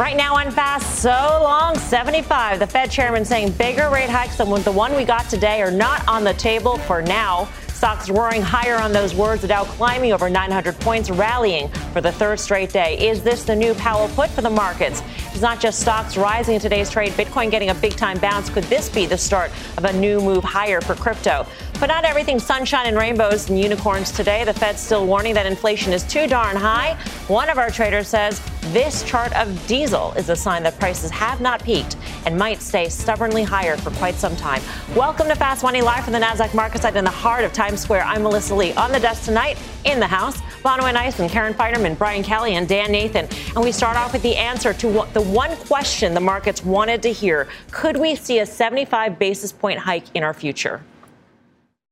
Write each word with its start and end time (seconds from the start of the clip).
Right 0.00 0.16
now 0.16 0.34
on 0.34 0.50
Fast, 0.50 1.02
so 1.02 1.10
long 1.10 1.76
75. 1.76 2.58
The 2.58 2.66
Fed 2.66 2.90
chairman 2.90 3.22
saying 3.22 3.52
bigger 3.52 3.90
rate 3.90 4.08
hikes 4.08 4.38
than 4.38 4.48
the 4.62 4.72
one 4.72 4.96
we 4.96 5.04
got 5.04 5.28
today 5.28 5.60
are 5.60 5.70
not 5.70 6.08
on 6.08 6.24
the 6.24 6.32
table 6.32 6.78
for 6.78 7.02
now. 7.02 7.50
Stocks 7.68 8.08
roaring 8.08 8.40
higher 8.40 8.76
on 8.76 8.92
those 8.92 9.14
words. 9.14 9.42
The 9.42 9.48
Dow 9.48 9.64
climbing 9.64 10.14
over 10.14 10.30
900 10.30 10.80
points, 10.80 11.10
rallying 11.10 11.68
for 11.92 12.00
the 12.00 12.12
third 12.12 12.40
straight 12.40 12.70
day. 12.70 12.96
Is 13.10 13.22
this 13.22 13.44
the 13.44 13.54
new 13.54 13.74
Powell 13.74 14.08
put 14.08 14.30
for 14.30 14.40
the 14.40 14.48
markets? 14.48 15.02
It's 15.32 15.42
not 15.42 15.60
just 15.60 15.80
stocks 15.80 16.16
rising 16.16 16.54
in 16.54 16.60
today's 16.62 16.90
trade. 16.90 17.12
Bitcoin 17.12 17.50
getting 17.50 17.68
a 17.68 17.74
big 17.74 17.92
time 17.92 18.18
bounce. 18.18 18.48
Could 18.48 18.64
this 18.64 18.88
be 18.88 19.04
the 19.04 19.18
start 19.18 19.50
of 19.76 19.84
a 19.84 19.92
new 19.92 20.18
move 20.20 20.44
higher 20.44 20.80
for 20.80 20.94
crypto? 20.94 21.46
But 21.80 21.86
not 21.86 22.04
everything 22.04 22.38
sunshine 22.38 22.88
and 22.88 22.96
rainbows 22.98 23.48
and 23.48 23.58
unicorns 23.58 24.10
today. 24.10 24.44
The 24.44 24.52
Fed's 24.52 24.82
still 24.82 25.06
warning 25.06 25.32
that 25.32 25.46
inflation 25.46 25.94
is 25.94 26.02
too 26.02 26.26
darn 26.26 26.54
high. 26.54 26.92
One 27.26 27.48
of 27.48 27.56
our 27.56 27.70
traders 27.70 28.06
says 28.06 28.38
this 28.64 29.02
chart 29.02 29.34
of 29.34 29.66
diesel 29.66 30.12
is 30.12 30.28
a 30.28 30.36
sign 30.36 30.62
that 30.64 30.78
prices 30.78 31.10
have 31.10 31.40
not 31.40 31.64
peaked 31.64 31.96
and 32.26 32.36
might 32.36 32.60
stay 32.60 32.90
stubbornly 32.90 33.42
higher 33.44 33.78
for 33.78 33.92
quite 33.92 34.16
some 34.16 34.36
time. 34.36 34.60
Welcome 34.94 35.28
to 35.28 35.34
Fast 35.34 35.62
Money 35.62 35.80
live 35.80 36.04
from 36.04 36.12
the 36.12 36.18
Nasdaq 36.18 36.52
Market 36.52 36.82
Site 36.82 36.96
in 36.96 37.04
the 37.04 37.10
heart 37.10 37.44
of 37.44 37.54
Times 37.54 37.80
Square. 37.80 38.02
I'm 38.02 38.24
Melissa 38.24 38.54
Lee 38.54 38.74
on 38.74 38.92
the 38.92 39.00
desk 39.00 39.24
tonight 39.24 39.56
in 39.86 40.00
the 40.00 40.06
house. 40.06 40.38
Bonawyn 40.62 41.18
and 41.18 41.30
Karen 41.30 41.54
Finerman, 41.54 41.96
Brian 41.96 42.22
Kelly, 42.22 42.56
and 42.56 42.68
Dan 42.68 42.92
Nathan. 42.92 43.26
And 43.56 43.64
we 43.64 43.72
start 43.72 43.96
off 43.96 44.12
with 44.12 44.20
the 44.20 44.36
answer 44.36 44.74
to 44.74 45.06
the 45.14 45.22
one 45.22 45.56
question 45.56 46.12
the 46.12 46.20
markets 46.20 46.62
wanted 46.62 47.02
to 47.04 47.10
hear: 47.10 47.48
Could 47.70 47.96
we 47.96 48.16
see 48.16 48.40
a 48.40 48.44
75 48.44 49.18
basis 49.18 49.50
point 49.50 49.78
hike 49.78 50.04
in 50.14 50.22
our 50.22 50.34
future? 50.34 50.82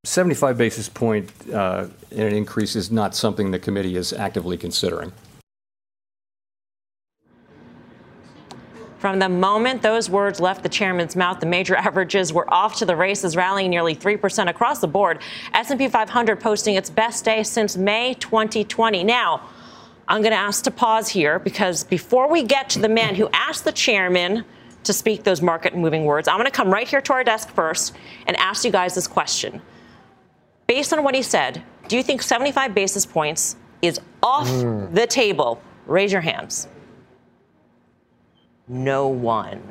75 0.08 0.56
basis 0.56 0.88
point 0.88 1.30
uh, 1.52 1.86
in 2.10 2.26
an 2.26 2.34
increase 2.34 2.74
is 2.74 2.90
not 2.90 3.14
something 3.14 3.50
the 3.50 3.58
committee 3.58 3.94
is 3.94 4.12
actively 4.12 4.56
considering. 4.56 5.12
From 8.98 9.20
the 9.20 9.28
moment 9.28 9.82
those 9.82 10.10
words 10.10 10.40
left 10.40 10.62
the 10.62 10.68
chairman's 10.68 11.14
mouth, 11.14 11.40
the 11.40 11.46
major 11.46 11.76
averages 11.86 12.32
were 12.32 12.52
off 12.52 12.76
to 12.76 12.86
the 12.86 12.96
races, 12.96 13.36
rallying 13.36 13.70
nearly 13.70 13.94
3% 13.94 14.48
across 14.48 14.80
the 14.80 14.88
board. 14.88 15.20
S&P 15.52 15.88
500 15.88 16.40
posting 16.40 16.74
its 16.74 16.88
best 16.88 17.24
day 17.24 17.42
since 17.42 17.76
May 17.76 18.14
2020. 18.14 19.04
Now, 19.04 19.42
I'm 20.08 20.22
going 20.22 20.32
to 20.32 20.38
ask 20.38 20.64
to 20.64 20.70
pause 20.70 21.10
here 21.10 21.38
because 21.38 21.84
before 21.84 22.30
we 22.30 22.42
get 22.42 22.70
to 22.70 22.78
the 22.78 22.88
man 22.88 23.14
who 23.14 23.28
asked 23.34 23.66
the 23.66 23.72
chairman 23.72 24.44
to 24.84 24.92
speak 24.94 25.22
those 25.22 25.42
market 25.42 25.76
moving 25.76 26.06
words, 26.06 26.28
I'm 26.28 26.38
going 26.38 26.46
to 26.46 26.50
come 26.50 26.72
right 26.72 26.88
here 26.88 27.02
to 27.02 27.12
our 27.12 27.22
desk 27.22 27.50
first 27.50 27.94
and 28.26 28.34
ask 28.38 28.64
you 28.64 28.72
guys 28.72 28.94
this 28.94 29.06
question 29.06 29.60
based 30.68 30.92
on 30.92 31.02
what 31.02 31.16
he 31.16 31.22
said, 31.22 31.64
do 31.88 31.96
you 31.96 32.02
think 32.04 32.22
75 32.22 32.74
basis 32.74 33.04
points 33.04 33.56
is 33.82 33.98
off 34.22 34.46
mm. 34.46 34.94
the 34.94 35.06
table? 35.06 35.60
Raise 35.86 36.12
your 36.12 36.20
hands. 36.20 36.68
No 38.68 39.08
one. 39.08 39.62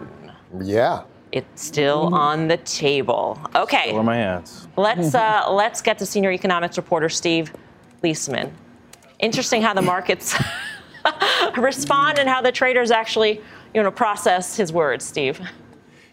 Yeah. 0.60 1.04
It's 1.32 1.62
still 1.62 2.10
mm. 2.10 2.14
on 2.14 2.48
the 2.48 2.58
table. 2.58 3.40
Okay. 3.56 3.90
Still 3.90 4.04
my 4.04 4.16
hands. 4.16 4.68
Let's 4.76 5.14
uh, 5.26 5.46
let's 5.50 5.82
get 5.82 6.00
to 6.00 6.06
senior 6.06 6.32
economics 6.32 6.78
reporter 6.78 7.10
Steve 7.10 7.54
Liesman. 8.04 8.52
Interesting 9.20 9.62
how 9.62 9.74
the 9.74 9.82
markets 9.82 10.36
respond 11.58 12.18
and 12.18 12.28
how 12.28 12.42
the 12.42 12.52
traders 12.52 12.92
actually, 12.92 13.42
you 13.74 13.84
know, 13.84 13.92
process 13.92 14.58
his 14.58 14.74
words. 14.74 15.06
Steve. 15.06 15.40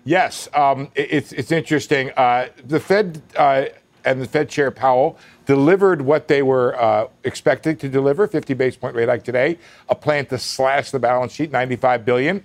Yes, 0.04 0.48
um, 0.52 0.90
it's 0.94 1.32
it's 1.32 1.52
interesting. 1.52 2.10
Uh, 2.10 2.48
the 2.66 2.80
Fed. 2.80 3.22
Uh, 3.34 3.66
and 4.04 4.20
the 4.20 4.26
Fed 4.26 4.48
Chair 4.48 4.70
Powell 4.70 5.18
delivered 5.46 6.02
what 6.02 6.28
they 6.28 6.42
were 6.42 6.80
uh, 6.80 7.08
expecting 7.24 7.76
to 7.76 7.88
deliver 7.88 8.26
50 8.26 8.54
base 8.54 8.76
point 8.76 8.94
rate 8.94 9.08
hike 9.08 9.24
today, 9.24 9.58
a 9.88 9.94
plan 9.94 10.26
to 10.26 10.38
slash 10.38 10.90
the 10.90 10.98
balance 10.98 11.32
sheet, 11.32 11.50
95 11.50 12.04
billion. 12.04 12.44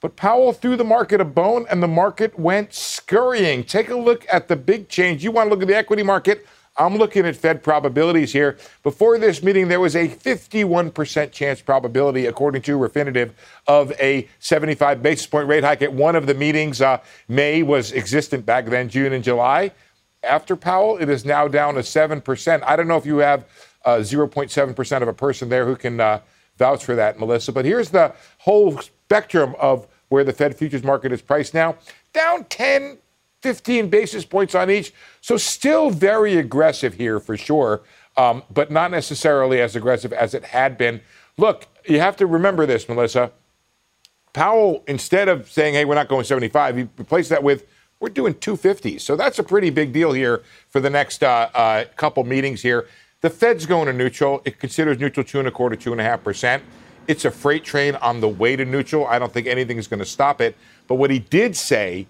But 0.00 0.16
Powell 0.16 0.52
threw 0.52 0.76
the 0.76 0.84
market 0.84 1.20
a 1.20 1.24
bone 1.24 1.66
and 1.70 1.82
the 1.82 1.88
market 1.88 2.38
went 2.38 2.74
scurrying. 2.74 3.64
Take 3.64 3.88
a 3.88 3.96
look 3.96 4.26
at 4.30 4.48
the 4.48 4.56
big 4.56 4.88
change. 4.88 5.24
You 5.24 5.30
want 5.30 5.46
to 5.46 5.54
look 5.54 5.62
at 5.62 5.68
the 5.68 5.76
equity 5.76 6.02
market? 6.02 6.46
I'm 6.78 6.96
looking 6.96 7.24
at 7.24 7.34
Fed 7.34 7.62
probabilities 7.62 8.32
here. 8.32 8.58
Before 8.82 9.18
this 9.18 9.42
meeting, 9.42 9.68
there 9.68 9.80
was 9.80 9.96
a 9.96 10.08
51% 10.08 11.32
chance 11.32 11.62
probability, 11.62 12.26
according 12.26 12.60
to 12.62 12.78
Refinitiv, 12.78 13.30
of 13.66 13.92
a 13.92 14.28
75 14.40 15.02
basis 15.02 15.26
point 15.26 15.48
rate 15.48 15.64
hike 15.64 15.80
at 15.80 15.92
one 15.92 16.14
of 16.14 16.26
the 16.26 16.34
meetings. 16.34 16.82
Uh, 16.82 17.00
May 17.28 17.62
was 17.62 17.92
existent 17.92 18.44
back 18.44 18.66
then, 18.66 18.90
June 18.90 19.14
and 19.14 19.24
July 19.24 19.72
after 20.26 20.56
Powell, 20.56 20.98
it 20.98 21.08
is 21.08 21.24
now 21.24 21.48
down 21.48 21.74
to 21.74 21.80
7%. 21.80 22.62
I 22.66 22.76
don't 22.76 22.88
know 22.88 22.96
if 22.96 23.06
you 23.06 23.18
have 23.18 23.46
uh, 23.84 23.98
0.7% 23.98 25.02
of 25.02 25.08
a 25.08 25.12
person 25.12 25.48
there 25.48 25.64
who 25.64 25.76
can 25.76 26.00
uh, 26.00 26.20
vouch 26.58 26.84
for 26.84 26.94
that, 26.96 27.18
Melissa, 27.18 27.52
but 27.52 27.64
here's 27.64 27.90
the 27.90 28.14
whole 28.38 28.78
spectrum 28.78 29.54
of 29.58 29.86
where 30.08 30.24
the 30.24 30.32
Fed 30.32 30.56
futures 30.56 30.82
market 30.82 31.12
is 31.12 31.20
priced 31.20 31.54
now 31.54 31.76
down 32.12 32.44
10, 32.44 32.98
15 33.42 33.88
basis 33.90 34.24
points 34.24 34.54
on 34.54 34.70
each. 34.70 34.92
So 35.20 35.36
still 35.36 35.90
very 35.90 36.36
aggressive 36.36 36.94
here 36.94 37.20
for 37.20 37.36
sure, 37.36 37.82
um, 38.16 38.42
but 38.50 38.70
not 38.70 38.90
necessarily 38.90 39.60
as 39.60 39.76
aggressive 39.76 40.12
as 40.12 40.34
it 40.34 40.44
had 40.44 40.78
been. 40.78 41.00
Look, 41.36 41.66
you 41.84 42.00
have 42.00 42.16
to 42.16 42.26
remember 42.26 42.66
this, 42.66 42.88
Melissa. 42.88 43.30
Powell, 44.32 44.82
instead 44.86 45.28
of 45.28 45.50
saying, 45.50 45.74
hey, 45.74 45.84
we're 45.84 45.94
not 45.94 46.08
going 46.08 46.24
75, 46.24 46.76
he 46.76 46.82
replaced 46.98 47.30
that 47.30 47.42
with 47.42 47.66
we're 48.00 48.08
doing 48.10 48.34
250. 48.34 48.98
So 48.98 49.16
that's 49.16 49.38
a 49.38 49.42
pretty 49.42 49.70
big 49.70 49.92
deal 49.92 50.12
here 50.12 50.42
for 50.68 50.80
the 50.80 50.90
next 50.90 51.22
uh, 51.22 51.48
uh, 51.54 51.84
couple 51.96 52.24
meetings 52.24 52.62
here. 52.62 52.88
The 53.22 53.30
Fed's 53.30 53.66
going 53.66 53.86
to 53.86 53.92
neutral. 53.92 54.42
It 54.44 54.58
considers 54.58 54.98
neutral 54.98 55.24
two 55.24 55.38
and 55.38 55.48
a 55.48 55.50
quarter, 55.50 55.76
two 55.76 55.92
and 55.92 56.00
a 56.00 56.04
half 56.04 56.22
percent. 56.22 56.62
It's 57.08 57.24
a 57.24 57.30
freight 57.30 57.64
train 57.64 57.94
on 57.96 58.20
the 58.20 58.28
way 58.28 58.56
to 58.56 58.64
neutral. 58.64 59.06
I 59.06 59.18
don't 59.18 59.32
think 59.32 59.46
anything 59.46 59.78
is 59.78 59.86
going 59.88 60.00
to 60.00 60.06
stop 60.06 60.40
it. 60.40 60.56
But 60.86 60.96
what 60.96 61.10
he 61.10 61.20
did 61.20 61.56
say, 61.56 62.06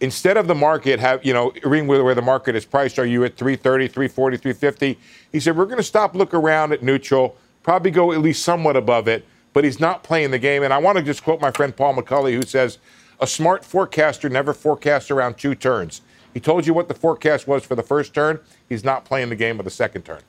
instead 0.00 0.36
of 0.36 0.46
the 0.46 0.54
market 0.54 1.00
have, 1.00 1.24
you 1.24 1.32
know, 1.32 1.52
reading 1.64 1.86
where 1.86 2.14
the 2.14 2.22
market 2.22 2.54
is 2.54 2.64
priced, 2.64 2.98
are 2.98 3.06
you 3.06 3.24
at 3.24 3.36
330, 3.36 3.88
340, 3.88 4.36
350? 4.36 4.98
He 5.32 5.40
said, 5.40 5.56
we're 5.56 5.64
going 5.66 5.78
to 5.78 5.82
stop, 5.82 6.14
look 6.14 6.34
around 6.34 6.72
at 6.72 6.82
neutral, 6.82 7.36
probably 7.62 7.90
go 7.90 8.12
at 8.12 8.18
least 8.18 8.42
somewhat 8.42 8.76
above 8.76 9.08
it, 9.08 9.24
but 9.52 9.64
he's 9.64 9.80
not 9.80 10.02
playing 10.02 10.30
the 10.30 10.38
game. 10.38 10.62
And 10.62 10.74
I 10.74 10.78
want 10.78 10.98
to 10.98 11.04
just 11.04 11.22
quote 11.22 11.40
my 11.40 11.50
friend 11.50 11.74
Paul 11.74 11.94
McCulley, 11.94 12.34
who 12.34 12.42
says, 12.42 12.78
a 13.20 13.26
smart 13.26 13.64
forecaster 13.64 14.28
never 14.28 14.52
forecasts 14.52 15.10
around 15.10 15.38
two 15.38 15.54
turns. 15.54 16.00
He 16.32 16.40
told 16.40 16.66
you 16.66 16.74
what 16.74 16.88
the 16.88 16.94
forecast 16.94 17.46
was 17.46 17.64
for 17.64 17.74
the 17.74 17.82
first 17.82 18.14
turn. 18.14 18.40
He's 18.68 18.84
not 18.84 19.04
playing 19.04 19.28
the 19.28 19.36
game 19.36 19.58
of 19.58 19.64
the 19.64 19.70
second 19.70 20.02
turn. 20.02 20.20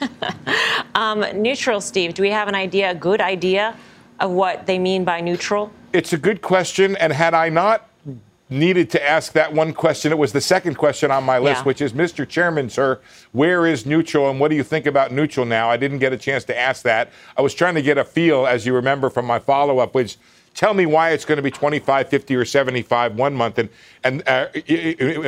um, 0.94 1.24
neutral, 1.34 1.80
Steve. 1.80 2.14
Do 2.14 2.22
we 2.22 2.30
have 2.30 2.48
an 2.48 2.54
idea, 2.54 2.90
a 2.90 2.94
good 2.94 3.20
idea 3.20 3.76
of 4.20 4.30
what 4.30 4.66
they 4.66 4.78
mean 4.78 5.04
by 5.04 5.20
neutral? 5.20 5.70
It's 5.92 6.12
a 6.12 6.18
good 6.18 6.42
question. 6.42 6.96
And 6.96 7.12
had 7.12 7.34
I 7.34 7.48
not 7.48 7.88
needed 8.48 8.88
to 8.90 9.06
ask 9.06 9.32
that 9.32 9.52
one 9.52 9.72
question, 9.72 10.12
it 10.12 10.18
was 10.18 10.32
the 10.32 10.40
second 10.40 10.76
question 10.76 11.10
on 11.10 11.24
my 11.24 11.38
list, 11.38 11.60
yeah. 11.60 11.64
which 11.64 11.80
is 11.80 11.92
Mr. 11.92 12.26
Chairman, 12.26 12.70
sir, 12.70 13.00
where 13.32 13.66
is 13.66 13.84
neutral 13.84 14.30
and 14.30 14.38
what 14.38 14.48
do 14.48 14.56
you 14.56 14.62
think 14.62 14.86
about 14.86 15.12
neutral 15.12 15.44
now? 15.44 15.68
I 15.68 15.76
didn't 15.76 15.98
get 15.98 16.12
a 16.12 16.16
chance 16.16 16.44
to 16.44 16.58
ask 16.58 16.82
that. 16.82 17.10
I 17.36 17.42
was 17.42 17.54
trying 17.54 17.74
to 17.74 17.82
get 17.82 17.98
a 17.98 18.04
feel, 18.04 18.46
as 18.46 18.64
you 18.64 18.74
remember 18.74 19.10
from 19.10 19.26
my 19.26 19.38
follow 19.38 19.80
up, 19.80 19.94
which 19.94 20.16
tell 20.56 20.72
me 20.72 20.86
why 20.86 21.10
it's 21.10 21.24
going 21.24 21.36
to 21.36 21.42
be 21.42 21.50
25, 21.50 22.08
50, 22.08 22.34
or 22.34 22.44
75 22.44 23.14
one 23.14 23.34
month 23.34 23.58
and, 23.58 23.68
and 24.02 24.26
uh, 24.26 24.48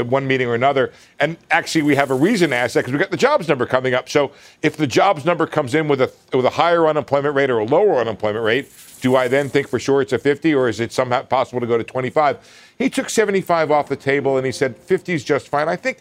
one 0.04 0.26
meeting 0.26 0.48
or 0.48 0.54
another. 0.54 0.92
And 1.20 1.36
actually, 1.50 1.82
we 1.82 1.94
have 1.94 2.10
a 2.10 2.14
reason 2.14 2.50
to 2.50 2.56
ask 2.56 2.74
that 2.74 2.80
because 2.80 2.94
we 2.94 2.98
got 2.98 3.10
the 3.10 3.16
jobs 3.16 3.46
number 3.46 3.66
coming 3.66 3.94
up. 3.94 4.08
So 4.08 4.32
if 4.62 4.76
the 4.76 4.86
jobs 4.86 5.24
number 5.24 5.46
comes 5.46 5.74
in 5.74 5.86
with 5.86 6.00
a, 6.00 6.10
with 6.32 6.46
a 6.46 6.50
higher 6.50 6.88
unemployment 6.88 7.36
rate 7.36 7.50
or 7.50 7.58
a 7.58 7.64
lower 7.64 8.00
unemployment 8.00 8.44
rate, 8.44 8.72
do 9.00 9.14
I 9.14 9.28
then 9.28 9.48
think 9.50 9.68
for 9.68 9.78
sure 9.78 10.00
it's 10.00 10.14
a 10.14 10.18
50 10.18 10.54
or 10.54 10.68
is 10.68 10.80
it 10.80 10.92
somehow 10.92 11.22
possible 11.22 11.60
to 11.60 11.66
go 11.66 11.76
to 11.76 11.84
25? 11.84 12.74
He 12.78 12.88
took 12.88 13.10
75 13.10 13.70
off 13.70 13.88
the 13.88 13.96
table 13.96 14.38
and 14.38 14.46
he 14.46 14.50
said 14.50 14.76
50 14.76 15.12
is 15.12 15.24
just 15.24 15.48
fine. 15.48 15.68
I 15.68 15.76
think, 15.76 15.98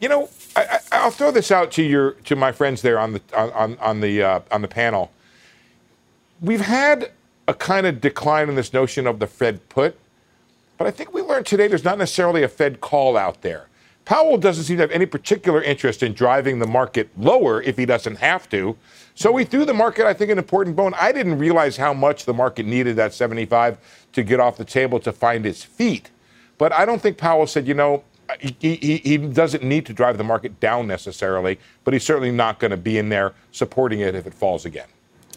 you 0.00 0.08
know, 0.08 0.30
I, 0.56 0.80
will 1.04 1.10
throw 1.10 1.30
this 1.30 1.50
out 1.50 1.70
to 1.72 1.82
your 1.82 2.12
to 2.12 2.36
my 2.36 2.52
friends 2.52 2.80
there 2.80 2.98
on 2.98 3.12
the 3.12 3.20
on 3.36 3.76
on 3.78 4.00
the 4.00 4.22
uh, 4.22 4.40
on 4.52 4.62
the 4.62 4.68
panel. 4.68 5.10
We've 6.40 6.60
had 6.60 7.10
a 7.46 7.54
kind 7.54 7.86
of 7.86 8.00
decline 8.00 8.48
in 8.48 8.54
this 8.54 8.72
notion 8.72 9.06
of 9.06 9.18
the 9.18 9.26
Fed 9.26 9.68
put, 9.68 9.98
but 10.78 10.86
I 10.86 10.90
think 10.90 11.12
we 11.12 11.22
learned 11.22 11.46
today 11.46 11.68
there's 11.68 11.84
not 11.84 11.98
necessarily 11.98 12.42
a 12.42 12.48
Fed 12.48 12.80
call 12.80 13.16
out 13.16 13.42
there. 13.42 13.68
Powell 14.04 14.36
doesn't 14.36 14.64
seem 14.64 14.76
to 14.76 14.82
have 14.82 14.90
any 14.90 15.06
particular 15.06 15.62
interest 15.62 16.02
in 16.02 16.12
driving 16.12 16.58
the 16.58 16.66
market 16.66 17.08
lower 17.16 17.62
if 17.62 17.78
he 17.78 17.86
doesn't 17.86 18.16
have 18.16 18.48
to. 18.50 18.76
So 19.14 19.34
he 19.36 19.44
threw 19.44 19.64
the 19.64 19.72
market, 19.72 20.06
I 20.06 20.12
think, 20.12 20.30
an 20.30 20.38
important 20.38 20.76
bone. 20.76 20.92
I 20.94 21.12
didn't 21.12 21.38
realize 21.38 21.76
how 21.76 21.94
much 21.94 22.24
the 22.24 22.34
market 22.34 22.66
needed 22.66 22.96
that 22.96 23.14
75 23.14 23.78
to 24.12 24.22
get 24.22 24.40
off 24.40 24.58
the 24.58 24.64
table 24.64 25.00
to 25.00 25.12
find 25.12 25.46
its 25.46 25.62
feet. 25.62 26.10
But 26.58 26.72
I 26.72 26.84
don't 26.84 27.00
think 27.00 27.16
Powell 27.16 27.46
said, 27.46 27.66
you 27.66 27.74
know, 27.74 28.04
he, 28.40 28.76
he, 28.76 28.96
he 28.98 29.18
doesn't 29.18 29.62
need 29.62 29.86
to 29.86 29.92
drive 29.92 30.18
the 30.18 30.24
market 30.24 30.58
down 30.60 30.86
necessarily, 30.86 31.58
but 31.84 31.94
he's 31.94 32.04
certainly 32.04 32.32
not 32.32 32.58
going 32.58 32.70
to 32.72 32.76
be 32.76 32.98
in 32.98 33.08
there 33.08 33.32
supporting 33.52 34.00
it 34.00 34.14
if 34.14 34.26
it 34.26 34.34
falls 34.34 34.64
again. 34.64 34.88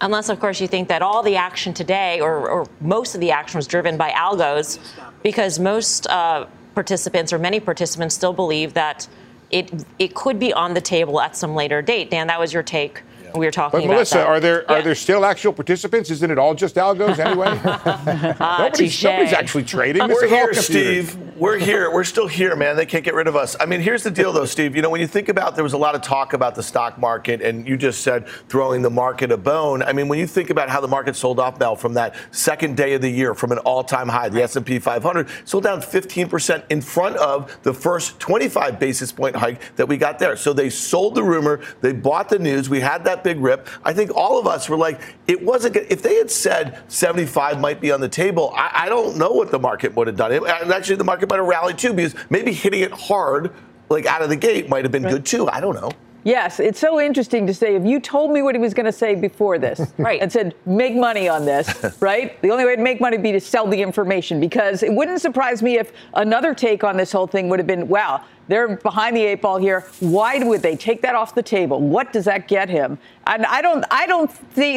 Unless, 0.01 0.29
of 0.29 0.39
course, 0.39 0.61
you 0.61 0.67
think 0.67 0.87
that 0.89 1.01
all 1.01 1.23
the 1.23 1.35
action 1.35 1.73
today, 1.73 2.19
or, 2.21 2.49
or 2.49 2.67
most 2.81 3.15
of 3.15 3.21
the 3.21 3.31
action, 3.31 3.57
was 3.57 3.67
driven 3.67 3.97
by 3.97 4.11
algos, 4.11 4.79
because 5.23 5.59
most 5.59 6.07
uh, 6.07 6.45
participants 6.75 7.33
or 7.33 7.39
many 7.39 7.59
participants 7.59 8.13
still 8.13 8.33
believe 8.33 8.73
that 8.73 9.07
it 9.49 9.85
it 9.97 10.13
could 10.13 10.39
be 10.39 10.53
on 10.53 10.73
the 10.73 10.81
table 10.81 11.19
at 11.19 11.35
some 11.35 11.55
later 11.55 11.81
date. 11.81 12.11
Dan, 12.11 12.27
that 12.27 12.39
was 12.39 12.53
your 12.53 12.63
take 12.63 13.01
we 13.35 13.45
were 13.45 13.51
talking 13.51 13.79
but 13.79 13.85
about. 13.85 13.93
Melissa, 13.93 14.15
that. 14.15 14.27
are 14.27 14.39
there 14.39 14.63
yeah. 14.63 14.73
are 14.75 14.81
there 14.81 14.95
still 14.95 15.25
actual 15.25 15.53
participants? 15.53 16.09
Isn't 16.09 16.31
it 16.31 16.37
all 16.37 16.53
just 16.53 16.75
algos 16.75 17.19
anyway? 17.19 17.47
uh, 17.47 18.57
nobody's, 18.59 19.03
nobody's, 19.03 19.33
actually 19.33 19.63
trading. 19.63 20.07
We're 20.07 20.27
here, 20.27 20.53
Steve. 20.53 21.17
We're 21.37 21.59
here. 21.59 21.91
We're 21.91 22.03
still 22.03 22.25
here, 22.25 22.55
man. 22.55 22.77
They 22.77 22.87
can't 22.87 23.03
get 23.03 23.13
rid 23.13 23.27
of 23.27 23.35
us. 23.35 23.55
I 23.59 23.67
mean, 23.67 23.79
here's 23.79 24.01
the 24.01 24.09
deal, 24.09 24.33
though, 24.33 24.45
Steve. 24.45 24.75
You 24.75 24.81
know, 24.81 24.89
when 24.89 25.01
you 25.01 25.05
think 25.05 25.29
about 25.29 25.53
there 25.53 25.63
was 25.63 25.73
a 25.73 25.77
lot 25.77 25.93
of 25.93 26.01
talk 26.01 26.33
about 26.33 26.55
the 26.55 26.63
stock 26.63 26.97
market, 26.97 27.43
and 27.43 27.67
you 27.67 27.77
just 27.77 28.01
said 28.01 28.27
throwing 28.49 28.81
the 28.81 28.89
market 28.89 29.31
a 29.31 29.37
bone. 29.37 29.83
I 29.83 29.93
mean, 29.93 30.07
when 30.07 30.17
you 30.17 30.25
think 30.25 30.49
about 30.49 30.67
how 30.67 30.81
the 30.81 30.87
market 30.87 31.15
sold 31.15 31.39
off, 31.39 31.59
Mel, 31.59 31.75
from 31.75 31.93
that 31.93 32.15
second 32.31 32.75
day 32.75 32.95
of 32.95 33.03
the 33.03 33.09
year, 33.09 33.35
from 33.35 33.51
an 33.51 33.59
all-time 33.59 34.07
high, 34.07 34.29
the 34.29 34.41
S&P 34.41 34.79
500 34.79 35.27
sold 35.45 35.63
down 35.63 35.79
15% 35.79 36.63
in 36.71 36.81
front 36.81 37.17
of 37.17 37.55
the 37.61 37.73
first 37.73 38.19
25 38.19 38.79
basis 38.79 39.11
point 39.11 39.35
hike 39.35 39.61
that 39.75 39.87
we 39.87 39.95
got 39.95 40.17
there. 40.17 40.37
So 40.37 40.53
they 40.53 40.71
sold 40.71 41.13
the 41.13 41.23
rumor, 41.23 41.61
they 41.81 41.93
bought 41.93 42.29
the 42.29 42.39
news. 42.39 42.67
We 42.67 42.79
had 42.79 43.03
that 43.03 43.23
big 43.23 43.39
rip. 43.39 43.67
I 43.85 43.93
think 43.93 44.09
all 44.15 44.39
of 44.39 44.47
us 44.47 44.69
were 44.69 44.77
like, 44.77 44.99
it 45.27 45.43
wasn't 45.43 45.75
good. 45.75 45.85
If 45.91 46.01
they 46.01 46.15
had 46.15 46.31
said 46.31 46.81
75 46.87 47.59
might 47.59 47.79
be 47.79 47.91
on 47.91 48.01
the 48.01 48.09
table, 48.09 48.53
I, 48.55 48.71
I 48.73 48.89
don't 48.89 49.17
know 49.17 49.33
what 49.33 49.51
the 49.51 49.59
market 49.59 49.95
would 49.95 50.07
have 50.07 50.15
done. 50.15 50.31
It, 50.31 50.43
actually, 50.43 50.95
the 50.95 51.03
market 51.03 51.26
might 51.27 51.37
have 51.37 51.45
rallied 51.45 51.77
too 51.77 51.93
because 51.93 52.15
maybe 52.29 52.53
hitting 52.53 52.81
it 52.81 52.91
hard, 52.91 53.53
like 53.89 54.05
out 54.05 54.21
of 54.21 54.29
the 54.29 54.35
gate, 54.35 54.69
might 54.69 54.85
have 54.85 54.91
been 54.91 55.03
right. 55.03 55.13
good 55.13 55.25
too. 55.25 55.47
I 55.49 55.59
don't 55.59 55.75
know. 55.75 55.91
Yes, 56.27 56.59
it's 56.59 56.77
so 56.77 56.99
interesting 56.99 57.47
to 57.47 57.53
say 57.53 57.75
if 57.75 57.85
you 57.85 58.01
told 58.01 58.31
me 58.31 58.41
what 58.41 58.53
he 58.53 58.59
was 58.59 58.73
going 58.73 58.85
to 58.85 58.91
say 58.91 59.15
before 59.15 59.57
this, 59.57 59.79
right, 59.97 60.21
and 60.21 60.29
said 60.29 60.55
make 60.65 60.93
money 60.93 61.29
on 61.29 61.45
this, 61.45 61.95
right? 62.01 62.41
The 62.41 62.51
only 62.51 62.65
way 62.65 62.75
to 62.75 62.81
make 62.81 62.99
money 62.99 63.15
would 63.15 63.23
be 63.23 63.31
to 63.31 63.39
sell 63.39 63.65
the 63.65 63.81
information 63.81 64.41
because 64.41 64.83
it 64.83 64.91
wouldn't 64.91 65.21
surprise 65.21 65.63
me 65.63 65.77
if 65.77 65.93
another 66.15 66.53
take 66.53 66.83
on 66.83 66.97
this 66.97 67.13
whole 67.13 67.27
thing 67.27 67.47
would 67.47 67.59
have 67.59 67.67
been, 67.67 67.87
wow, 67.87 68.25
they're 68.49 68.75
behind 68.75 69.15
the 69.15 69.21
eight 69.21 69.41
ball 69.41 69.57
here. 69.57 69.87
Why 70.01 70.39
would 70.39 70.61
they 70.61 70.75
take 70.75 71.01
that 71.03 71.15
off 71.15 71.33
the 71.33 71.41
table? 71.41 71.79
What 71.79 72.11
does 72.11 72.25
that 72.25 72.49
get 72.49 72.67
him? 72.67 72.97
And 73.25 73.45
I 73.45 73.61
don't, 73.61 73.85
I 73.89 74.05
don't 74.05 74.29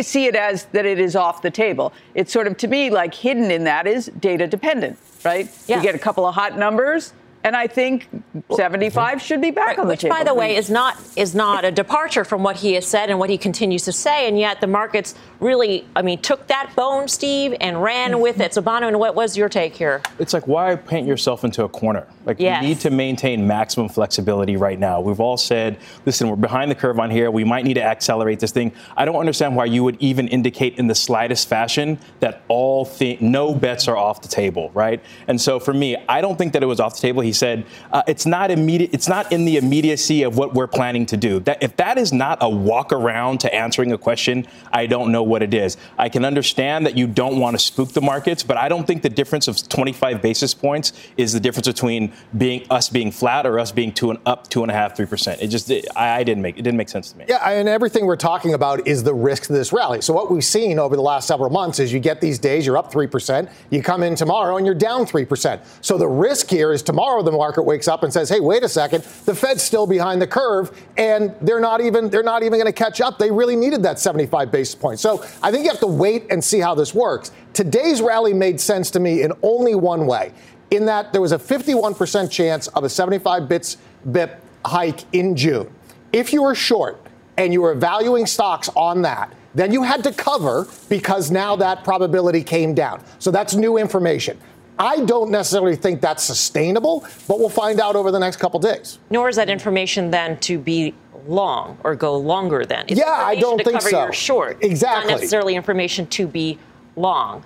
see 0.05 0.27
it 0.27 0.37
as 0.37 0.67
that 0.67 0.87
it 0.87 1.01
is 1.01 1.17
off 1.17 1.43
the 1.43 1.51
table. 1.51 1.93
It's 2.15 2.33
sort 2.33 2.47
of 2.47 2.59
to 2.59 2.69
me 2.69 2.91
like 2.91 3.13
hidden 3.13 3.51
in 3.51 3.65
that 3.65 3.89
is 3.89 4.07
data 4.21 4.47
dependent, 4.47 4.99
right? 5.25 5.49
Yeah. 5.67 5.79
You 5.79 5.83
get 5.83 5.97
a 5.97 5.99
couple 5.99 6.27
of 6.27 6.37
hot 6.37 6.57
numbers 6.57 7.13
and 7.43 7.57
I 7.57 7.67
think 7.67 8.09
75 8.55 9.23
should 9.23 9.41
be 9.41 9.51
back 9.51 9.67
right, 9.67 9.79
on 9.79 9.87
the 9.87 9.93
which, 9.93 10.01
table. 10.01 10.15
Which, 10.15 10.21
by 10.21 10.25
the 10.25 10.35
way, 10.35 10.57
is 10.57 10.69
not 10.69 10.97
is 11.17 11.35
not 11.35 11.65
a 11.65 11.71
departure 11.71 12.25
from 12.25 12.43
what 12.43 12.57
he 12.57 12.75
has 12.75 12.87
said 12.87 13.09
and 13.09 13.19
what 13.19 13.31
he 13.31 13.39
continues 13.39 13.85
to 13.85 13.93
say. 13.93 14.29
And 14.29 14.39
yet 14.39 14.61
the 14.61 14.67
markets 14.67 15.15
really, 15.41 15.87
I 15.97 16.03
mean, 16.03 16.21
took 16.21 16.47
that 16.49 16.73
bone, 16.77 17.09
Steve, 17.09 17.55
and 17.61 17.83
ran 17.83 18.21
with 18.21 18.35
mm-hmm. 18.35 18.43
it. 18.43 18.55
So, 18.55 18.61
Bono, 18.61 18.89
and 18.89 18.99
what 18.99 19.15
was 19.15 19.37
your 19.37 19.49
take 19.49 19.75
here? 19.75 20.03
It's 20.19 20.35
like 20.35 20.47
why 20.47 20.77
paint 20.77 21.07
yourself 21.07 21.45
into 21.45 21.65
a 21.65 21.69
corner? 21.69 22.07
Like 22.27 22.39
yes. 22.39 22.63
you 22.63 22.69
need 22.69 22.81
to 22.81 22.91
maintain 22.91 23.47
maximum 23.47 23.89
flexibility 23.89 24.57
right 24.57 24.79
now. 24.79 25.01
We've 25.01 25.21
all 25.21 25.39
said, 25.39 25.79
listen, 26.05 26.29
we're 26.29 26.37
behind 26.37 26.71
the 26.71 26.75
curve 26.75 26.99
on 26.99 27.11
here. 27.11 27.31
We 27.31 27.45
might 27.45 27.65
need 27.65 27.75
to 27.75 27.83
accelerate 27.83 28.41
this 28.41 28.53
thing. 28.53 28.73
I 28.95 29.07
don't 29.07 29.17
understand 29.17 29.57
why 29.57 29.65
you 29.65 29.83
would 29.85 29.97
even 30.01 30.29
indicate 30.29 30.77
in 30.79 30.87
the 30.87 30.95
slightest 30.95 31.49
fashion 31.49 31.99
that 32.21 32.43
all 32.49 32.85
thi- 32.85 33.17
no 33.21 33.55
bets 33.55 33.89
are 33.89 33.97
off 33.97 34.21
the 34.21 34.29
table, 34.29 34.71
right? 34.75 35.03
And 35.29 35.41
so 35.41 35.59
for 35.59 35.73
me, 35.73 35.97
I 36.09 36.21
don't 36.21 36.37
think 36.37 36.53
that 36.53 36.63
it 36.63 36.67
was 36.67 36.79
off 36.79 36.95
the 36.95 37.01
table. 37.01 37.23
He 37.23 37.33
said 37.33 37.65
uh, 37.91 38.03
it's 38.07 38.27
not 38.27 38.51
immediate. 38.51 38.91
It's 38.93 39.09
not 39.09 39.33
in 39.33 39.47
the 39.47 39.57
immediacy 39.57 40.23
of 40.23 40.37
what 40.37 40.53
we're 40.53 40.67
planning 40.67 41.07
to 41.07 41.17
do. 41.17 41.41
That 41.41 41.63
if 41.63 41.77
that 41.77 41.97
is 41.97 42.13
not 42.13 42.39
a 42.43 42.49
walk 42.51 42.93
around 42.93 43.41
to 43.41 43.55
answering 43.55 43.93
a 43.93 43.99
question, 43.99 44.47
I 44.73 44.87
don't 44.87 45.11
know 45.11 45.23
what 45.23 45.43
it 45.43 45.55
is. 45.55 45.79
I 45.97 46.11
can 46.11 46.27
understand 46.27 46.85
that 46.85 46.99
you 46.99 47.07
don't 47.07 47.39
want 47.41 47.59
to 47.59 47.59
spook 47.59 47.93
the 47.93 48.03
markets, 48.03 48.43
but 48.43 48.59
I 48.59 48.69
don't 48.69 48.87
think 48.87 49.03
the 49.03 49.09
difference 49.09 49.49
of 49.49 49.67
25 49.69 50.21
basis 50.21 50.53
points 50.53 50.93
is 51.17 51.33
the 51.33 51.41
difference 51.41 51.67
between 51.67 52.10
being 52.37 52.67
us 52.71 52.89
being 52.89 53.11
flat 53.11 53.47
or 53.47 53.59
us 53.59 53.73
being 53.73 53.93
two 53.93 54.11
and 54.11 54.19
up 54.27 54.49
two 54.49 54.63
and 54.63 54.71
a 54.71 54.75
half, 54.75 54.97
three 54.97 55.07
percent. 55.07 55.41
It 55.41 55.49
just 55.49 55.71
I, 55.97 56.19
I, 56.19 56.25
didn't 56.25 56.43
make 56.43 56.59
it 56.59 56.63
didn't 56.63 56.77
make 56.77 56.89
sense 56.89 57.13
to 57.13 57.19
me. 57.19 57.25
Yeah, 57.29 57.49
and 57.49 57.69
everything 57.69 58.07
we're 58.07 58.17
talking 58.17 58.55
about 58.55 58.87
is 58.87 59.03
the 59.03 59.15
risk 59.15 59.45
to 59.45 59.53
this 59.53 59.73
rally. 59.73 60.01
So 60.01 60.13
what 60.13 60.31
we've 60.31 60.45
seen 60.45 60.79
over 60.79 60.97
the 60.97 61.03
last 61.03 61.27
several 61.27 61.51
months 61.51 61.79
is 61.79 61.93
you 61.93 62.01
get 62.01 62.21
these 62.21 62.39
days 62.39 62.67
you're 62.67 62.77
up 62.77 62.93
three 62.93 63.07
percent, 63.07 63.49
you 63.71 63.83
come 63.83 64.03
in 64.03 64.15
tomorrow 64.15 64.57
and 64.57 64.67
you're 64.67 64.75
down 64.75 65.07
three 65.07 65.25
percent. 65.25 65.63
So 65.81 65.99
the 65.99 66.09
risk 66.09 66.49
here 66.49 66.73
is 66.73 66.83
tomorrow 66.83 67.23
the 67.23 67.33
market 67.33 67.63
wakes 67.63 67.89
up 67.89 68.03
and 68.03 68.13
says, 68.13 68.29
hey, 68.29 68.41
wait 68.41 68.63
a 68.63 68.69
second, 68.69 69.03
the 69.25 69.35
Fed's 69.35 69.63
still 69.63 69.87
behind 69.87 70.21
the 70.21 70.27
curve 70.27 70.71
and 70.97 71.35
they're 71.41 71.61
not 71.61 71.81
even 71.81 72.11
they're 72.11 72.23
not 72.23 72.43
even 72.43 72.59
going 72.59 72.67
to 72.67 72.73
catch 72.73 73.01
up. 73.01 73.19
They 73.19 73.31
really 73.31 73.57
needed 73.57 73.83
that 73.83 73.99
75 73.99 74.51
basis 74.51 74.75
points. 74.75 75.03
So 75.03 75.25
I 75.43 75.51
think 75.51 75.65
you 75.65 75.71
have 75.71 75.81
to 75.81 75.87
wait 75.87 76.27
and 76.31 76.43
see 76.43 76.61
how 76.61 76.75
this 76.75 76.95
works. 76.95 77.33
Today's 77.53 78.01
rally 78.01 78.33
made 78.33 78.61
sense 78.61 78.91
to 78.93 79.01
me 79.01 79.23
in 79.23 79.33
only 79.43 79.75
one 79.75 80.07
way 80.07 80.33
in 80.71 80.87
that 80.87 81.13
there 81.13 81.21
was 81.21 81.33
a 81.33 81.39
51% 81.39 82.31
chance 82.31 82.69
of 82.69 82.85
a 82.85 82.89
75 82.89 83.49
bits 83.49 83.77
bip 84.11 84.43
hike 84.65 85.05
in 85.13 85.37
June. 85.37 85.73
If 86.13 86.33
you 86.33 86.43
were 86.43 86.55
short 86.55 87.01
and 87.37 87.53
you 87.53 87.63
were 87.63 87.75
valuing 87.75 88.27
stocks 88.27 88.69
on 88.77 89.03
that, 89.03 89.35
then 89.55 89.73
you 89.73 89.83
had 89.83 90.05
to 90.05 90.13
cover 90.13 90.69
because 90.89 91.31
now 91.31 91.57
that 91.57 91.83
probability 91.83 92.43
came 92.43 92.75
down. 92.75 93.03
So 93.19 93.31
that's 93.31 93.55
new 93.55 93.79
information. 93.79 94.39
I 94.79 95.05
don't 95.05 95.31
necessarily 95.31 95.77
think 95.77 96.01
that's 96.01 96.23
sustainable, 96.23 97.05
but 97.29 97.39
we'll 97.39 97.51
find 97.51 97.81
out 97.81 97.97
over 97.97 98.11
the 98.11 98.19
next 98.19 98.37
couple 98.37 98.61
days. 98.61 98.99
Nor 99.11 99.29
is 99.29 99.37
that 99.37 99.51
information 99.51 100.11
then 100.11 100.39
to 100.41 100.59
be 100.59 100.95
long 101.27 101.79
or 101.85 101.95
go 101.95 102.17
longer 102.17 102.65
then. 102.65 102.87
It's 102.89 102.99
yeah, 102.99 103.11
I 103.11 103.35
don't 103.35 103.59
to 103.59 103.65
think 103.65 103.79
cover 103.79 103.91
so. 103.91 104.05
Your 104.05 104.13
short. 104.13 104.65
Exactly. 104.65 105.11
Not 105.11 105.21
necessarily 105.21 105.55
information 105.55 106.07
to 106.09 106.27
be 106.27 106.59
long. 106.97 107.45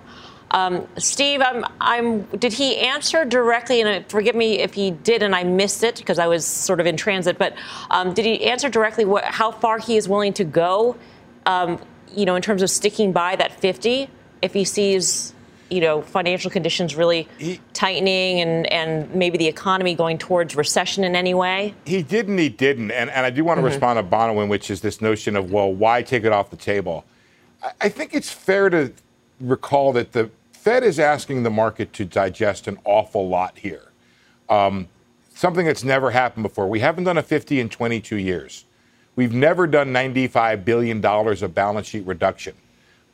Um, 0.51 0.87
Steve, 0.97 1.41
I'm, 1.41 1.65
I'm, 1.81 2.21
did 2.37 2.53
he 2.53 2.77
answer 2.77 3.25
directly? 3.25 3.81
And 3.81 4.07
forgive 4.09 4.35
me 4.35 4.59
if 4.59 4.73
he 4.73 4.91
did 4.91 5.23
and 5.23 5.35
I 5.35 5.43
missed 5.43 5.83
it 5.83 5.97
because 5.97 6.19
I 6.19 6.27
was 6.27 6.45
sort 6.45 6.79
of 6.79 6.85
in 6.85 6.97
transit. 6.97 7.37
But 7.37 7.55
um, 7.89 8.13
did 8.13 8.25
he 8.25 8.45
answer 8.45 8.69
directly 8.69 9.05
what, 9.05 9.25
how 9.25 9.51
far 9.51 9.79
he 9.79 9.97
is 9.97 10.07
willing 10.07 10.33
to 10.33 10.43
go? 10.43 10.95
Um, 11.45 11.79
you 12.15 12.25
know, 12.25 12.35
in 12.35 12.41
terms 12.41 12.61
of 12.61 12.69
sticking 12.69 13.11
by 13.11 13.35
that 13.35 13.59
50, 13.59 14.09
if 14.41 14.53
he 14.53 14.63
sees, 14.63 15.33
you 15.69 15.81
know, 15.81 16.01
financial 16.01 16.49
conditions 16.51 16.95
really 16.95 17.27
he, 17.37 17.59
tightening 17.73 18.39
and, 18.39 18.71
and 18.71 19.13
maybe 19.13 19.37
the 19.37 19.47
economy 19.47 19.95
going 19.95 20.17
towards 20.17 20.55
recession 20.55 21.03
in 21.03 21.15
any 21.15 21.33
way? 21.33 21.73
He 21.85 22.03
didn't. 22.03 22.37
He 22.37 22.49
didn't. 22.49 22.91
And, 22.91 23.09
and 23.09 23.25
I 23.25 23.29
do 23.29 23.43
want 23.43 23.57
to 23.57 23.61
mm-hmm. 23.61 23.67
respond 23.67 23.97
to 23.97 24.15
Bonawyn, 24.15 24.47
which 24.47 24.71
is 24.71 24.81
this 24.81 25.01
notion 25.01 25.35
of 25.35 25.51
well, 25.51 25.73
why 25.73 26.01
take 26.01 26.23
it 26.23 26.31
off 26.31 26.49
the 26.49 26.55
table? 26.55 27.03
I, 27.61 27.71
I 27.81 27.89
think 27.89 28.13
it's 28.13 28.31
fair 28.31 28.69
to 28.69 28.93
recall 29.39 29.93
that 29.93 30.11
the 30.11 30.29
Fed 30.51 30.83
is 30.83 30.99
asking 30.99 31.43
the 31.43 31.49
market 31.49 31.93
to 31.93 32.05
digest 32.05 32.67
an 32.67 32.79
awful 32.85 33.27
lot 33.27 33.59
here. 33.59 33.91
Um, 34.49 34.87
something 35.33 35.65
that's 35.65 35.83
never 35.83 36.11
happened 36.11 36.43
before. 36.43 36.67
We 36.67 36.79
haven't 36.79 37.03
done 37.03 37.17
a 37.17 37.23
50 37.23 37.59
in 37.59 37.69
22 37.69 38.15
years. 38.15 38.65
We've 39.15 39.33
never 39.33 39.67
done 39.67 39.93
$95 39.93 40.65
billion 40.65 41.05
of 41.05 41.55
balance 41.55 41.87
sheet 41.87 42.05
reduction 42.05 42.55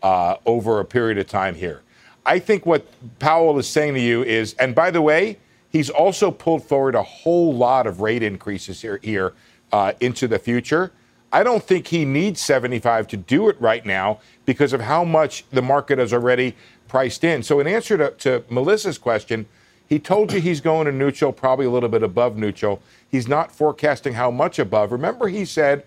uh, 0.02 0.38
over 0.46 0.80
a 0.80 0.86
period 0.86 1.18
of 1.18 1.28
time 1.28 1.56
here. 1.56 1.82
I 2.26 2.40
think 2.40 2.66
what 2.66 2.86
Powell 3.20 3.58
is 3.60 3.68
saying 3.68 3.96
to 3.96 4.00
you 4.00 4.24
is, 4.24 4.54
and 4.56 4.74
by 4.74 4.92
the 4.92 5.02
way, 5.02 5.38
he's 5.70 5.90
also 5.90 6.32
pulled 6.32 6.64
forward 6.64 6.96
a 6.96 7.04
whole 7.04 7.54
lot 7.54 7.88
of 7.88 8.02
rate 8.02 8.24
increases 8.24 8.82
here, 8.82 9.00
here 9.02 9.34
uh, 9.72 9.94
into 10.00 10.28
the 10.28 10.40
future. 10.40 10.92
I 11.34 11.44
don't 11.44 11.64
think 11.64 11.88
he 11.88 12.04
needs 12.04 12.42
75 12.42 13.08
to 13.08 13.18
do 13.18 13.48
it 13.50 13.60
right 13.60 13.86
now 13.86 14.20
because 14.46 14.74
of 14.74 14.82
how 14.82 15.04
much 15.04 15.46
the 15.50 15.62
market 15.62 15.98
has 15.98 16.14
already 16.14 16.56
priced 16.88 17.24
in. 17.24 17.42
So, 17.42 17.60
in 17.60 17.68
answer 17.68 17.98
to, 17.98 18.12
to 18.12 18.44
Melissa's 18.50 18.98
question, 18.98 19.46
he 19.88 20.00
told 20.00 20.32
you 20.32 20.40
he's 20.40 20.62
going 20.62 20.86
to 20.86 20.92
neutral, 20.92 21.34
probably 21.34 21.66
a 21.66 21.70
little 21.70 21.90
bit 21.90 22.04
above 22.04 22.38
neutral. 22.38 22.82
He's 23.10 23.28
not 23.28 23.52
forecasting 23.52 24.14
how 24.14 24.32
much 24.32 24.60
above. 24.60 24.92
Remember, 24.92 25.28
he 25.28 25.44
said, 25.44 25.84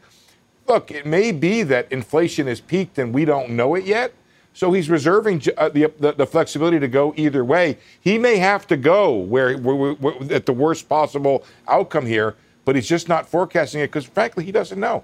look, 0.67 0.91
it 0.91 1.07
may 1.07 1.33
be 1.33 1.63
that 1.63 1.91
inflation 1.91 2.47
is 2.49 2.61
peaked 2.61 2.99
and 2.99 3.15
we 3.15 3.25
don't 3.25 3.51
know 3.51 3.75
it 3.75 3.85
yet. 3.85 4.13
So 4.53 4.73
he's 4.73 4.89
reserving 4.89 5.43
uh, 5.57 5.71
the, 5.71 5.91
the, 5.99 6.13
the, 6.13 6.27
flexibility 6.27 6.79
to 6.79 6.87
go 6.87 7.13
either 7.17 7.45
way. 7.45 7.79
He 8.01 8.19
may 8.19 8.37
have 8.37 8.67
to 8.69 8.77
go 8.77 9.13
where, 9.15 9.57
where, 9.59 9.95
where 9.95 10.33
at 10.33 10.47
the 10.47 10.53
worst 10.53 10.89
possible 10.89 11.45
outcome 11.67 12.07
here, 12.07 12.37
but 12.65 12.77
he's 12.77 12.87
just 12.87 13.09
not 13.09 13.27
forecasting 13.27 13.81
it 13.81 13.89
because, 13.89 14.05
frankly, 14.05 14.45
he 14.45 14.53
doesn't 14.53 14.79
know. 14.79 15.03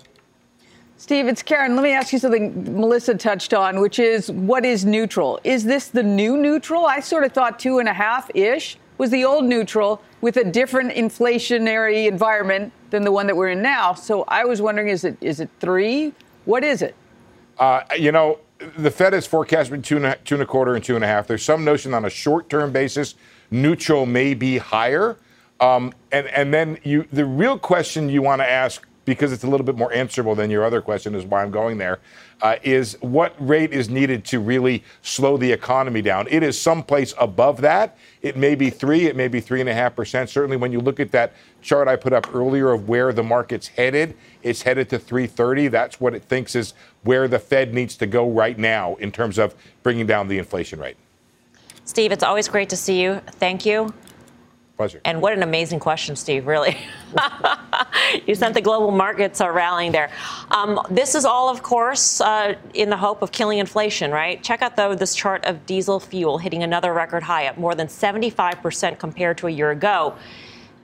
Steve, 1.01 1.29
it's 1.29 1.43
Karen. 1.43 1.77
Let 1.77 1.83
me 1.83 1.93
ask 1.93 2.13
you 2.13 2.19
something 2.19 2.79
Melissa 2.79 3.15
touched 3.15 3.55
on, 3.55 3.81
which 3.81 3.99
is 3.99 4.31
what 4.31 4.67
is 4.67 4.85
neutral? 4.85 5.41
Is 5.45 5.65
this 5.65 5.89
the 5.89 6.03
new 6.03 6.37
neutral? 6.37 6.85
I 6.85 7.01
sort 7.01 7.25
of 7.25 7.33
thought 7.33 7.59
two 7.59 7.79
and 7.79 7.89
a 7.89 7.95
half 7.95 8.31
ish 8.35 8.77
was 8.99 9.09
the 9.09 9.25
old 9.25 9.47
neutral 9.47 10.03
with 10.21 10.37
a 10.37 10.45
different 10.45 10.93
inflationary 10.93 12.07
environment 12.07 12.71
than 12.91 13.03
the 13.03 13.11
one 13.11 13.27
that 13.29 13.35
we're 13.35 13.49
in 13.49 13.63
now. 13.63 13.95
So 13.95 14.25
I 14.29 14.45
was 14.45 14.61
wondering, 14.61 14.89
is 14.89 15.05
it 15.05 15.17
is 15.23 15.41
it 15.41 15.49
three? 15.59 16.13
What 16.45 16.65
is 16.65 16.83
it? 16.83 16.95
Uh, 17.59 17.81
you 17.99 18.13
know, 18.13 18.39
the 18.77 18.91
Fed 18.91 19.15
is 19.15 19.27
forecasting 19.27 19.81
two 19.81 19.97
and, 19.97 20.05
a, 20.05 20.17
two 20.17 20.35
and 20.35 20.43
a 20.43 20.47
quarter 20.47 20.75
and 20.75 20.85
two 20.85 20.97
and 20.97 21.03
a 21.03 21.09
half. 21.09 21.27
There's 21.27 21.43
some 21.43 21.65
notion 21.65 21.95
on 21.95 22.05
a 22.05 22.11
short-term 22.11 22.73
basis, 22.73 23.15
neutral 23.51 24.05
may 24.05 24.35
be 24.35 24.59
higher. 24.59 25.17
Um, 25.61 25.95
and 26.13 26.27
and 26.27 26.53
then 26.53 26.77
you, 26.85 27.07
the 27.11 27.25
real 27.25 27.59
question 27.59 28.11
you 28.11 28.21
want 28.21 28.43
to 28.43 28.49
ask 28.49 28.87
because 29.05 29.33
it's 29.33 29.45
a 29.45 29.47
little 29.47 29.65
bit 29.65 29.77
more 29.77 29.93
answerable 29.93 30.35
than 30.35 30.51
your 30.51 30.65
other 30.65 30.81
question, 30.81 31.15
is 31.15 31.25
why 31.25 31.43
I'm 31.43 31.51
going 31.51 31.79
there. 31.79 31.99
Uh, 32.43 32.57
is 32.63 32.97
what 33.01 33.35
rate 33.39 33.73
is 33.73 33.89
needed 33.89 34.25
to 34.25 34.41
really 34.41 34.83
slow 35.03 35.37
the 35.37 35.51
economy 35.51 36.01
down? 36.03 36.27
It 36.31 36.43
is 36.43 36.61
someplace 36.61 37.13
above 37.19 37.61
that. 37.63 37.99
It 38.23 38.37
may 38.37 38.55
be 38.55 38.71
three, 38.71 39.07
it 39.07 39.17
may 39.17 39.29
be 39.29 39.41
three 39.41 39.61
and 39.61 39.69
a 39.69 39.75
half 39.75 39.97
percent. 39.97 40.31
Certainly, 40.31 40.59
when 40.59 40.73
you 40.73 40.81
look 40.81 41.01
at 41.01 41.11
that 41.13 41.33
chart 41.63 41.89
I 41.89 41.97
put 41.97 42.13
up 42.13 42.35
earlier 42.35 42.73
of 42.73 42.89
where 42.89 43.13
the 43.13 43.23
market's 43.23 43.69
headed, 43.69 44.17
it's 44.43 44.63
headed 44.63 44.89
to 44.91 44.99
330. 44.99 45.69
That's 45.69 46.01
what 46.01 46.15
it 46.15 46.25
thinks 46.25 46.55
is 46.55 46.75
where 47.03 47.29
the 47.29 47.39
Fed 47.39 47.75
needs 47.75 47.97
to 47.97 48.07
go 48.07 48.31
right 48.31 48.59
now 48.59 48.95
in 48.97 49.13
terms 49.13 49.39
of 49.39 49.55
bringing 49.83 50.07
down 50.07 50.29
the 50.29 50.39
inflation 50.39 50.81
rate. 50.81 50.97
Steve, 51.85 52.13
it's 52.13 52.23
always 52.23 52.49
great 52.49 52.69
to 52.69 52.77
see 52.77 53.03
you. 53.03 53.21
Thank 53.33 53.67
you. 53.67 53.93
Pleasure. 54.81 55.03
And 55.05 55.21
what 55.21 55.35
an 55.35 55.43
amazing 55.43 55.79
question, 55.79 56.17
Steve, 56.17 56.47
really. 56.47 56.75
you 58.27 58.35
sent 58.35 58.55
the 58.55 58.63
global 58.63 58.91
markets 58.91 59.43
are 59.43 59.53
rallying 59.53 59.93
there. 59.93 60.11
Um, 60.51 60.81
this 60.89 61.15
is 61.15 61.27
all, 61.27 61.51
of 61.51 61.63
course, 61.63 62.19
uh, 62.23 62.55
in 62.73 62.89
the 62.89 62.97
hope 62.97 63.21
of 63.21 63.31
killing 63.31 63.59
inflation, 63.59 64.11
right? 64.11 64.43
Check 64.43 64.63
out, 64.63 64.77
though, 64.77 64.95
this 64.95 65.15
chart 65.15 65.45
of 65.45 65.67
diesel 65.67 66.01
fuel 66.01 66.39
hitting 66.39 66.63
another 66.63 66.95
record 66.95 67.23
high 67.23 67.47
up 67.47 67.59
more 67.59 67.75
than 67.75 67.89
75% 67.89 68.99
compared 68.99 69.37
to 69.37 69.49
a 69.49 69.51
year 69.51 69.71
ago. 69.71 70.15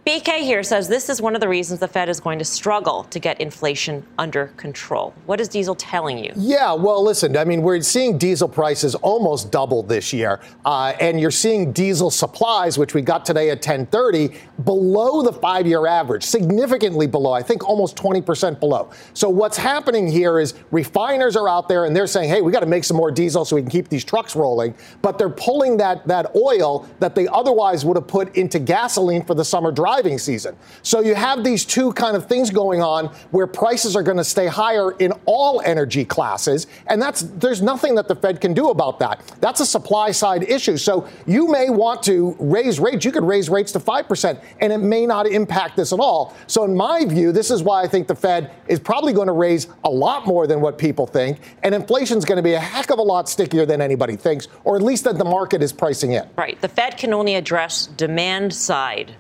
BK 0.07 0.39
here 0.43 0.63
says 0.63 0.87
this 0.87 1.09
is 1.09 1.21
one 1.21 1.35
of 1.35 1.41
the 1.41 1.49
reasons 1.49 1.81
the 1.81 1.89
Fed 1.89 2.09
is 2.09 2.21
going 2.21 2.39
to 2.39 2.45
struggle 2.45 3.03
to 3.11 3.19
get 3.19 3.41
inflation 3.41 4.07
under 4.19 4.47
control. 4.57 5.13
What 5.27 5.41
is 5.41 5.49
diesel 5.49 5.75
telling 5.75 6.17
you? 6.17 6.33
Yeah, 6.37 6.75
well, 6.75 7.03
listen, 7.03 7.37
I 7.37 7.45
mean, 7.45 7.61
we're 7.61 7.81
seeing 7.81 8.17
diesel 8.17 8.49
prices 8.49 8.95
almost 8.95 9.51
double 9.51 9.83
this 9.83 10.13
year, 10.13 10.39
uh, 10.65 10.93
and 11.01 11.19
you're 11.19 11.33
seeing 11.33 11.73
diesel 11.73 12.13
supplies, 12.13 12.79
which 12.79 12.95
we 12.95 13.03
got 13.03 13.25
today 13.25 13.51
at 13.51 13.63
10:30, 13.63 14.33
below 14.63 15.23
the 15.23 15.33
five-year 15.33 15.89
average, 15.89 16.23
significantly 16.23 17.09
below. 17.09 17.33
I 17.33 17.43
think 17.43 17.69
almost 17.69 17.97
20% 17.97 18.61
below. 18.61 18.91
So 19.13 19.29
what's 19.29 19.57
happening 19.57 20.07
here 20.07 20.39
is 20.39 20.55
refiners 20.71 21.35
are 21.35 21.49
out 21.49 21.69
there 21.69 21.85
and 21.85 21.97
they're 21.97 22.07
saying, 22.07 22.29
"Hey, 22.29 22.43
we 22.43 22.53
got 22.53 22.61
to 22.61 22.67
make 22.67 22.85
some 22.85 22.97
more 22.97 23.11
diesel 23.11 23.45
so 23.45 23.57
we 23.57 23.63
can 23.63 23.73
keep 23.73 23.89
these 23.89 24.05
trucks 24.05 24.37
rolling," 24.37 24.73
but 25.03 25.19
they're 25.19 25.29
pulling 25.29 25.79
that 25.79 26.07
that 26.07 26.31
oil 26.37 26.87
that 27.01 27.17
they 27.17 27.27
otherwise 27.27 27.85
would 27.85 27.97
have 27.97 28.07
put 28.07 28.37
into 28.37 28.61
gasoline 28.61 29.25
for 29.25 29.35
the 29.35 29.45
summer 29.45 29.73
drive 29.73 29.96
driving 29.97 30.19
season. 30.19 30.55
So 30.83 31.01
you 31.01 31.15
have 31.15 31.43
these 31.43 31.65
two 31.65 31.91
kind 31.95 32.17
of 32.17 32.27
things 32.27 32.51
going 32.51 32.83
on 32.83 33.07
where 33.31 33.47
prices 33.47 33.97
are 33.97 34.03
going 34.03 34.19
to 34.19 34.25
stay 34.25 34.47
higher 34.47 34.93
in 34.93 35.13
all 35.25 35.63
energy 35.65 36.05
classes, 36.05 36.67
and 36.89 37.01
that's 37.01 37.23
there's 37.23 37.63
nothing 37.63 37.95
that 37.95 38.07
the 38.07 38.15
Fed 38.15 38.43
can 38.43 38.53
do 38.53 38.69
about 38.69 38.99
that. 38.99 39.23
That's 39.41 39.61
a 39.61 39.67
supply 39.67 40.11
side 40.11 40.43
issue. 40.43 40.77
So 40.77 41.09
you 41.27 41.51
may 41.51 41.71
want 41.71 42.03
to 42.05 42.37
raise 42.39 42.79
rates. 42.79 43.07
You 43.07 43.13
could 43.13 43.25
raise 43.25 43.49
rates 43.49 43.73
to 43.73 43.81
5%, 43.81 44.43
and 44.61 44.71
it 44.71 44.79
may 44.79 45.07
not 45.07 45.27
impact 45.27 45.77
this 45.77 45.95
at 45.95 45.99
all. 45.99 46.37
So 46.47 46.65
in 46.65 46.77
my 46.77 47.07
view, 47.07 47.33
this 47.33 47.51
is 47.51 47.63
why 47.63 47.83
I 47.83 47.89
think 47.89 48.07
the 48.07 48.15
Fed 48.15 48.51
is 48.69 48.79
probably 48.79 49.15
going 49.15 49.29
to 49.29 49.33
raise 49.33 49.69
a 49.85 49.91
lot 49.91 50.27
more 50.27 50.47
than 50.47 50.61
what 50.61 50.77
people 50.77 51.07
think, 51.07 51.39
and 51.63 51.75
inflation 51.75 52.19
is 52.19 52.27
going 52.27 52.37
to 52.37 52.43
be 52.43 52.53
a 52.53 52.61
heck 52.61 52.91
of 52.91 52.99
a 52.99 53.03
lot 53.03 53.31
stickier 53.31 53.65
than 53.65 53.81
anybody 53.81 54.17
thinks, 54.17 54.49
or 54.65 54.77
at 54.77 54.83
least 54.83 55.05
that 55.05 55.17
the 55.17 55.25
market 55.25 55.63
is 55.63 55.73
pricing 55.73 56.13
in. 56.13 56.29
Right. 56.37 56.61
The 56.61 56.69
Fed 56.69 56.99
can 56.99 57.15
only 57.15 57.35
address 57.37 57.87
demand 57.87 58.53
side 58.53 59.15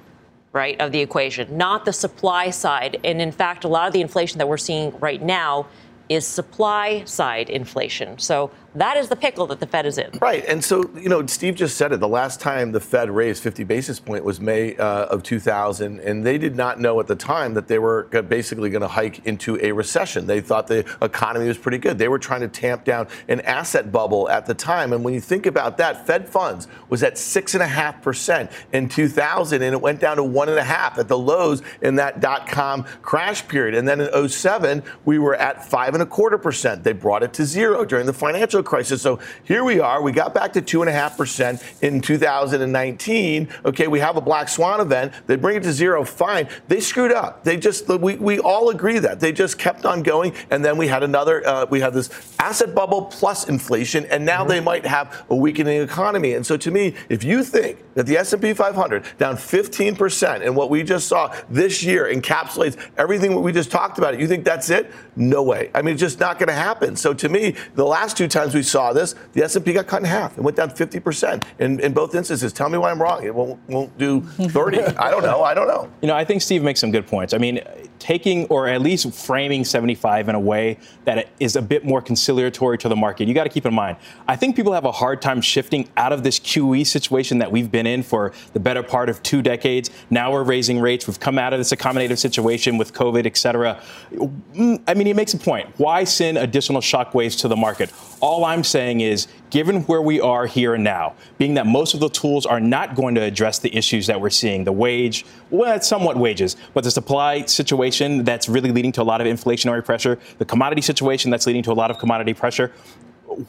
right, 0.56 0.80
of 0.80 0.90
the 0.90 1.00
equation, 1.00 1.56
not 1.56 1.84
the 1.84 1.92
supply 1.92 2.50
side. 2.50 2.98
And 3.04 3.20
in 3.20 3.30
fact, 3.30 3.64
a 3.64 3.68
lot 3.68 3.86
of 3.86 3.92
the 3.92 4.00
inflation 4.00 4.38
that 4.38 4.48
we're 4.48 4.56
seeing 4.56 4.98
right 4.98 5.22
now 5.22 5.68
is 6.08 6.26
supply 6.26 7.04
side 7.04 7.50
inflation. 7.50 8.18
So 8.18 8.50
that 8.76 8.97
is 8.97 9.09
the 9.09 9.16
pickle 9.16 9.47
that 9.47 9.61
the 9.61 9.66
Fed 9.66 9.87
is 9.87 9.99
in. 9.99 10.11
Right. 10.21 10.45
And 10.47 10.62
so, 10.62 10.90
you 10.95 11.09
know, 11.09 11.25
Steve 11.26 11.54
just 11.54 11.76
said 11.76 11.92
it. 11.92 12.00
The 12.00 12.09
last 12.09 12.40
time 12.40 12.73
the 12.73 12.80
Fed 12.80 13.11
raised 13.11 13.42
50 13.42 13.64
basis 13.64 13.99
point 13.99 14.25
was 14.25 14.40
May 14.40 14.76
uh, 14.76 15.06
of 15.06 15.23
2000, 15.23 16.00
and 16.00 16.25
they 16.25 16.38
did 16.38 16.56
not 16.56 16.78
know 16.78 17.00
at 17.00 17.06
the 17.06 17.16
time 17.16 17.54
that 17.54 17.68
they 17.68 17.78
were 17.78 18.04
basically 18.28 18.71
going 18.71 18.83
to 18.83 18.88
hike 18.88 19.25
into 19.26 19.59
a 19.62 19.73
recession. 19.73 20.26
They 20.26 20.40
thought 20.40 20.66
the 20.66 20.85
economy 21.00 21.49
was 21.49 21.59
pretty 21.59 21.78
good. 21.78 21.99
They 21.99 22.09
were 22.09 22.18
trying 22.18 22.42
to 22.42 22.49
tamp 22.49 22.85
down 22.85 23.09
an 23.28 23.40
asset 23.40 23.90
bubble 23.90 24.28
at 24.28 24.47
the 24.47 24.54
time. 24.54 24.92
And 24.92 25.02
when 25.04 25.14
you 25.14 25.21
think 25.21 25.47
about 25.47 25.78
that, 25.78 26.06
Fed 26.06 26.28
funds 26.28 26.68
was 26.88 27.02
at 27.02 27.14
6.5% 27.14 28.52
in 28.73 28.88
2000, 28.88 29.62
and 29.62 29.75
it 29.75 29.80
went 29.80 30.00
down 30.00 30.16
to 30.16 30.23
1.5 30.23 30.99
at 30.99 31.09
the 31.09 31.18
lows 31.18 31.62
in 31.80 31.97
that 31.97 32.21
dot 32.21 32.47
com 32.47 32.85
crash 33.02 33.47
period. 33.49 33.75
And 33.75 33.88
then 33.88 34.00
in 34.00 34.28
07, 34.28 34.83
we 35.04 35.18
were 35.18 35.35
at 35.35 35.59
5.25%. 35.59 36.83
They 36.83 36.92
brought 36.92 37.23
it 37.23 37.33
to 37.35 37.45
zero 37.45 37.85
during 37.85 38.06
the 38.06 38.12
financial 38.12 38.62
crisis. 38.66 39.00
So 39.00 39.20
here 39.44 39.64
we 39.64 39.80
are. 39.80 40.02
We 40.02 40.12
got 40.12 40.35
back 40.35 40.52
to 40.54 40.62
2.5% 40.62 41.82
in 41.82 42.00
2019. 42.00 43.49
Okay, 43.64 43.87
we 43.87 44.00
have 44.00 44.16
a 44.16 44.20
black 44.20 44.49
swan 44.49 44.80
event. 44.80 45.12
They 45.26 45.37
bring 45.37 45.56
it 45.56 45.62
to 45.62 45.73
zero. 45.73 46.04
Fine. 46.04 46.49
They 46.68 46.80
screwed 46.80 47.12
up. 47.12 47.44
They 47.44 47.56
just, 47.56 47.88
we, 47.88 48.16
we 48.16 48.38
all 48.40 48.70
agree 48.70 48.99
that. 48.99 49.20
They 49.20 49.32
just 49.32 49.58
kept 49.58 49.87
on 49.87 50.02
going. 50.02 50.35
And 50.50 50.64
then 50.64 50.76
we 50.76 50.88
had 50.88 51.02
another, 51.02 51.46
uh, 51.46 51.66
we 51.70 51.80
had 51.80 51.94
this 51.94 52.11
asset 52.38 52.75
bubble 52.75 53.06
plus 53.06 53.49
inflation. 53.49 54.04
And 54.06 54.26
now 54.26 54.40
mm-hmm. 54.40 54.49
they 54.49 54.61
might 54.61 54.85
have 54.85 55.25
a 55.30 55.37
weakening 55.37 55.80
economy. 55.80 56.35
And 56.35 56.44
so 56.44 56.56
to 56.56 56.70
me, 56.70 56.94
if 57.08 57.25
you 57.25 57.42
think 57.42 57.78
that 57.94 58.06
the 58.06 58.18
S&P 58.18 58.52
500 58.52 59.04
down 59.18 59.37
15% 59.37 60.44
and 60.44 60.56
what 60.56 60.70
we 60.70 60.82
just 60.82 61.08
saw 61.08 61.35
this 61.49 61.82
year 61.82 62.04
encapsulates 62.12 62.76
everything 62.96 63.40
we 63.40 63.52
just 63.52 63.70
talked 63.70 63.99
about, 63.99 64.18
you 64.18 64.26
think 64.26 64.44
that's 64.44 64.70
it? 64.70 64.90
No 65.14 65.42
way. 65.42 65.70
I 65.75 65.82
mean, 65.82 65.94
it's 65.94 66.00
just 66.00 66.20
not 66.20 66.38
going 66.38 66.49
to 66.49 66.54
happen. 66.54 66.96
So 66.96 67.14
to 67.14 67.28
me, 67.28 67.54
the 67.75 67.87
last 67.87 68.16
two 68.16 68.28
times 68.28 68.54
we 68.56 68.62
saw 68.62 68.92
this, 68.92 69.14
the 69.34 69.44
S&P 69.44 69.72
got 69.72 69.86
cut 69.86 70.00
in 70.00 70.06
half. 70.06 70.36
It 70.36 70.40
went 70.40 70.56
down 70.56 70.70
50% 70.70 71.44
in, 71.58 71.80
in 71.80 71.92
both 71.92 72.14
instances. 72.14 72.52
Tell 72.52 72.68
me 72.68 72.78
why 72.78 72.90
I'm 72.90 73.00
wrong. 73.00 73.22
It 73.25 73.34
won't, 73.34 73.60
won't 73.68 73.96
do 73.98 74.22
30. 74.22 74.80
I 74.98 75.10
don't 75.10 75.22
know. 75.22 75.42
I 75.42 75.54
don't 75.54 75.68
know. 75.68 75.90
You 76.02 76.08
know, 76.08 76.16
I 76.16 76.25
think 76.25 76.42
Steve 76.42 76.62
makes 76.62 76.80
some 76.80 76.90
good 76.90 77.06
points. 77.06 77.34
I 77.34 77.38
mean, 77.38 77.60
taking 77.98 78.46
or 78.46 78.68
at 78.68 78.80
least 78.80 79.12
framing 79.12 79.64
75 79.64 80.28
in 80.28 80.34
a 80.34 80.40
way 80.40 80.78
that 81.04 81.28
is 81.40 81.56
a 81.56 81.62
bit 81.62 81.84
more 81.84 82.00
conciliatory 82.00 82.78
to 82.78 82.88
the 82.88 82.96
market. 82.96 83.28
You 83.28 83.34
got 83.34 83.44
to 83.44 83.50
keep 83.50 83.66
in 83.66 83.75
mind, 83.75 83.96
I 84.28 84.36
think 84.36 84.56
people 84.56 84.72
have 84.72 84.84
a 84.84 84.92
hard 84.92 85.20
time 85.20 85.40
shifting 85.40 85.88
out 85.96 86.12
of 86.12 86.22
this 86.22 86.38
QE 86.38 86.86
situation 86.86 87.38
that 87.38 87.50
we've 87.50 87.70
been 87.70 87.86
in 87.86 88.02
for 88.02 88.32
the 88.52 88.60
better 88.60 88.82
part 88.82 89.08
of 89.08 89.22
two 89.22 89.42
decades. 89.42 89.90
Now 90.10 90.32
we're 90.32 90.44
raising 90.44 90.80
rates. 90.80 91.06
We've 91.06 91.20
come 91.20 91.38
out 91.38 91.52
of 91.52 91.58
this 91.58 91.72
accommodative 91.72 92.18
situation 92.18 92.78
with 92.78 92.92
COVID, 92.92 93.26
et 93.26 93.36
cetera. 93.36 93.80
Mm, 94.12 94.82
I 94.86 94.94
mean, 94.94 95.06
he 95.06 95.12
makes 95.12 95.34
a 95.34 95.38
point. 95.38 95.68
Why 95.76 96.04
send 96.04 96.38
additional 96.38 96.80
shockwaves 96.80 97.38
to 97.40 97.48
the 97.48 97.56
market? 97.56 97.92
All 98.20 98.44
I'm 98.46 98.64
saying 98.64 99.00
is, 99.00 99.28
given 99.50 99.82
where 99.82 100.00
we 100.00 100.20
are 100.20 100.46
here 100.46 100.74
and 100.74 100.82
now, 100.82 101.14
being 101.38 101.54
that 101.54 101.66
most 101.66 101.92
of 101.92 102.00
the 102.00 102.08
tools 102.08 102.46
are 102.46 102.60
not 102.60 102.94
going 102.94 103.14
to 103.16 103.20
address 103.20 103.58
the 103.58 103.74
issues 103.76 104.06
that 104.06 104.20
we're 104.20 104.30
seeing, 104.30 104.64
the 104.64 104.72
wage, 104.72 105.26
well, 105.50 105.80
somewhat 105.80 106.16
wages, 106.16 106.56
but 106.72 106.84
the 106.84 106.90
supply 106.90 107.44
situation 107.44 108.24
that's 108.24 108.48
really 108.48 108.72
leading 108.72 108.92
to 108.92 109.02
a 109.02 109.04
lot 109.04 109.20
of 109.20 109.26
inflationary 109.26 109.84
pressure, 109.84 110.18
the 110.38 110.44
commodity 110.44 110.82
situation 110.82 111.30
that's 111.30 111.46
leading 111.46 111.62
to 111.64 111.72
a 111.72 111.74
lot 111.74 111.90
of 111.90 111.98
commodity 111.98 112.32
pressure, 112.32 112.72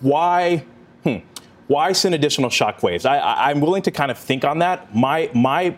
why? 0.01 0.65
Hmm, 1.03 1.17
why 1.67 1.91
send 1.91 2.15
additional 2.15 2.49
shockwaves? 2.49 3.05
I, 3.05 3.51
am 3.51 3.61
willing 3.61 3.83
to 3.83 3.91
kind 3.91 4.11
of 4.11 4.17
think 4.17 4.43
on 4.43 4.59
that. 4.59 4.95
My 4.95 5.29
my 5.33 5.75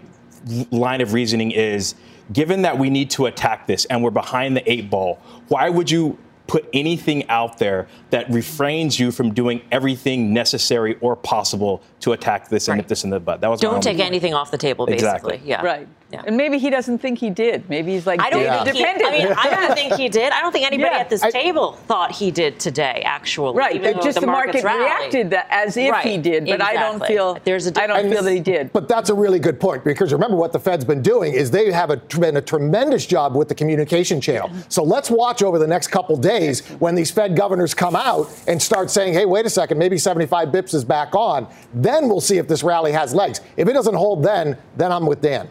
line 0.71 1.01
of 1.01 1.13
reasoning 1.13 1.51
is 1.51 1.95
given 2.31 2.61
that 2.61 2.77
we 2.77 2.89
need 2.89 3.09
to 3.11 3.25
attack 3.25 3.67
this 3.67 3.85
and 3.85 4.03
we're 4.03 4.11
behind 4.11 4.55
the 4.55 4.71
eight 4.71 4.89
ball, 4.89 5.19
why 5.47 5.69
would 5.69 5.89
you 5.89 6.17
put 6.49 6.67
anything 6.73 7.27
out 7.29 7.59
there 7.59 7.87
that 8.09 8.29
refrains 8.31 8.99
you 8.99 9.11
from 9.11 9.33
doing 9.33 9.61
everything 9.71 10.33
necessary 10.33 10.97
or 10.99 11.15
possible 11.15 11.81
to 11.99 12.11
attack 12.13 12.49
this 12.49 12.67
right. 12.67 12.73
and 12.73 12.79
nip 12.79 12.87
this 12.87 13.03
in 13.03 13.11
the 13.11 13.19
butt. 13.19 13.39
That 13.41 13.49
was 13.49 13.61
don't 13.61 13.81
take 13.81 13.99
anything 13.99 14.33
off 14.33 14.49
the 14.51 14.57
table. 14.57 14.85
Basically, 14.85 15.35
exactly. 15.35 15.41
yeah. 15.45 15.63
Right. 15.63 15.87
Yeah. 16.11 16.23
And 16.25 16.35
maybe 16.37 16.57
he 16.57 16.71
doesn't 16.71 16.97
think 16.99 17.19
he 17.19 17.29
did. 17.29 17.69
Maybe 17.69 17.91
he's 17.91 18.07
like, 18.07 18.19
I 18.19 18.31
don't 18.31 18.41
yeah. 18.41 18.63
think 18.63 18.77
he, 18.77 18.85
I 18.85 19.11
mean, 19.11 19.27
I 19.37 19.49
don't 19.49 19.75
think 19.75 19.93
he 19.93 20.09
did. 20.09 20.31
I 20.31 20.41
don't 20.41 20.51
think 20.51 20.65
anybody 20.65 20.95
yeah. 20.95 21.01
at 21.01 21.09
this 21.09 21.21
I, 21.21 21.29
table 21.29 21.73
thought 21.73 22.11
he 22.11 22.31
did 22.31 22.59
today. 22.59 23.03
Actually, 23.05 23.55
right? 23.55 23.81
just 24.01 24.15
the, 24.15 24.21
the 24.21 24.27
market 24.27 24.63
reacted 24.63 25.33
as 25.49 25.77
if 25.77 25.91
right. 25.91 26.05
he 26.05 26.17
did, 26.17 26.45
but 26.45 26.55
exactly. 26.55 26.77
I 26.77 26.81
don't 26.81 27.05
feel 27.05 27.37
there's 27.43 27.67
a. 27.67 27.81
I 27.81 27.85
don't 27.85 28.09
feel 28.09 28.23
that 28.23 28.33
he 28.33 28.39
did. 28.39 28.73
But 28.73 28.87
that's 28.87 29.09
a 29.09 29.13
really 29.13 29.39
good 29.39 29.59
point 29.59 29.83
because 29.83 30.11
remember 30.11 30.35
what 30.35 30.51
the 30.51 30.59
Fed's 30.59 30.83
been 30.83 31.03
doing 31.03 31.33
is 31.33 31.51
they 31.51 31.71
have 31.71 31.91
a, 31.91 31.97
been 31.97 32.37
a 32.37 32.41
tremendous 32.41 33.05
job 33.05 33.35
with 33.35 33.47
the 33.47 33.55
communication 33.55 34.19
channel. 34.19 34.49
So 34.67 34.83
let's 34.83 35.11
watch 35.11 35.43
over 35.43 35.59
the 35.59 35.67
next 35.67 35.87
couple 35.87 36.17
days 36.17 36.65
when 36.79 36.95
these 36.95 37.11
Fed 37.11 37.35
governors 37.35 37.73
come 37.73 37.95
out 37.95 38.31
and 38.47 38.59
start 38.59 38.89
saying, 38.89 39.13
"Hey, 39.13 39.25
wait 39.25 39.45
a 39.45 39.49
second, 39.49 39.77
maybe 39.77 39.97
75 39.97 40.49
bips 40.49 40.73
is 40.73 40.83
back 40.83 41.13
on." 41.13 41.47
Then 41.73 42.09
we'll 42.09 42.21
see 42.21 42.37
if 42.37 42.47
this 42.47 42.63
rally 42.63 42.91
has 42.93 43.13
legs. 43.13 43.41
If 43.57 43.67
it 43.67 43.73
doesn't 43.73 43.95
hold, 43.95 44.23
then 44.23 44.57
then 44.75 44.91
I'm 44.91 45.05
with 45.05 45.21
Dan. 45.21 45.49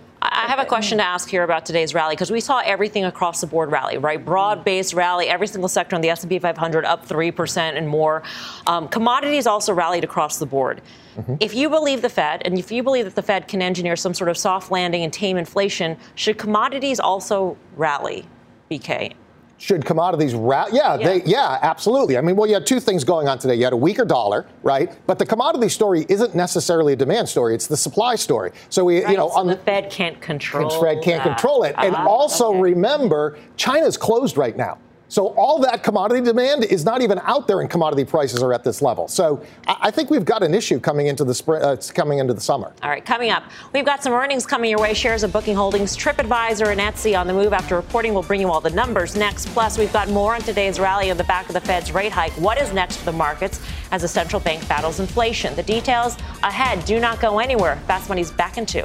I 0.49 0.52
have 0.52 0.61
a 0.61 0.64
question 0.64 0.97
to 0.97 1.05
ask 1.05 1.28
here 1.28 1.43
about 1.43 1.67
today's 1.67 1.93
rally 1.93 2.14
because 2.14 2.31
we 2.31 2.40
saw 2.40 2.62
everything 2.64 3.05
across 3.05 3.43
the 3.43 3.47
board 3.47 3.71
rally, 3.71 3.99
right? 3.99 4.25
Broad-based 4.25 4.95
rally, 4.95 5.28
every 5.28 5.47
single 5.47 5.69
sector 5.69 5.95
on 5.95 6.00
the 6.00 6.09
S&P 6.09 6.38
500 6.38 6.87
up 6.87 7.05
three 7.05 7.31
percent 7.31 7.76
and 7.76 7.87
more. 7.87 8.23
Um, 8.67 8.88
commodities 8.88 9.47
also 9.47 9.75
rallied 9.75 10.05
across 10.05 10.38
the 10.38 10.47
board. 10.47 10.81
Mm-hmm. 11.19 11.35
If 11.40 11.55
you 11.55 11.69
believe 11.69 12.00
the 12.00 12.09
Fed, 12.09 12.40
and 12.47 12.59
if 12.59 12.73
you 12.73 12.83
believe 12.83 13.05
that 13.05 13.14
the 13.14 13.21
Fed 13.21 13.47
can 13.47 13.61
engineer 13.61 13.95
some 13.95 14.14
sort 14.14 14.31
of 14.31 14.38
soft 14.38 14.71
landing 14.71 15.05
and 15.05 15.12
tame 15.12 15.37
inflation, 15.37 15.99
should 16.14 16.38
commodities 16.38 16.99
also 16.99 17.59
rally? 17.76 18.25
BK. 18.71 19.12
Should 19.61 19.85
commodities 19.85 20.35
rally? 20.35 20.71
Yeah, 20.75 20.97
yeah, 20.97 21.07
they, 21.07 21.23
yeah, 21.25 21.59
absolutely. 21.62 22.17
I 22.17 22.21
mean, 22.21 22.37
well, 22.37 22.47
you 22.47 22.55
had 22.55 22.65
two 22.65 22.79
things 22.79 23.03
going 23.03 23.27
on 23.27 23.41
today. 23.41 23.57
You 23.57 23.65
had 23.65 23.73
a 23.73 23.77
weaker 23.77 24.05
dollar, 24.05 24.47
right? 24.62 24.97
But 25.09 25.19
the 25.19 25.27
commodity 25.27 25.69
story 25.69 26.07
isn't 26.09 26.37
necessarily 26.37 26.93
a 26.93 26.97
demand 26.97 27.29
story; 27.29 27.57
it's 27.57 27.67
the 27.67 27.77
supply 27.77 28.15
story. 28.15 28.53
So 28.69 28.85
we, 28.85 29.03
right, 29.03 29.11
you 29.11 29.17
know, 29.17 29.29
so 29.31 29.38
on 29.41 29.49
the, 29.49 29.57
Fed 29.57 29.91
can't 29.91 30.21
control. 30.21 30.71
The 30.71 30.81
Fed 30.81 31.03
can't 31.03 31.25
that. 31.25 31.37
control 31.37 31.65
it, 31.65 31.75
and 31.77 31.95
uh-huh, 31.95 32.09
also 32.09 32.50
okay. 32.50 32.61
remember, 32.61 33.37
China's 33.57 33.97
closed 33.97 34.37
right 34.37 34.57
now. 34.57 34.79
So 35.09 35.29
all 35.29 35.59
that 35.61 35.83
commodity 35.83 36.21
demand 36.21 36.65
is 36.65 36.85
not 36.85 37.00
even 37.00 37.19
out 37.25 37.49
there, 37.49 37.61
and 37.61 37.71
commodity 37.71 38.05
prices 38.05 38.43
are 38.43 38.53
at 38.53 38.62
this 38.62 38.83
level. 38.83 39.09
So 39.09 39.43
I 39.67 39.91
think 39.91 40.11
we've 40.11 40.25
got 40.25 40.43
an 40.43 40.55
issue 40.55 40.79
coming 40.79 41.07
into 41.07 41.25
the 41.25 41.35
spring, 41.35 41.62
uh, 41.62 41.77
coming 41.95 42.19
into 42.19 42.35
the 42.35 42.41
summer. 42.41 42.73
All 42.83 42.91
right, 42.91 43.05
coming 43.05 43.31
up, 43.31 43.45
we've 43.73 43.87
got 43.87 44.03
some 44.03 44.12
earnings 44.12 44.47
coming 44.47 44.71
your 44.71 44.81
way. 44.81 44.93
Shares 44.93 45.23
of 45.23 45.33
Booking 45.33 45.57
Holdings, 45.57 45.97
TripAdvisor, 45.97 46.71
and 46.71 46.81
Etsy 46.81 47.19
on 47.19 47.27
the 47.27 47.33
move 47.33 47.53
after 47.55 47.75
reporting. 47.75 48.12
We'll 48.12 48.23
bring 48.23 48.41
you 48.41 48.50
all 48.50 48.61
the 48.61 48.71
numbers 48.71 49.17
next. 49.17 49.47
Plus, 49.49 49.79
we've 49.79 49.93
got 49.93 50.11
more 50.11 50.35
on 50.35 50.43
today's 50.43 50.79
rally 50.79 51.11
on 51.11 51.17
the 51.17 51.25
back 51.25 51.47
of 51.49 51.55
the 51.55 51.61
Fed's 51.61 51.91
rate 51.91 52.12
hike. 52.12 52.33
What 52.33 52.61
is 52.61 52.73
next 52.73 52.99
for 52.99 53.07
the 53.07 53.12
markets 53.12 53.61
as 53.91 54.03
the 54.03 54.09
central 54.09 54.41
bank 54.41 54.69
battles 54.69 55.00
inflation? 55.00 55.55
The 55.57 55.62
details 55.62 56.17
ahead. 56.43 56.85
Do 56.85 57.00
not 57.00 57.21
go 57.21 57.38
anywhere. 57.38 57.77
Fast 57.87 58.11
Money's 58.11 58.31
back 58.31 58.59
in 58.59 58.67
two. 58.67 58.85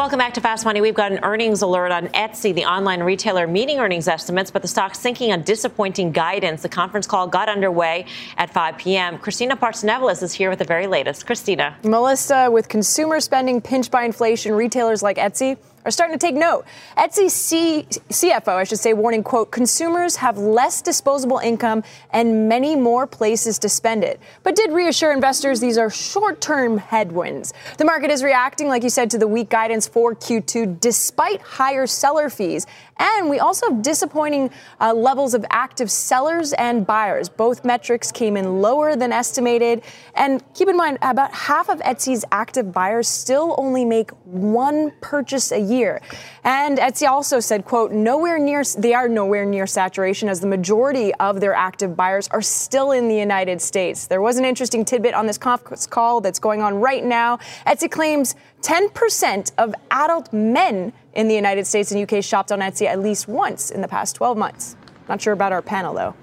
Welcome 0.00 0.18
back 0.18 0.32
to 0.32 0.40
Fast 0.40 0.64
Money. 0.64 0.80
We've 0.80 0.94
got 0.94 1.12
an 1.12 1.18
earnings 1.22 1.60
alert 1.60 1.92
on 1.92 2.08
Etsy, 2.08 2.54
the 2.54 2.64
online 2.64 3.02
retailer, 3.02 3.46
meeting 3.46 3.80
earnings 3.80 4.08
estimates, 4.08 4.50
but 4.50 4.62
the 4.62 4.66
stock 4.66 4.94
sinking 4.94 5.30
on 5.30 5.42
disappointing 5.42 6.10
guidance. 6.10 6.62
The 6.62 6.70
conference 6.70 7.06
call 7.06 7.26
got 7.26 7.50
underway 7.50 8.06
at 8.38 8.48
5 8.48 8.78
p.m. 8.78 9.18
Christina 9.18 9.58
Partsinevelos 9.58 10.22
is 10.22 10.32
here 10.32 10.48
with 10.48 10.58
the 10.58 10.64
very 10.64 10.86
latest. 10.86 11.26
Christina. 11.26 11.76
Melissa, 11.84 12.50
with 12.50 12.66
consumer 12.66 13.20
spending 13.20 13.60
pinched 13.60 13.90
by 13.90 14.04
inflation, 14.04 14.54
retailers 14.54 15.02
like 15.02 15.18
Etsy 15.18 15.58
are 15.84 15.90
starting 15.90 16.18
to 16.18 16.26
take 16.26 16.34
note. 16.34 16.64
Etsy 16.96 17.30
C- 17.30 17.86
CFO, 18.08 18.48
I 18.48 18.64
should 18.64 18.78
say, 18.78 18.92
warning, 18.92 19.22
quote, 19.22 19.50
consumers 19.50 20.16
have 20.16 20.36
less 20.38 20.82
disposable 20.82 21.38
income 21.38 21.82
and 22.10 22.48
many 22.48 22.76
more 22.76 23.06
places 23.06 23.58
to 23.60 23.68
spend 23.68 24.04
it, 24.04 24.20
but 24.42 24.56
did 24.56 24.72
reassure 24.72 25.12
investors 25.12 25.60
these 25.60 25.78
are 25.78 25.90
short-term 25.90 26.78
headwinds. 26.78 27.52
The 27.78 27.84
market 27.84 28.10
is 28.10 28.22
reacting, 28.22 28.68
like 28.68 28.82
you 28.82 28.90
said, 28.90 29.10
to 29.10 29.18
the 29.18 29.28
weak 29.28 29.48
guidance 29.48 29.86
for 29.86 30.14
Q2 30.14 30.80
despite 30.80 31.40
higher 31.40 31.86
seller 31.86 32.28
fees. 32.30 32.66
And 33.00 33.30
we 33.30 33.38
also 33.38 33.70
have 33.70 33.82
disappointing 33.82 34.50
uh, 34.78 34.92
levels 34.92 35.32
of 35.32 35.44
active 35.50 35.90
sellers 35.90 36.52
and 36.52 36.86
buyers. 36.86 37.30
Both 37.30 37.64
metrics 37.64 38.12
came 38.12 38.36
in 38.36 38.60
lower 38.60 38.94
than 38.94 39.10
estimated. 39.10 39.82
And 40.14 40.44
keep 40.54 40.68
in 40.68 40.76
mind, 40.76 40.98
about 41.00 41.32
half 41.32 41.70
of 41.70 41.80
Etsy's 41.80 42.26
active 42.30 42.72
buyers 42.72 43.08
still 43.08 43.54
only 43.56 43.86
make 43.86 44.10
one 44.24 44.92
purchase 45.00 45.50
a 45.50 45.58
year. 45.58 46.02
And 46.44 46.78
Etsy 46.78 47.08
also 47.08 47.40
said, 47.40 47.64
quote, 47.64 47.90
nowhere 47.90 48.38
near, 48.38 48.62
they 48.76 48.92
are 48.92 49.08
nowhere 49.08 49.46
near 49.46 49.66
saturation 49.66 50.28
as 50.28 50.40
the 50.40 50.46
majority 50.46 51.14
of 51.14 51.40
their 51.40 51.54
active 51.54 51.96
buyers 51.96 52.28
are 52.28 52.42
still 52.42 52.92
in 52.92 53.08
the 53.08 53.16
United 53.16 53.62
States. 53.62 54.06
There 54.06 54.20
was 54.20 54.36
an 54.36 54.44
interesting 54.44 54.84
tidbit 54.84 55.14
on 55.14 55.26
this 55.26 55.38
conference 55.38 55.86
call 55.86 56.20
that's 56.20 56.38
going 56.38 56.60
on 56.60 56.74
right 56.74 57.04
now. 57.04 57.38
Etsy 57.66 57.90
claims 57.90 58.34
10% 58.62 59.52
of 59.58 59.74
adult 59.90 60.32
men 60.32 60.92
in 61.14 61.28
the 61.28 61.34
United 61.34 61.66
States 61.66 61.92
and 61.92 62.10
UK 62.10 62.22
shopped 62.22 62.52
on 62.52 62.60
Etsy 62.60 62.86
at 62.86 63.00
least 63.00 63.28
once 63.28 63.70
in 63.70 63.80
the 63.80 63.88
past 63.88 64.16
12 64.16 64.36
months. 64.36 64.76
Not 65.08 65.20
sure 65.20 65.32
about 65.32 65.52
our 65.52 65.62
panel, 65.62 65.94
though. 65.94 66.14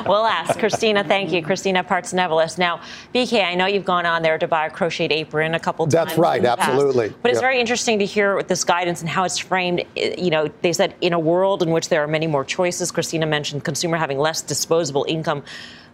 we'll 0.06 0.26
ask. 0.26 0.58
Christina, 0.58 1.04
thank 1.04 1.32
you. 1.32 1.42
Christina 1.42 1.82
Partsinevelos. 1.82 2.58
Now, 2.58 2.80
BK, 3.14 3.44
I 3.44 3.54
know 3.54 3.66
you've 3.66 3.84
gone 3.84 4.06
on 4.06 4.22
there 4.22 4.38
to 4.38 4.46
buy 4.46 4.66
a 4.66 4.70
crocheted 4.70 5.12
apron 5.12 5.54
a 5.54 5.60
couple 5.60 5.86
That's 5.86 5.94
times. 5.94 6.10
That's 6.10 6.18
right, 6.18 6.44
absolutely. 6.44 7.08
Past, 7.08 7.22
but 7.22 7.30
it's 7.30 7.36
yep. 7.36 7.42
very 7.42 7.60
interesting 7.60 7.98
to 7.98 8.04
hear 8.04 8.36
with 8.36 8.48
this 8.48 8.64
guidance 8.64 9.00
and 9.00 9.08
how 9.08 9.24
it's 9.24 9.38
framed. 9.38 9.84
Eh, 9.96 10.14
you 10.18 10.30
know, 10.30 10.50
they 10.62 10.72
said 10.72 10.94
in 11.00 11.12
a 11.12 11.18
world 11.18 11.62
in 11.62 11.70
which 11.70 11.88
there 11.88 12.02
are 12.02 12.08
many 12.08 12.26
more 12.26 12.44
choices, 12.44 12.90
Christina 12.90 13.26
mentioned 13.26 13.64
consumer 13.64 13.96
having 13.96 14.18
less 14.18 14.42
disposable 14.42 15.04
income 15.08 15.42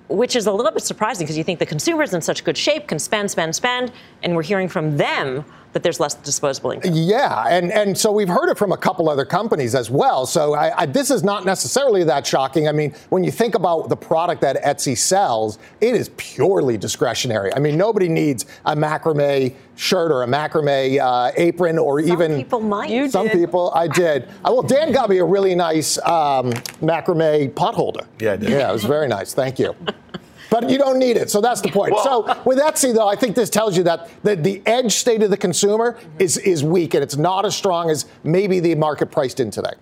which 0.09 0.37
is 0.37 0.47
a 0.47 0.53
little 0.53 0.73
bit 0.73 0.83
surprising 0.83 1.25
because 1.25 1.37
you 1.37 1.45
think 1.45 1.59
the 1.59 1.67
consumer 1.67 2.03
is 2.03 2.15
in 2.15 2.21
such 2.21 2.45
good 2.45 2.57
shape, 2.57 2.87
can 2.87 2.99
spend, 2.99 3.31
spend, 3.31 3.55
spend, 3.55 3.93
and 4.23 4.35
we're 4.35 4.43
hearing 4.43 4.69
from 4.69 4.97
them 4.97 5.45
that 5.77 5.83
there's 5.83 6.01
less 6.01 6.15
disposable 6.15 6.71
income. 6.71 6.93
Yeah, 6.95 7.45
and, 7.51 7.71
and 7.71 7.99
so 7.99 8.11
we've 8.11 8.31
heard 8.31 8.49
it 8.49 8.57
from 8.57 8.73
a 8.73 8.79
couple 8.79 9.11
other 9.11 9.27
companies 9.27 9.75
as 9.75 9.91
well. 9.91 10.25
So 10.25 10.55
I, 10.55 10.81
I, 10.81 10.87
this 10.87 11.11
is 11.11 11.23
not 11.23 11.45
necessarily 11.45 12.03
that 12.05 12.27
shocking. 12.27 12.67
I 12.67 12.73
mean, 12.73 12.95
when 13.11 13.23
you 13.23 13.31
think 13.31 13.55
about 13.55 13.91
the 13.91 13.97
product 13.97 14.41
that 14.41 14.57
Etsy 14.63 14.97
sells, 14.97 15.59
it 15.83 15.95
is 15.95 16.09
purely 16.17 16.79
discretionary. 16.79 17.53
I 17.55 17.59
mean, 17.59 17.77
nobody 17.77 18.09
needs 18.09 18.47
a 18.65 18.75
macrame 18.75 19.55
shirt 19.75 20.11
or 20.11 20.23
a 20.23 20.27
macrame 20.27 20.99
uh, 20.99 21.33
apron 21.37 21.77
or 21.79 22.01
some 22.01 22.11
even. 22.11 22.31
Some 22.31 22.39
people 22.39 22.61
might. 22.61 22.89
You 22.89 23.11
some 23.11 23.27
did. 23.27 23.35
people, 23.35 23.71
I 23.75 23.87
did. 23.87 24.23
Uh, 24.47 24.53
well, 24.53 24.63
Dan 24.63 24.93
got 24.93 25.11
me 25.11 25.19
a 25.19 25.25
really 25.27 25.55
nice 25.55 25.99
um, 25.99 26.53
macrame 26.81 27.55
pot 27.55 27.75
holder. 27.75 28.07
Yeah, 28.19 28.33
I 28.33 28.37
did. 28.37 28.49
Yeah, 28.49 28.71
it 28.71 28.73
was 28.73 28.85
very 28.85 29.09
nice. 29.09 29.35
Thank 29.35 29.59
you. 29.59 29.77
but 30.51 30.71
you 30.71 30.79
don't 30.79 30.99
need 30.99 31.17
it. 31.17 31.31
So 31.31 31.41
that's 31.41 31.61
the 31.61 31.71
point. 31.71 31.93
Well, 31.93 32.27
so 32.27 32.43
with 32.45 32.59
Etsy, 32.59 32.95
though, 32.95 33.09
I 33.09 33.17
think 33.17 33.37
this 33.37 33.51
tells 33.51 33.77
you 33.77 33.83
that 33.85 34.09
the, 34.23 34.37
the 34.37 34.63
edge 34.67 34.93
state 34.93 35.23
of 35.23 35.31
the 35.31 35.37
consumer 35.37 35.99
is, 36.19 36.39
is 36.39 36.63
weak 36.63 36.95
and 36.95 37.03
it's 37.03 37.17
not 37.17 37.45
as 37.45 37.57
strong 37.57 37.91
as 37.91 38.07
maybe 38.25 38.61
the 38.61 38.75
market 38.75 39.11
priced 39.11 39.41
in 39.41 39.51
today. 39.51 39.73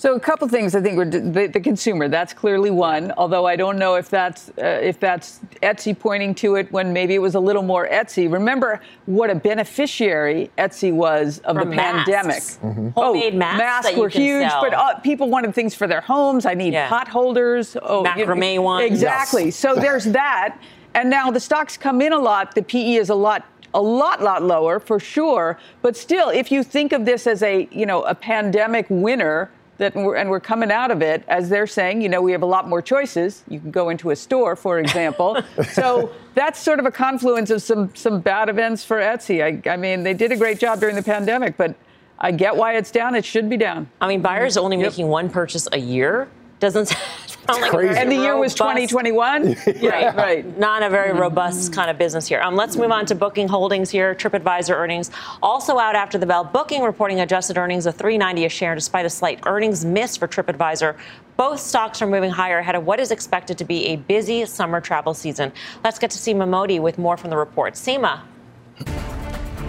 So 0.00 0.14
a 0.14 0.20
couple 0.20 0.48
things 0.48 0.74
I 0.74 0.80
think 0.80 0.96
were 0.96 1.04
the, 1.04 1.50
the, 1.52 1.60
consumer 1.60 2.08
that's 2.08 2.32
clearly 2.32 2.70
one. 2.70 3.12
Although 3.18 3.46
I 3.46 3.54
don't 3.54 3.76
know 3.76 3.96
if 3.96 4.08
that's 4.08 4.48
uh, 4.56 4.80
if 4.82 4.98
that's 4.98 5.40
Etsy 5.62 5.96
pointing 5.96 6.34
to 6.36 6.54
it 6.54 6.72
when 6.72 6.94
maybe 6.94 7.14
it 7.14 7.18
was 7.18 7.34
a 7.34 7.40
little 7.40 7.62
more 7.62 7.86
Etsy. 7.86 8.32
Remember 8.32 8.80
what 9.04 9.28
a 9.28 9.34
beneficiary 9.34 10.50
Etsy 10.56 10.90
was 10.90 11.40
of 11.40 11.54
From 11.54 11.68
the 11.68 11.76
masks. 11.76 12.10
pandemic. 12.10 12.42
Mm-hmm. 12.42 12.88
Homemade 12.98 13.34
oh, 13.34 13.36
masks, 13.36 13.58
masks 13.58 13.96
were 13.98 14.08
huge, 14.08 14.48
sell. 14.48 14.62
but 14.62 14.72
uh, 14.72 14.98
people 15.00 15.28
wanted 15.28 15.54
things 15.54 15.74
for 15.74 15.86
their 15.86 16.00
homes. 16.00 16.46
I 16.46 16.54
need 16.54 16.72
Yeah. 16.72 16.88
pot 16.88 17.06
holders. 17.06 17.76
Oh, 17.82 18.02
Macrame 18.02 18.62
ones. 18.62 18.90
Exactly. 18.90 19.44
Yes. 19.46 19.56
So 19.56 19.74
there's 19.74 20.06
that. 20.06 20.58
And 20.94 21.10
now 21.10 21.30
the 21.30 21.40
stocks 21.40 21.76
come 21.76 22.00
in 22.00 22.14
a 22.14 22.18
lot. 22.18 22.54
The 22.54 22.62
PE 22.62 22.94
is 22.94 23.10
a 23.10 23.14
lot 23.14 23.44
a 23.74 23.80
lot 23.80 24.20
lot 24.20 24.42
lower 24.42 24.80
for 24.80 24.98
sure 24.98 25.56
but 25.80 25.96
still 25.96 26.28
if 26.28 26.50
you 26.50 26.64
think 26.64 26.90
of 26.90 27.04
this 27.04 27.28
as 27.28 27.40
a 27.44 27.68
you 27.70 27.86
know 27.86 28.02
a 28.02 28.16
pandemic 28.16 28.84
winner 28.88 29.48
that 29.80 29.94
we're, 29.94 30.14
and 30.14 30.28
we're 30.30 30.40
coming 30.40 30.70
out 30.70 30.90
of 30.90 31.00
it 31.02 31.24
as 31.26 31.48
they're 31.48 31.66
saying 31.66 32.02
you 32.02 32.08
know 32.08 32.20
we 32.22 32.32
have 32.32 32.42
a 32.42 32.46
lot 32.56 32.68
more 32.68 32.82
choices. 32.82 33.42
You 33.48 33.58
can 33.58 33.70
go 33.70 33.88
into 33.88 34.10
a 34.10 34.16
store 34.16 34.54
for 34.56 34.78
example. 34.78 35.30
So 35.72 36.10
that's 36.34 36.58
sort 36.60 36.78
of 36.78 36.86
a 36.86 36.90
confluence 36.90 37.50
of 37.50 37.60
some 37.62 37.94
some 37.96 38.20
bad 38.20 38.48
events 38.48 38.84
for 38.84 38.98
etsy. 38.98 39.36
I, 39.42 39.70
I 39.70 39.76
mean 39.76 40.02
they 40.02 40.14
did 40.14 40.30
a 40.32 40.36
great 40.36 40.58
job 40.60 40.80
during 40.80 40.94
the 40.96 41.02
pandemic 41.02 41.56
but 41.56 41.74
i 42.18 42.30
get 42.30 42.54
why 42.54 42.76
it's 42.76 42.90
down. 42.90 43.14
It 43.14 43.24
should 43.24 43.48
be 43.48 43.56
down. 43.56 43.88
I 44.00 44.06
mean, 44.08 44.20
buyers 44.20 44.56
only 44.58 44.76
Yep. 44.76 44.90
making 44.90 45.08
one 45.08 45.30
purchase 45.30 45.66
a 45.72 45.78
year 45.78 46.28
doesn't 46.60 46.86
sound 47.48 47.62
like 47.62 47.70
crazy. 47.70 47.98
and 47.98 48.10
the 48.10 48.16
year 48.16 48.36
was 48.36 48.52
robust- 48.60 48.90
2021 48.90 49.56
right 49.82 50.14
right 50.14 50.58
Not 50.58 50.82
a 50.82 50.90
very 50.90 51.12
robust 51.12 51.72
kind 51.72 51.90
of 51.90 51.98
business 51.98 52.26
here. 52.28 52.40
Um, 52.40 52.54
let's 52.54 52.76
move 52.76 52.90
on 52.92 53.06
to 53.06 53.14
booking 53.14 53.48
holdings 53.48 53.90
here. 53.90 54.14
TripAdvisor 54.14 54.74
earnings 54.74 55.10
also 55.42 55.78
out 55.78 55.96
after 55.96 56.18
the 56.18 56.26
bell. 56.26 56.44
Booking 56.44 56.82
reporting 56.82 57.20
adjusted 57.20 57.56
earnings 57.58 57.86
of 57.86 57.96
3.90 57.96 58.46
a 58.46 58.48
share 58.48 58.74
despite 58.74 59.06
a 59.06 59.10
slight 59.10 59.40
earnings 59.46 59.84
miss 59.84 60.16
for 60.16 60.28
TripAdvisor. 60.28 60.96
Both 61.36 61.60
stocks 61.60 62.02
are 62.02 62.06
moving 62.06 62.30
higher 62.30 62.58
ahead 62.58 62.74
of 62.74 62.84
what 62.84 63.00
is 63.00 63.10
expected 63.10 63.56
to 63.58 63.64
be 63.64 63.86
a 63.86 63.96
busy 63.96 64.44
summer 64.44 64.80
travel 64.80 65.14
season. 65.14 65.50
Let's 65.82 65.98
get 65.98 66.10
to 66.10 66.18
Seema 66.18 66.46
Modi 66.46 66.78
with 66.78 66.98
more 66.98 67.16
from 67.16 67.30
the 67.30 67.36
report. 67.36 67.74
Seema. 67.74 68.20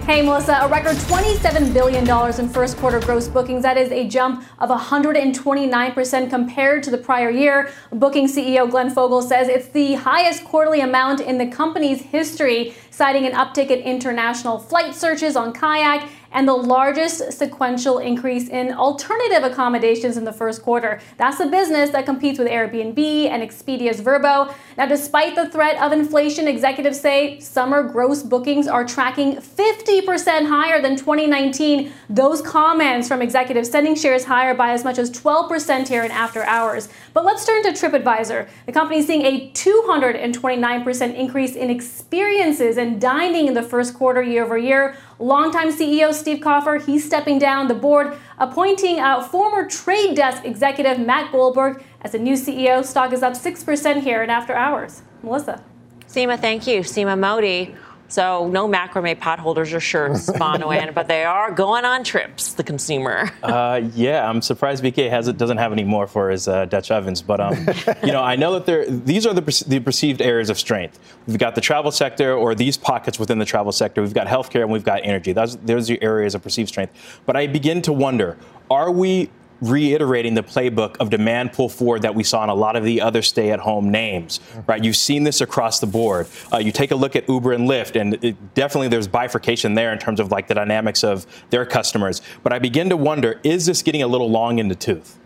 Hey, 0.04 0.20
Melissa, 0.20 0.58
a 0.60 0.68
record 0.68 0.96
$27 0.96 1.72
billion 1.72 2.04
in 2.40 2.48
first 2.48 2.76
quarter 2.76 2.98
gross 2.98 3.28
bookings. 3.28 3.62
That 3.62 3.76
is 3.76 3.92
a 3.92 4.08
jump 4.08 4.44
of 4.58 4.68
129% 4.68 6.28
compared 6.28 6.82
to 6.82 6.90
the 6.90 6.98
prior 6.98 7.30
year. 7.30 7.70
Booking 7.92 8.26
CEO 8.26 8.68
Glenn 8.68 8.90
Fogel 8.90 9.22
says 9.22 9.46
it's 9.46 9.68
the 9.68 9.94
highest 9.94 10.44
quarterly 10.44 10.80
amount 10.80 11.20
in 11.20 11.38
the 11.38 11.46
company's 11.46 12.02
history, 12.02 12.74
citing 12.92 13.26
an 13.26 13.32
uptick 13.32 13.70
in 13.70 13.80
international 13.80 14.58
flight 14.58 14.94
searches 14.94 15.34
on 15.34 15.52
Kayak 15.52 16.08
and 16.32 16.48
the 16.48 16.54
largest 16.54 17.32
sequential 17.32 17.98
increase 17.98 18.48
in 18.48 18.72
alternative 18.72 19.44
accommodations 19.44 20.16
in 20.16 20.24
the 20.24 20.32
first 20.32 20.62
quarter. 20.62 21.00
That's 21.16 21.40
a 21.40 21.46
business 21.46 21.90
that 21.90 22.06
competes 22.06 22.38
with 22.38 22.48
Airbnb 22.48 23.28
and 23.28 23.42
Expedia's 23.42 24.00
VRBO. 24.00 24.54
Now, 24.78 24.86
despite 24.86 25.34
the 25.34 25.48
threat 25.48 25.80
of 25.80 25.92
inflation, 25.92 26.48
executives 26.48 27.00
say 27.00 27.38
summer 27.40 27.82
gross 27.82 28.22
bookings 28.22 28.66
are 28.66 28.86
tracking 28.86 29.36
50% 29.36 30.48
higher 30.48 30.80
than 30.80 30.96
2019. 30.96 31.92
Those 32.08 32.40
comments 32.40 33.08
from 33.08 33.22
executives 33.22 33.70
sending 33.70 33.94
shares 33.94 34.24
higher 34.24 34.54
by 34.54 34.70
as 34.72 34.84
much 34.84 34.98
as 34.98 35.10
12% 35.10 35.88
here 35.88 36.04
in 36.04 36.10
after 36.10 36.44
hours. 36.44 36.88
But 37.12 37.24
let's 37.24 37.44
turn 37.44 37.62
to 37.64 37.70
TripAdvisor. 37.70 38.48
The 38.66 38.72
company 38.72 39.00
is 39.00 39.06
seeing 39.06 39.22
a 39.22 39.50
229% 39.50 41.14
increase 41.14 41.54
in 41.56 41.70
experiences 41.70 42.78
and 42.78 42.91
dining 42.98 43.46
in 43.46 43.54
the 43.54 43.62
first 43.62 43.94
quarter 43.94 44.22
year 44.22 44.44
over 44.44 44.58
year. 44.58 44.96
Longtime 45.18 45.72
CEO 45.72 46.12
Steve 46.12 46.38
Kaufer, 46.38 46.84
he's 46.84 47.04
stepping 47.04 47.38
down 47.38 47.68
the 47.68 47.74
board, 47.74 48.16
appointing 48.38 49.00
uh, 49.00 49.22
former 49.22 49.68
trade 49.68 50.16
desk 50.16 50.44
executive 50.44 50.98
Matt 50.98 51.30
Goldberg 51.30 51.84
as 52.02 52.14
a 52.14 52.18
new 52.18 52.34
CEO. 52.34 52.84
Stock 52.84 53.12
is 53.12 53.22
up 53.22 53.34
6% 53.34 54.02
here 54.02 54.22
in 54.22 54.30
after 54.30 54.54
hours. 54.54 55.02
Melissa. 55.22 55.62
Seema, 56.08 56.38
thank 56.38 56.66
you. 56.66 56.80
Seema 56.80 57.18
Modi. 57.18 57.74
So 58.12 58.46
no 58.46 58.68
macrame 58.68 59.18
potholders 59.18 59.72
or 59.72 59.80
shirts, 59.80 60.28
Bonawyn, 60.32 60.92
but 60.92 61.08
they 61.08 61.24
are 61.24 61.50
going 61.50 61.86
on 61.86 62.04
trips, 62.04 62.52
the 62.52 62.62
consumer. 62.62 63.32
Uh, 63.42 63.80
yeah, 63.94 64.28
I'm 64.28 64.42
surprised 64.42 64.84
BK 64.84 65.08
has 65.08 65.28
it 65.28 65.38
doesn't 65.38 65.56
have 65.56 65.72
any 65.72 65.82
more 65.82 66.06
for 66.06 66.28
his 66.28 66.46
uh, 66.46 66.66
Dutch 66.66 66.90
ovens, 66.90 67.22
but 67.22 67.40
um, 67.40 67.54
you 68.04 68.12
know 68.12 68.22
I 68.22 68.36
know 68.36 68.52
that 68.52 68.66
there 68.66 68.84
these 68.84 69.24
are 69.24 69.32
the, 69.32 69.64
the 69.66 69.80
perceived 69.80 70.20
areas 70.20 70.50
of 70.50 70.58
strength. 70.58 70.98
We've 71.26 71.38
got 71.38 71.54
the 71.54 71.62
travel 71.62 71.90
sector 71.90 72.34
or 72.34 72.54
these 72.54 72.76
pockets 72.76 73.18
within 73.18 73.38
the 73.38 73.46
travel 73.46 73.72
sector. 73.72 74.02
We've 74.02 74.12
got 74.12 74.26
healthcare 74.26 74.60
and 74.60 74.70
we've 74.70 74.84
got 74.84 75.00
energy. 75.04 75.32
Those 75.32 75.56
those 75.56 75.88
are 75.88 75.94
your 75.94 76.04
areas 76.04 76.34
of 76.34 76.42
perceived 76.42 76.68
strength. 76.68 77.22
But 77.24 77.36
I 77.36 77.46
begin 77.46 77.80
to 77.80 77.94
wonder: 77.94 78.36
Are 78.70 78.90
we 78.92 79.30
reiterating 79.62 80.34
the 80.34 80.42
playbook 80.42 80.96
of 80.98 81.08
demand 81.08 81.52
pull 81.52 81.68
forward 81.68 82.02
that 82.02 82.14
we 82.14 82.24
saw 82.24 82.42
in 82.42 82.50
a 82.50 82.54
lot 82.54 82.76
of 82.76 82.84
the 82.84 83.00
other 83.00 83.22
stay-at-home 83.22 83.90
names, 83.90 84.40
right? 84.66 84.84
You've 84.84 84.96
seen 84.96 85.22
this 85.22 85.40
across 85.40 85.78
the 85.78 85.86
board. 85.86 86.26
Uh, 86.52 86.58
you 86.58 86.72
take 86.72 86.90
a 86.90 86.96
look 86.96 87.14
at 87.14 87.28
Uber 87.28 87.52
and 87.52 87.68
Lyft, 87.68 87.98
and 87.98 88.22
it, 88.24 88.54
definitely 88.54 88.88
there's 88.88 89.08
bifurcation 89.08 89.74
there 89.74 89.92
in 89.92 89.98
terms 89.98 90.18
of 90.18 90.30
like 90.30 90.48
the 90.48 90.54
dynamics 90.54 91.04
of 91.04 91.26
their 91.50 91.64
customers. 91.64 92.20
But 92.42 92.52
I 92.52 92.58
begin 92.58 92.88
to 92.90 92.96
wonder: 92.96 93.40
Is 93.44 93.64
this 93.64 93.82
getting 93.82 94.02
a 94.02 94.08
little 94.08 94.28
long 94.28 94.58
in 94.58 94.68
the 94.68 94.74
tooth? 94.74 95.18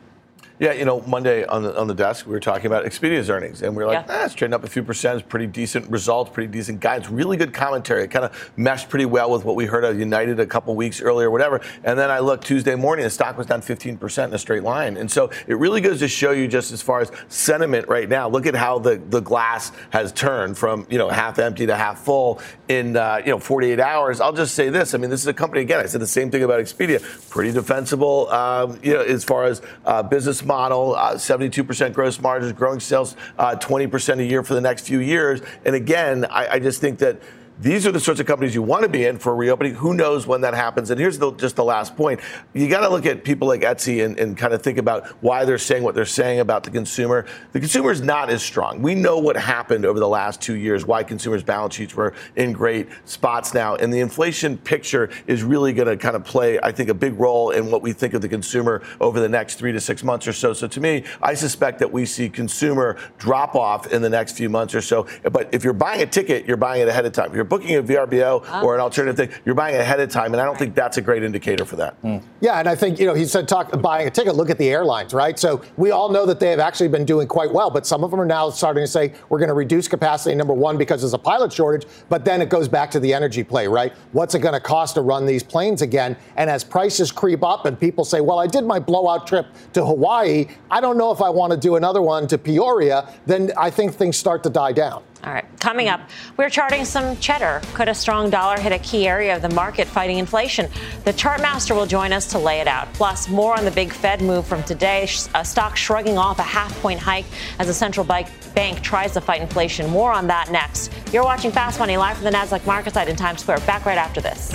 Yeah, 0.58 0.72
you 0.72 0.86
know, 0.86 1.02
Monday 1.02 1.44
on 1.44 1.62
the 1.62 1.78
on 1.78 1.86
the 1.86 1.94
desk, 1.94 2.24
we 2.26 2.32
were 2.32 2.40
talking 2.40 2.64
about 2.66 2.86
Expedia's 2.86 3.28
earnings, 3.28 3.60
and 3.60 3.76
we 3.76 3.84
were 3.84 3.90
like, 3.92 4.06
Yeah. 4.06 4.20
ah, 4.20 4.24
it's 4.24 4.34
trading 4.34 4.54
up 4.54 4.64
a 4.64 4.68
few 4.68 4.82
percent. 4.82 5.18
It's 5.20 5.28
pretty 5.28 5.46
decent 5.46 5.90
results, 5.90 6.30
pretty 6.32 6.50
decent 6.50 6.80
guidance, 6.80 7.10
really 7.10 7.36
good 7.36 7.52
commentary. 7.52 8.04
It 8.04 8.10
kind 8.10 8.24
of 8.24 8.50
meshed 8.56 8.88
pretty 8.88 9.04
well 9.04 9.30
with 9.30 9.44
what 9.44 9.54
we 9.54 9.66
heard 9.66 9.84
of 9.84 9.98
United 9.98 10.40
a 10.40 10.46
couple 10.46 10.74
weeks 10.74 11.02
earlier, 11.02 11.30
whatever. 11.30 11.60
And 11.84 11.98
then 11.98 12.10
I 12.10 12.20
looked 12.20 12.46
Tuesday 12.46 12.74
morning, 12.74 13.04
the 13.04 13.10
stock 13.10 13.36
was 13.36 13.46
down 13.46 13.60
15% 13.60 14.24
in 14.28 14.32
a 14.34 14.38
straight 14.38 14.62
line. 14.62 14.96
And 14.96 15.10
so 15.10 15.30
it 15.46 15.58
really 15.58 15.82
goes 15.82 15.98
to 15.98 16.08
show 16.08 16.30
you 16.30 16.48
just 16.48 16.72
as 16.72 16.80
far 16.80 17.00
as 17.00 17.12
sentiment 17.28 17.86
right 17.88 18.08
now. 18.08 18.26
Look 18.26 18.46
at 18.46 18.54
how 18.54 18.78
the, 18.78 18.96
the 19.10 19.20
glass 19.20 19.72
has 19.90 20.10
turned 20.12 20.56
from 20.56 20.86
you 20.88 20.96
know 20.96 21.10
half 21.10 21.38
empty 21.38 21.66
to 21.66 21.76
half 21.76 21.98
full 21.98 22.40
in 22.68 22.96
uh, 22.96 23.20
you 23.24 23.30
know 23.30 23.38
48 23.38 23.78
hours. 23.78 24.22
I'll 24.22 24.32
just 24.32 24.54
say 24.54 24.70
this. 24.70 24.94
I 24.94 24.98
mean, 24.98 25.10
this 25.10 25.20
is 25.20 25.26
a 25.26 25.34
company 25.34 25.60
again. 25.60 25.80
I 25.80 25.86
said 25.86 26.00
the 26.00 26.06
same 26.06 26.30
thing 26.30 26.42
about 26.44 26.60
Expedia. 26.60 27.02
Pretty 27.28 27.52
defensible, 27.52 28.30
um, 28.30 28.78
you 28.82 28.94
know, 28.94 29.02
as 29.02 29.22
far 29.22 29.44
as 29.44 29.60
uh, 29.84 30.02
business 30.02 30.45
model. 30.46 30.94
Uh, 30.94 31.14
72% 31.14 31.92
gross 31.92 32.20
margins, 32.20 32.52
growing 32.52 32.80
sales 32.80 33.16
uh, 33.38 33.56
20% 33.56 34.20
a 34.20 34.24
year 34.24 34.42
for 34.42 34.54
the 34.54 34.60
next 34.60 34.86
few 34.86 35.00
years. 35.00 35.40
And 35.64 35.74
again, 35.74 36.24
I, 36.26 36.54
I 36.54 36.58
just 36.58 36.80
think 36.80 36.98
that. 37.00 37.20
These 37.58 37.86
are 37.86 37.92
the 37.92 38.00
sorts 38.00 38.20
of 38.20 38.26
companies 38.26 38.54
you 38.54 38.60
want 38.60 38.82
to 38.82 38.88
be 38.88 39.06
in 39.06 39.18
for 39.18 39.34
reopening. 39.34 39.74
Who 39.76 39.94
knows 39.94 40.26
when 40.26 40.42
that 40.42 40.52
happens? 40.52 40.90
And 40.90 41.00
here's 41.00 41.18
the, 41.18 41.32
just 41.32 41.56
the 41.56 41.64
last 41.64 41.96
point. 41.96 42.20
You 42.52 42.68
got 42.68 42.80
to 42.80 42.90
look 42.90 43.06
at 43.06 43.24
people 43.24 43.48
like 43.48 43.62
Etsy 43.62 44.04
and, 44.04 44.18
and 44.18 44.36
kind 44.36 44.52
of 44.52 44.60
think 44.60 44.76
about 44.76 45.06
why 45.22 45.46
they're 45.46 45.56
saying 45.56 45.82
what 45.82 45.94
they're 45.94 46.04
saying 46.04 46.40
about 46.40 46.64
the 46.64 46.70
consumer. 46.70 47.24
The 47.52 47.60
consumer 47.60 47.90
is 47.90 48.02
not 48.02 48.28
as 48.28 48.42
strong. 48.42 48.82
We 48.82 48.94
know 48.94 49.16
what 49.16 49.36
happened 49.36 49.86
over 49.86 49.98
the 49.98 50.08
last 50.08 50.42
two 50.42 50.56
years, 50.56 50.84
why 50.84 51.02
consumers' 51.02 51.42
balance 51.42 51.74
sheets 51.74 51.94
were 51.94 52.12
in 52.36 52.52
great 52.52 52.88
spots 53.06 53.54
now. 53.54 53.74
And 53.76 53.90
the 53.90 54.00
inflation 54.00 54.58
picture 54.58 55.08
is 55.26 55.42
really 55.42 55.72
going 55.72 55.88
to 55.88 55.96
kind 55.96 56.14
of 56.14 56.24
play, 56.24 56.60
I 56.60 56.72
think, 56.72 56.90
a 56.90 56.94
big 56.94 57.18
role 57.18 57.52
in 57.52 57.70
what 57.70 57.80
we 57.80 57.94
think 57.94 58.12
of 58.12 58.20
the 58.20 58.28
consumer 58.28 58.82
over 59.00 59.18
the 59.18 59.30
next 59.30 59.54
three 59.54 59.72
to 59.72 59.80
six 59.80 60.04
months 60.04 60.28
or 60.28 60.34
so. 60.34 60.52
So 60.52 60.68
to 60.68 60.80
me, 60.80 61.04
I 61.22 61.32
suspect 61.32 61.78
that 61.78 61.90
we 61.90 62.04
see 62.04 62.28
consumer 62.28 62.98
drop 63.16 63.54
off 63.54 63.90
in 63.90 64.02
the 64.02 64.10
next 64.10 64.36
few 64.36 64.50
months 64.50 64.74
or 64.74 64.82
so. 64.82 65.06
But 65.22 65.48
if 65.54 65.64
you're 65.64 65.72
buying 65.72 66.02
a 66.02 66.06
ticket, 66.06 66.44
you're 66.44 66.58
buying 66.58 66.82
it 66.82 66.88
ahead 66.88 67.06
of 67.06 67.14
time. 67.14 67.34
You're 67.34 67.45
booking 67.48 67.76
a 67.76 67.82
VRBO 67.82 68.44
ah. 68.46 68.62
or 68.62 68.74
an 68.74 68.80
alternative 68.80 69.16
thing, 69.16 69.40
you're 69.44 69.54
buying 69.54 69.76
ahead 69.76 70.00
of 70.00 70.10
time. 70.10 70.32
And 70.32 70.40
I 70.40 70.44
don't 70.44 70.58
think 70.58 70.74
that's 70.74 70.96
a 70.96 71.02
great 71.02 71.22
indicator 71.22 71.64
for 71.64 71.76
that. 71.76 71.94
Hmm. 72.02 72.18
Yeah, 72.40 72.58
and 72.58 72.68
I 72.68 72.74
think, 72.74 72.98
you 72.98 73.06
know, 73.06 73.14
he 73.14 73.24
said 73.24 73.48
talk 73.48 73.80
buying 73.80 74.06
a 74.06 74.10
ticket, 74.10 74.34
look 74.34 74.50
at 74.50 74.58
the 74.58 74.68
airlines, 74.68 75.14
right? 75.14 75.38
So 75.38 75.62
we 75.76 75.90
all 75.90 76.10
know 76.10 76.26
that 76.26 76.40
they 76.40 76.50
have 76.50 76.60
actually 76.60 76.88
been 76.88 77.04
doing 77.04 77.26
quite 77.26 77.52
well, 77.52 77.70
but 77.70 77.86
some 77.86 78.04
of 78.04 78.10
them 78.10 78.20
are 78.20 78.26
now 78.26 78.50
starting 78.50 78.82
to 78.82 78.88
say 78.88 79.14
we're 79.28 79.38
going 79.38 79.48
to 79.48 79.54
reduce 79.54 79.88
capacity, 79.88 80.34
number 80.34 80.54
one, 80.54 80.76
because 80.76 81.02
there's 81.02 81.14
a 81.14 81.18
pilot 81.18 81.52
shortage, 81.52 81.86
but 82.08 82.24
then 82.24 82.42
it 82.42 82.48
goes 82.48 82.68
back 82.68 82.90
to 82.90 83.00
the 83.00 83.12
energy 83.12 83.42
play, 83.42 83.66
right? 83.68 83.92
What's 84.12 84.34
it 84.34 84.40
going 84.40 84.54
to 84.54 84.60
cost 84.60 84.94
to 84.94 85.00
run 85.00 85.26
these 85.26 85.42
planes 85.42 85.82
again? 85.82 86.16
And 86.36 86.50
as 86.50 86.64
prices 86.64 87.12
creep 87.12 87.42
up 87.42 87.66
and 87.66 87.78
people 87.78 88.04
say, 88.04 88.20
well, 88.20 88.38
I 88.38 88.46
did 88.46 88.64
my 88.64 88.78
blowout 88.78 89.26
trip 89.26 89.46
to 89.72 89.84
Hawaii, 89.84 90.46
I 90.70 90.80
don't 90.80 90.98
know 90.98 91.12
if 91.12 91.20
I 91.20 91.30
want 91.30 91.52
to 91.52 91.58
do 91.58 91.76
another 91.76 92.02
one 92.02 92.26
to 92.28 92.38
Peoria, 92.38 93.12
then 93.26 93.52
I 93.56 93.70
think 93.70 93.94
things 93.94 94.16
start 94.16 94.42
to 94.44 94.50
die 94.50 94.72
down. 94.72 95.02
All 95.26 95.32
right, 95.32 95.44
coming 95.58 95.88
up, 95.88 96.00
we're 96.36 96.48
charting 96.48 96.84
some 96.84 97.16
cheddar. 97.16 97.60
Could 97.74 97.88
a 97.88 97.94
strong 97.94 98.30
dollar 98.30 98.60
hit 98.60 98.70
a 98.70 98.78
key 98.78 99.08
area 99.08 99.34
of 99.34 99.42
the 99.42 99.48
market 99.48 99.88
fighting 99.88 100.18
inflation? 100.18 100.70
The 101.04 101.12
chart 101.12 101.42
master 101.42 101.74
will 101.74 101.84
join 101.84 102.12
us 102.12 102.28
to 102.28 102.38
lay 102.38 102.60
it 102.60 102.68
out. 102.68 102.86
Plus, 102.94 103.28
more 103.28 103.58
on 103.58 103.64
the 103.64 103.72
big 103.72 103.92
Fed 103.92 104.22
move 104.22 104.46
from 104.46 104.62
today. 104.62 105.08
A 105.34 105.44
stock 105.44 105.76
shrugging 105.76 106.16
off 106.16 106.38
a 106.38 106.44
half 106.44 106.72
point 106.80 107.00
hike 107.00 107.26
as 107.58 107.66
the 107.66 107.74
central 107.74 108.06
bank 108.06 108.82
tries 108.82 109.14
to 109.14 109.20
fight 109.20 109.42
inflation. 109.42 109.90
More 109.90 110.12
on 110.12 110.28
that 110.28 110.52
next. 110.52 110.92
You're 111.12 111.24
watching 111.24 111.50
Fast 111.50 111.80
Money 111.80 111.96
live 111.96 112.18
from 112.18 112.24
the 112.24 112.30
Nasdaq 112.30 112.64
market 112.64 112.94
site 112.94 113.08
in 113.08 113.16
Times 113.16 113.40
Square. 113.40 113.58
Back 113.66 113.84
right 113.84 113.98
after 113.98 114.20
this. 114.20 114.54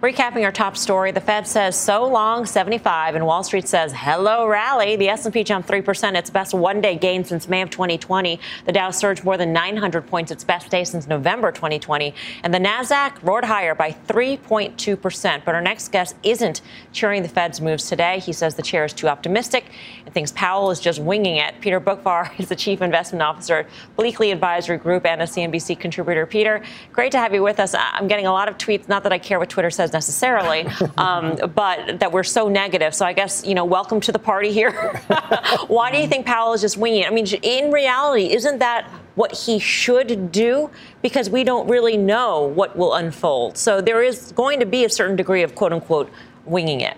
Recapping 0.00 0.44
our 0.44 0.52
top 0.52 0.78
story, 0.78 1.12
the 1.12 1.20
Fed 1.20 1.46
says 1.46 1.76
so 1.76 2.06
long 2.06 2.46
75 2.46 3.16
and 3.16 3.26
Wall 3.26 3.44
Street 3.44 3.68
says 3.68 3.92
hello 3.94 4.46
rally. 4.46 4.96
The 4.96 5.10
S&P 5.10 5.44
jumped 5.44 5.68
3%, 5.68 6.16
its 6.16 6.30
best 6.30 6.54
one-day 6.54 6.96
gain 6.96 7.22
since 7.22 7.50
May 7.50 7.60
of 7.60 7.68
2020. 7.68 8.40
The 8.64 8.72
Dow 8.72 8.92
surged 8.92 9.24
more 9.24 9.36
than 9.36 9.52
900 9.52 10.06
points, 10.06 10.32
its 10.32 10.42
best 10.42 10.70
day 10.70 10.84
since 10.84 11.06
November 11.06 11.52
2020, 11.52 12.14
and 12.42 12.54
the 12.54 12.58
Nasdaq 12.58 13.22
roared 13.22 13.44
higher 13.44 13.74
by 13.74 13.92
3.2%. 14.08 15.44
But 15.44 15.54
our 15.54 15.60
next 15.60 15.92
guest 15.92 16.16
isn't 16.22 16.62
cheering 16.92 17.22
the 17.22 17.28
Fed's 17.28 17.60
moves 17.60 17.86
today. 17.86 18.20
He 18.20 18.32
says 18.32 18.54
the 18.54 18.62
chair 18.62 18.86
is 18.86 18.94
too 18.94 19.06
optimistic 19.06 19.66
and 20.06 20.14
thinks 20.14 20.32
Powell 20.32 20.70
is 20.70 20.80
just 20.80 20.98
winging 20.98 21.36
it. 21.36 21.60
Peter 21.60 21.78
Boockvar 21.78 22.30
is 22.40 22.48
the 22.48 22.56
chief 22.56 22.80
investment 22.80 23.20
officer 23.20 23.58
at 23.58 23.66
Bleakley 23.98 24.32
Advisory 24.32 24.78
Group 24.78 25.04
and 25.04 25.20
a 25.20 25.26
CNBC 25.26 25.78
contributor. 25.78 26.24
Peter, 26.24 26.62
great 26.90 27.12
to 27.12 27.18
have 27.18 27.34
you 27.34 27.42
with 27.42 27.60
us. 27.60 27.74
I'm 27.76 28.08
getting 28.08 28.26
a 28.26 28.32
lot 28.32 28.48
of 28.48 28.56
tweets, 28.56 28.88
not 28.88 29.02
that 29.02 29.12
I 29.12 29.18
care 29.18 29.38
what 29.38 29.50
Twitter 29.50 29.68
says 29.68 29.89
necessarily, 29.92 30.66
um, 30.98 31.36
but 31.54 32.00
that 32.00 32.12
we're 32.12 32.22
so 32.22 32.48
negative. 32.48 32.94
So 32.94 33.04
I 33.06 33.12
guess, 33.12 33.44
you 33.44 33.54
know, 33.54 33.64
welcome 33.64 34.00
to 34.02 34.12
the 34.12 34.18
party 34.18 34.52
here. 34.52 34.72
Why 35.68 35.90
do 35.90 35.98
you 35.98 36.06
think 36.06 36.26
Powell 36.26 36.52
is 36.52 36.60
just 36.60 36.76
winging 36.76 37.02
it? 37.02 37.06
I 37.06 37.10
mean, 37.10 37.26
in 37.26 37.70
reality, 37.70 38.32
isn't 38.32 38.58
that 38.58 38.88
what 39.14 39.32
he 39.32 39.58
should 39.58 40.32
do? 40.32 40.70
Because 41.02 41.28
we 41.30 41.44
don't 41.44 41.68
really 41.68 41.96
know 41.96 42.42
what 42.42 42.76
will 42.76 42.94
unfold. 42.94 43.56
So 43.56 43.80
there 43.80 44.02
is 44.02 44.32
going 44.32 44.60
to 44.60 44.66
be 44.66 44.84
a 44.84 44.90
certain 44.90 45.16
degree 45.16 45.42
of 45.42 45.54
quote 45.54 45.72
unquote 45.72 46.10
winging 46.44 46.80
it. 46.80 46.96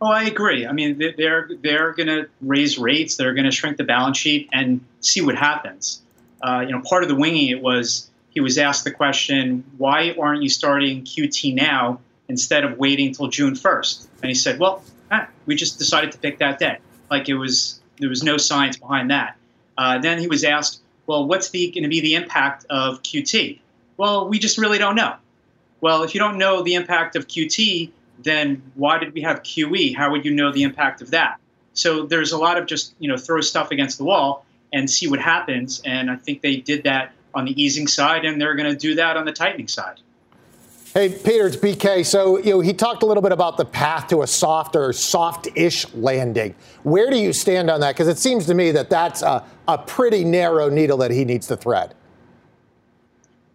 Oh, 0.00 0.08
I 0.08 0.24
agree. 0.24 0.66
I 0.66 0.72
mean, 0.72 0.98
they're 1.16 1.48
they're 1.62 1.92
going 1.92 2.08
to 2.08 2.28
raise 2.42 2.78
rates. 2.78 3.16
They're 3.16 3.32
going 3.32 3.46
to 3.46 3.50
shrink 3.50 3.78
the 3.78 3.84
balance 3.84 4.18
sheet 4.18 4.48
and 4.52 4.80
see 5.00 5.22
what 5.22 5.36
happens. 5.36 6.02
Uh, 6.42 6.60
you 6.66 6.72
know, 6.72 6.82
part 6.82 7.02
of 7.02 7.08
the 7.08 7.14
winging 7.14 7.48
it 7.48 7.62
was 7.62 8.10
he 8.36 8.40
was 8.40 8.58
asked 8.58 8.84
the 8.84 8.90
question, 8.90 9.64
why 9.78 10.14
aren't 10.20 10.42
you 10.42 10.50
starting 10.50 11.04
QT 11.04 11.54
now 11.54 12.00
instead 12.28 12.64
of 12.64 12.76
waiting 12.76 13.06
until 13.06 13.28
June 13.28 13.54
1st? 13.54 14.08
And 14.20 14.28
he 14.28 14.34
said, 14.34 14.58
well, 14.58 14.82
ah, 15.10 15.26
we 15.46 15.54
just 15.54 15.78
decided 15.78 16.12
to 16.12 16.18
pick 16.18 16.40
that 16.40 16.58
day. 16.58 16.76
Like 17.10 17.30
it 17.30 17.34
was, 17.36 17.80
there 17.96 18.10
was 18.10 18.22
no 18.22 18.36
science 18.36 18.76
behind 18.76 19.10
that. 19.10 19.38
Uh, 19.78 20.00
then 20.00 20.18
he 20.18 20.26
was 20.28 20.44
asked, 20.44 20.82
well, 21.06 21.24
what's 21.24 21.48
going 21.48 21.82
to 21.82 21.88
be 21.88 22.02
the 22.02 22.14
impact 22.14 22.66
of 22.68 23.02
QT? 23.02 23.58
Well, 23.96 24.28
we 24.28 24.38
just 24.38 24.58
really 24.58 24.76
don't 24.76 24.96
know. 24.96 25.14
Well, 25.80 26.02
if 26.02 26.12
you 26.12 26.20
don't 26.20 26.36
know 26.36 26.62
the 26.62 26.74
impact 26.74 27.16
of 27.16 27.28
QT, 27.28 27.90
then 28.18 28.60
why 28.74 28.98
did 28.98 29.14
we 29.14 29.22
have 29.22 29.44
QE? 29.44 29.96
How 29.96 30.10
would 30.10 30.26
you 30.26 30.34
know 30.34 30.52
the 30.52 30.64
impact 30.64 31.00
of 31.00 31.12
that? 31.12 31.38
So 31.72 32.04
there's 32.04 32.32
a 32.32 32.38
lot 32.38 32.58
of 32.58 32.66
just 32.66 32.94
you 32.98 33.08
know 33.08 33.16
throw 33.16 33.40
stuff 33.40 33.70
against 33.70 33.96
the 33.96 34.04
wall 34.04 34.44
and 34.74 34.90
see 34.90 35.08
what 35.08 35.20
happens. 35.20 35.80
And 35.86 36.10
I 36.10 36.16
think 36.16 36.42
they 36.42 36.56
did 36.56 36.84
that 36.84 37.12
on 37.36 37.44
the 37.44 37.62
easing 37.62 37.86
side, 37.86 38.24
and 38.24 38.40
they're 38.40 38.56
going 38.56 38.70
to 38.70 38.76
do 38.76 38.94
that 38.94 39.16
on 39.16 39.26
the 39.26 39.32
tightening 39.32 39.68
side. 39.68 40.00
Hey, 40.94 41.10
Peter, 41.10 41.46
it's 41.46 41.56
BK. 41.56 42.06
So, 42.06 42.38
you 42.38 42.52
know, 42.52 42.60
he 42.60 42.72
talked 42.72 43.02
a 43.02 43.06
little 43.06 43.22
bit 43.22 43.30
about 43.30 43.58
the 43.58 43.66
path 43.66 44.08
to 44.08 44.22
a 44.22 44.26
softer, 44.26 44.94
soft-ish 44.94 45.92
landing. 45.92 46.54
Where 46.84 47.10
do 47.10 47.18
you 47.18 47.34
stand 47.34 47.70
on 47.70 47.80
that? 47.80 47.94
Because 47.94 48.08
it 48.08 48.16
seems 48.16 48.46
to 48.46 48.54
me 48.54 48.70
that 48.70 48.88
that's 48.88 49.20
a, 49.20 49.44
a 49.68 49.76
pretty 49.76 50.24
narrow 50.24 50.70
needle 50.70 50.96
that 50.98 51.10
he 51.10 51.26
needs 51.26 51.46
to 51.48 51.56
thread. 51.58 51.94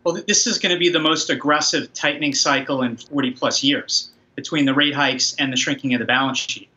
Well, 0.03 0.21
this 0.27 0.45
is 0.45 0.59
going 0.59 0.73
to 0.73 0.79
be 0.79 0.89
the 0.89 0.99
most 0.99 1.31
aggressive 1.31 1.91
tightening 1.93 2.35
cycle 2.35 2.83
in 2.83 2.97
40 2.97 3.31
plus 3.31 3.63
years 3.63 4.11
between 4.35 4.65
the 4.65 4.75
rate 4.75 4.93
hikes 4.93 5.33
and 5.39 5.51
the 5.51 5.57
shrinking 5.57 5.95
of 5.95 5.99
the 5.99 6.05
balance 6.05 6.37
sheet. 6.37 6.69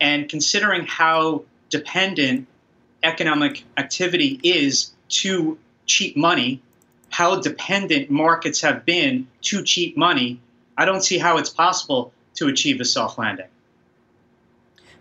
And 0.00 0.28
considering 0.28 0.86
how 0.86 1.44
dependent 1.68 2.48
economic 3.04 3.64
activity 3.76 4.40
is 4.42 4.92
to 5.08 5.56
cheap 5.90 6.16
money, 6.16 6.62
how 7.10 7.40
dependent 7.40 8.10
markets 8.10 8.60
have 8.60 8.86
been 8.86 9.26
to 9.42 9.62
cheap 9.62 9.96
money, 9.96 10.40
I 10.78 10.84
don't 10.84 11.02
see 11.02 11.18
how 11.18 11.36
it's 11.36 11.50
possible 11.50 12.12
to 12.34 12.46
achieve 12.46 12.80
a 12.80 12.84
soft 12.84 13.18
landing. 13.18 13.48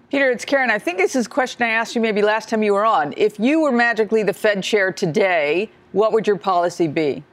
Peter, 0.09 0.31
it's 0.31 0.43
Karen. 0.43 0.71
I 0.71 0.79
think 0.79 0.97
this 0.97 1.15
is 1.15 1.27
a 1.27 1.29
question 1.29 1.61
I 1.63 1.69
asked 1.69 1.95
you 1.95 2.01
maybe 2.01 2.23
last 2.23 2.49
time 2.49 2.63
you 2.63 2.73
were 2.73 2.85
on. 2.85 3.13
If 3.15 3.39
you 3.39 3.61
were 3.61 3.71
magically 3.71 4.23
the 4.23 4.33
Fed 4.33 4.63
chair 4.63 4.91
today, 4.91 5.69
what 5.91 6.11
would 6.11 6.25
your 6.25 6.37
policy 6.37 6.87
be? 6.87 7.23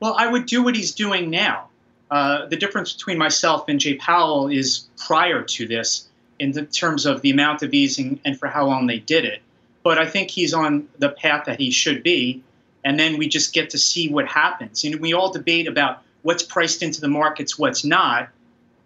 Well, 0.00 0.14
I 0.18 0.30
would 0.30 0.44
do 0.44 0.62
what 0.62 0.76
he's 0.76 0.94
doing 0.94 1.30
now. 1.30 1.68
Uh, 2.10 2.46
the 2.46 2.56
difference 2.56 2.92
between 2.92 3.16
myself 3.16 3.64
and 3.68 3.80
Jay 3.80 3.94
Powell 3.94 4.48
is 4.48 4.86
prior 4.98 5.42
to 5.42 5.66
this 5.66 6.08
in 6.38 6.52
terms 6.66 7.06
of 7.06 7.22
the 7.22 7.30
amount 7.30 7.62
of 7.62 7.72
easing 7.72 8.20
and 8.24 8.38
for 8.38 8.46
how 8.46 8.66
long 8.66 8.86
they 8.86 8.98
did 8.98 9.24
it 9.24 9.42
but 9.88 9.96
I 9.96 10.06
think 10.06 10.30
he's 10.30 10.52
on 10.52 10.86
the 10.98 11.08
path 11.08 11.46
that 11.46 11.58
he 11.58 11.70
should 11.70 12.02
be. 12.02 12.42
And 12.84 13.00
then 13.00 13.16
we 13.16 13.26
just 13.26 13.54
get 13.54 13.70
to 13.70 13.78
see 13.78 14.10
what 14.10 14.28
happens. 14.28 14.84
And 14.84 14.96
we 14.96 15.14
all 15.14 15.32
debate 15.32 15.66
about 15.66 16.02
what's 16.20 16.42
priced 16.42 16.82
into 16.82 17.00
the 17.00 17.08
markets, 17.08 17.58
what's 17.58 17.86
not. 17.86 18.28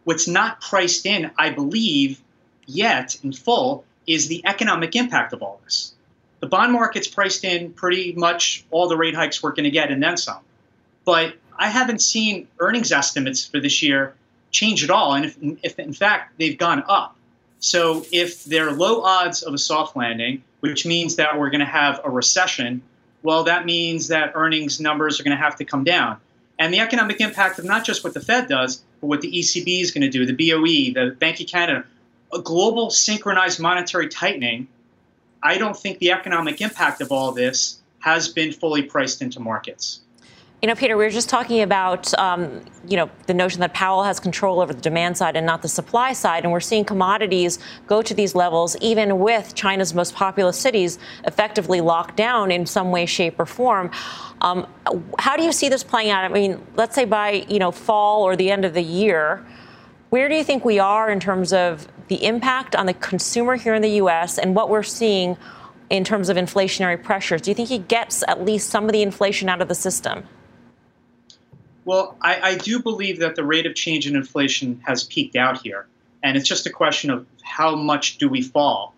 What's 0.05 0.29
not 0.29 0.61
priced 0.61 1.05
in, 1.05 1.33
I 1.37 1.51
believe, 1.51 2.23
yet 2.67 3.19
in 3.25 3.33
full, 3.33 3.85
is 4.07 4.29
the 4.29 4.47
economic 4.47 4.95
impact 4.95 5.33
of 5.33 5.43
all 5.43 5.61
this. 5.65 5.93
The 6.39 6.47
bond 6.47 6.73
market's 6.73 7.09
priced 7.09 7.43
in 7.43 7.73
pretty 7.73 8.13
much 8.13 8.65
all 8.71 8.89
the 8.89 8.97
rate 8.97 9.17
hikes 9.17 9.43
we're 9.43 9.51
going 9.51 9.65
to 9.65 9.73
get 9.73 9.91
and 9.91 10.01
then 10.01 10.17
some. 10.17 10.39
But 11.05 11.35
I 11.59 11.69
haven't 11.69 12.01
seen 12.01 12.47
earnings 12.61 12.93
estimates 12.93 13.45
for 13.45 13.59
this 13.59 13.83
year 13.83 14.15
change 14.53 14.85
at 14.85 14.91
all. 14.91 15.15
And 15.15 15.25
if, 15.25 15.37
if 15.65 15.79
in 15.81 15.95
fact 15.95 16.39
they've 16.39 16.57
gone 16.57 16.85
up. 16.89 17.17
So 17.59 18.07
if 18.13 18.45
there 18.45 18.69
are 18.69 18.73
low 18.73 19.03
odds 19.03 19.43
of 19.43 19.53
a 19.53 19.59
soft 19.59 19.97
landing, 19.97 20.45
which 20.63 20.87
means 20.87 21.17
that 21.17 21.37
we're 21.37 21.51
going 21.51 21.59
to 21.59 21.67
have 21.67 22.01
a 22.05 22.09
recession, 22.09 22.81
well, 23.25 23.43
that 23.43 23.67
means 23.67 24.07
that 24.09 24.31
earnings 24.37 24.79
numbers 24.79 25.19
are 25.19 25.25
going 25.25 25.37
to 25.37 25.43
have 25.43 25.57
to 25.57 25.65
come 25.65 25.83
down. 25.83 26.19
And 26.57 26.73
the 26.73 26.79
economic 26.79 27.21
impact 27.21 27.59
of 27.59 27.65
not 27.65 27.85
just 27.85 28.05
what 28.05 28.15
the 28.15 28.21
Fed 28.21 28.47
does, 28.47 28.85
but 29.01 29.09
what 29.09 29.23
the 29.23 29.33
ECB 29.33 29.83
is 29.83 29.91
going 29.91 30.03
to 30.03 30.09
do, 30.09 30.25
the 30.25 30.33
BOE, 30.33 30.95
the 30.95 31.17
Bank 31.19 31.41
of 31.41 31.49
Canada, 31.49 31.85
a 32.33 32.39
global 32.39 32.91
synchronized 32.91 33.59
monetary 33.59 34.09
tightening, 34.09 34.69
I 35.43 35.59
don't 35.59 35.77
think 35.77 35.99
the 35.99 36.13
economic 36.13 36.61
impact 36.61 37.01
of 37.01 37.11
all 37.11 37.33
this 37.33 37.81
has 37.99 38.29
been 38.29 38.53
fully 38.53 38.83
priced 38.83 39.21
into 39.21 39.41
markets. 39.41 40.02
You 40.63 40.69
know, 40.69 40.77
Peter, 40.77 40.97
we 40.97 41.03
were 41.03 41.11
just 41.11 41.29
talking 41.29 41.63
about, 41.63 42.17
um, 42.21 42.61
you 42.87 42.97
know, 42.97 43.11
the 43.27 43.35
notion 43.35 43.59
that 43.63 43.75
Powell 43.75 44.05
has 44.05 44.21
control 44.21 44.61
over 44.61 44.73
the 44.73 44.81
demand 44.81 45.17
side 45.17 45.35
and 45.35 45.45
not 45.45 45.61
the 45.61 45.69
supply 45.69 46.13
side. 46.13 46.45
And 46.45 46.53
we're 46.53 46.61
seeing 46.61 46.85
commodities 46.85 47.59
go 47.89 48.01
to 48.01 48.15
these 48.15 48.37
levels, 48.37 48.77
even 48.77 49.19
with 49.19 49.57
China's 49.57 49.93
most 49.93 50.15
populous 50.15 50.57
cities 50.57 51.01
effectively 51.25 51.81
locked 51.81 52.17
down 52.17 52.53
in 52.53 52.65
some 52.65 52.93
way, 52.93 53.07
shape, 53.07 53.41
or 53.41 53.47
form. 53.47 53.91
Um, 54.41 54.69
how 55.19 55.37
do 55.37 55.43
you 55.43 55.51
see 55.51 55.69
this 55.69 55.83
playing 55.83 56.11
out? 56.11 56.23
I 56.23 56.29
mean, 56.29 56.65
let's 56.77 56.95
say 56.95 57.07
by, 57.07 57.45
you 57.49 57.59
know, 57.59 57.73
fall 57.73 58.23
or 58.23 58.37
the 58.37 58.53
end 58.53 58.65
of 58.65 58.73
the 58.73 58.85
year, 58.85 59.45
where 60.11 60.29
do 60.29 60.37
you 60.37 60.45
think 60.45 60.65
we 60.65 60.79
are 60.79 61.11
in 61.11 61.19
terms 61.19 61.53
of 61.53 61.89
the 62.07 62.25
impact 62.25 62.77
on 62.77 62.87
the 62.87 62.95
consumer 62.95 63.57
here 63.57 63.75
in 63.75 63.83
the 63.83 63.97
U.S. 63.97 64.39
and 64.39 64.55
what 64.55 64.71
we're 64.71 64.85
seeing 64.85 65.37
in 65.91 66.05
terms 66.05 66.29
of 66.29 66.37
inflationary 66.37 67.03
pressures? 67.03 67.41
Do 67.41 67.51
you 67.51 67.57
think 67.57 67.69
he 67.69 67.79
gets 67.79 68.23
at 68.29 68.45
least 68.45 68.71
some 68.71 68.85
of 68.85 68.93
the 68.93 69.03
inflation 69.03 69.49
out 69.49 69.61
of 69.61 69.67
the 69.67 69.75
system? 69.75 70.23
Well, 71.85 72.17
I, 72.21 72.51
I, 72.51 72.55
do 72.57 72.81
believe 72.81 73.19
that 73.19 73.35
the 73.35 73.45
rate 73.45 73.67
of 73.67 73.75
change 73.75 74.07
in 74.07 74.15
inflation 74.15 74.81
has 74.87 75.03
peaked 75.05 75.35
out 75.35 75.61
here. 75.63 75.87
And 76.23 76.37
it's 76.37 76.49
just 76.49 76.67
a 76.67 76.71
question 76.71 77.11
of 77.11 77.27
how 77.43 77.75
much 77.75 78.19
do 78.19 78.29
we 78.29 78.43
fall. 78.43 78.95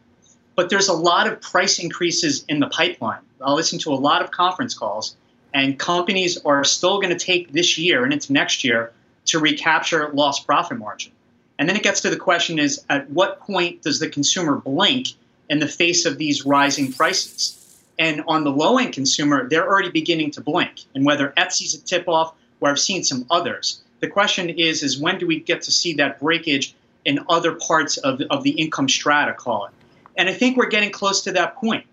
But 0.54 0.68
there's 0.68 0.88
a 0.88 0.94
lot 0.94 1.26
of 1.26 1.40
price 1.40 1.78
increases 1.78 2.44
in 2.48 2.60
the 2.60 2.66
pipeline. 2.66 3.20
I'll 3.40 3.54
listen 3.54 3.78
to 3.80 3.92
a 3.92 3.96
lot 3.96 4.22
of 4.22 4.30
conference 4.30 4.74
calls, 4.74 5.16
and 5.52 5.78
companies 5.78 6.38
are 6.44 6.64
still 6.64 7.00
going 7.00 7.16
to 7.16 7.24
take 7.24 7.52
this 7.52 7.78
year 7.78 8.04
and 8.04 8.12
into 8.12 8.32
next 8.32 8.64
year 8.64 8.92
to 9.26 9.38
recapture 9.38 10.10
lost 10.12 10.46
profit 10.46 10.78
margin. 10.78 11.12
And 11.58 11.68
then 11.68 11.76
it 11.76 11.82
gets 11.82 12.00
to 12.02 12.10
the 12.10 12.16
question 12.16 12.58
is 12.58 12.84
at 12.90 13.08
what 13.10 13.40
point 13.40 13.82
does 13.82 13.98
the 13.98 14.08
consumer 14.08 14.56
blink 14.56 15.08
in 15.48 15.58
the 15.58 15.68
face 15.68 16.04
of 16.04 16.18
these 16.18 16.44
rising 16.44 16.92
prices. 16.92 17.60
And 17.98 18.22
on 18.26 18.44
the 18.44 18.50
low 18.50 18.78
end 18.78 18.92
consumer, 18.92 19.48
they're 19.48 19.66
already 19.66 19.90
beginning 19.90 20.32
to 20.32 20.40
blink. 20.40 20.82
And 20.94 21.04
whether 21.04 21.32
Etsy's 21.36 21.74
a 21.74 21.80
tip 21.80 22.08
off 22.08 22.34
or 22.64 22.70
I've 22.70 22.81
seen 22.81 23.05
some 23.05 23.27
others, 23.31 23.83
the 24.00 24.09
question 24.09 24.48
is, 24.48 24.83
is 24.83 24.98
when 24.98 25.18
do 25.18 25.27
we 25.27 25.38
get 25.38 25.62
to 25.62 25.70
see 25.70 25.92
that 25.94 26.18
breakage 26.18 26.74
in 27.05 27.20
other 27.29 27.53
parts 27.53 27.98
of, 27.98 28.22
of 28.31 28.42
the 28.42 28.53
income 28.53 28.88
strata, 28.88 29.35
call 29.35 29.66
it? 29.66 29.72
And 30.16 30.31
I 30.31 30.33
think 30.33 30.57
we're 30.57 30.70
getting 30.70 30.90
close 30.90 31.24
to 31.24 31.33
that 31.33 31.57
point. 31.57 31.85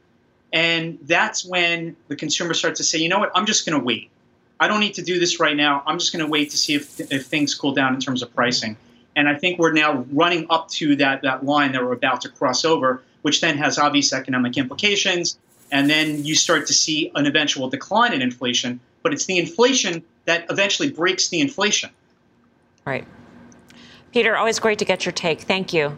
And 0.54 0.98
that's 1.04 1.44
when 1.44 1.98
the 2.08 2.16
consumer 2.16 2.54
starts 2.54 2.78
to 2.78 2.86
say, 2.86 3.00
you 3.00 3.10
know 3.10 3.20
what, 3.20 3.32
I'm 3.36 3.46
just 3.46 3.66
going 3.66 3.78
to 3.78 3.84
wait. 3.84 4.12
I 4.62 4.70
don't 4.70 4.80
need 4.80 4.94
to 4.94 5.02
do 5.02 5.20
this 5.20 5.42
right 5.42 5.58
now. 5.58 5.84
I'm 5.86 6.00
just 6.00 6.14
going 6.14 6.24
to 6.24 6.32
wait 6.32 6.52
to 6.52 6.58
see 6.58 6.76
if, 6.76 7.00
if 7.12 7.26
things 7.26 7.54
cool 7.54 7.74
down 7.74 7.94
in 7.94 8.00
terms 8.00 8.22
of 8.22 8.34
pricing. 8.34 8.78
And 9.18 9.28
I 9.28 9.36
think 9.36 9.60
we're 9.60 9.74
now 9.74 10.06
running 10.14 10.48
up 10.50 10.70
to 10.70 10.96
that, 10.98 11.24
that 11.24 11.44
line 11.44 11.74
that 11.74 11.84
we're 11.84 11.92
about 11.92 12.22
to 12.22 12.30
cross 12.30 12.64
over, 12.64 13.04
which 13.24 13.42
then 13.42 13.58
has 13.58 13.78
obvious 13.78 14.14
economic 14.14 14.58
implications. 14.58 15.38
And 15.70 15.90
then 15.90 16.24
you 16.24 16.36
start 16.36 16.68
to 16.68 16.74
see 16.74 17.12
an 17.16 17.26
eventual 17.26 17.70
decline 17.70 18.14
in 18.14 18.22
inflation. 18.22 18.80
But 19.04 19.14
it's 19.14 19.26
the 19.26 19.38
inflation 19.38 20.04
that 20.26 20.46
eventually 20.50 20.90
breaks 20.92 21.30
the 21.30 21.40
inflation. 21.40 21.90
Right. 22.86 23.08
Peter, 24.12 24.36
always 24.36 24.60
great 24.60 24.80
to 24.80 24.86
get 24.86 25.06
your 25.06 25.14
take. 25.14 25.42
Thank 25.42 25.74
you. 25.74 25.98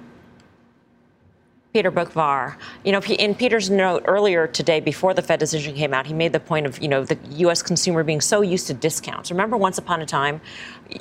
Peter 1.74 1.92
Boockvar. 1.92 2.56
You 2.84 2.92
know, 2.92 3.02
in 3.02 3.34
Peter's 3.34 3.72
note 3.72 4.04
earlier 4.06 4.46
today, 4.46 4.80
before 4.80 5.16
the 5.16 5.24
Fed 5.24 5.40
decision 5.40 5.74
came 5.74 5.92
out, 5.92 6.06
he 6.06 6.14
made 6.14 6.32
the 6.32 6.40
point 6.40 6.68
of, 6.68 6.80
you 6.80 6.88
know, 6.88 7.04
the 7.04 7.18
U.S. 7.38 7.64
consumer 7.64 8.04
being 8.04 8.22
so 8.22 8.42
used 8.42 8.68
to 8.68 8.76
discounts. 8.76 9.32
Remember, 9.32 9.58
once 9.58 9.80
upon 9.80 10.00
a 10.00 10.06
time, 10.06 10.40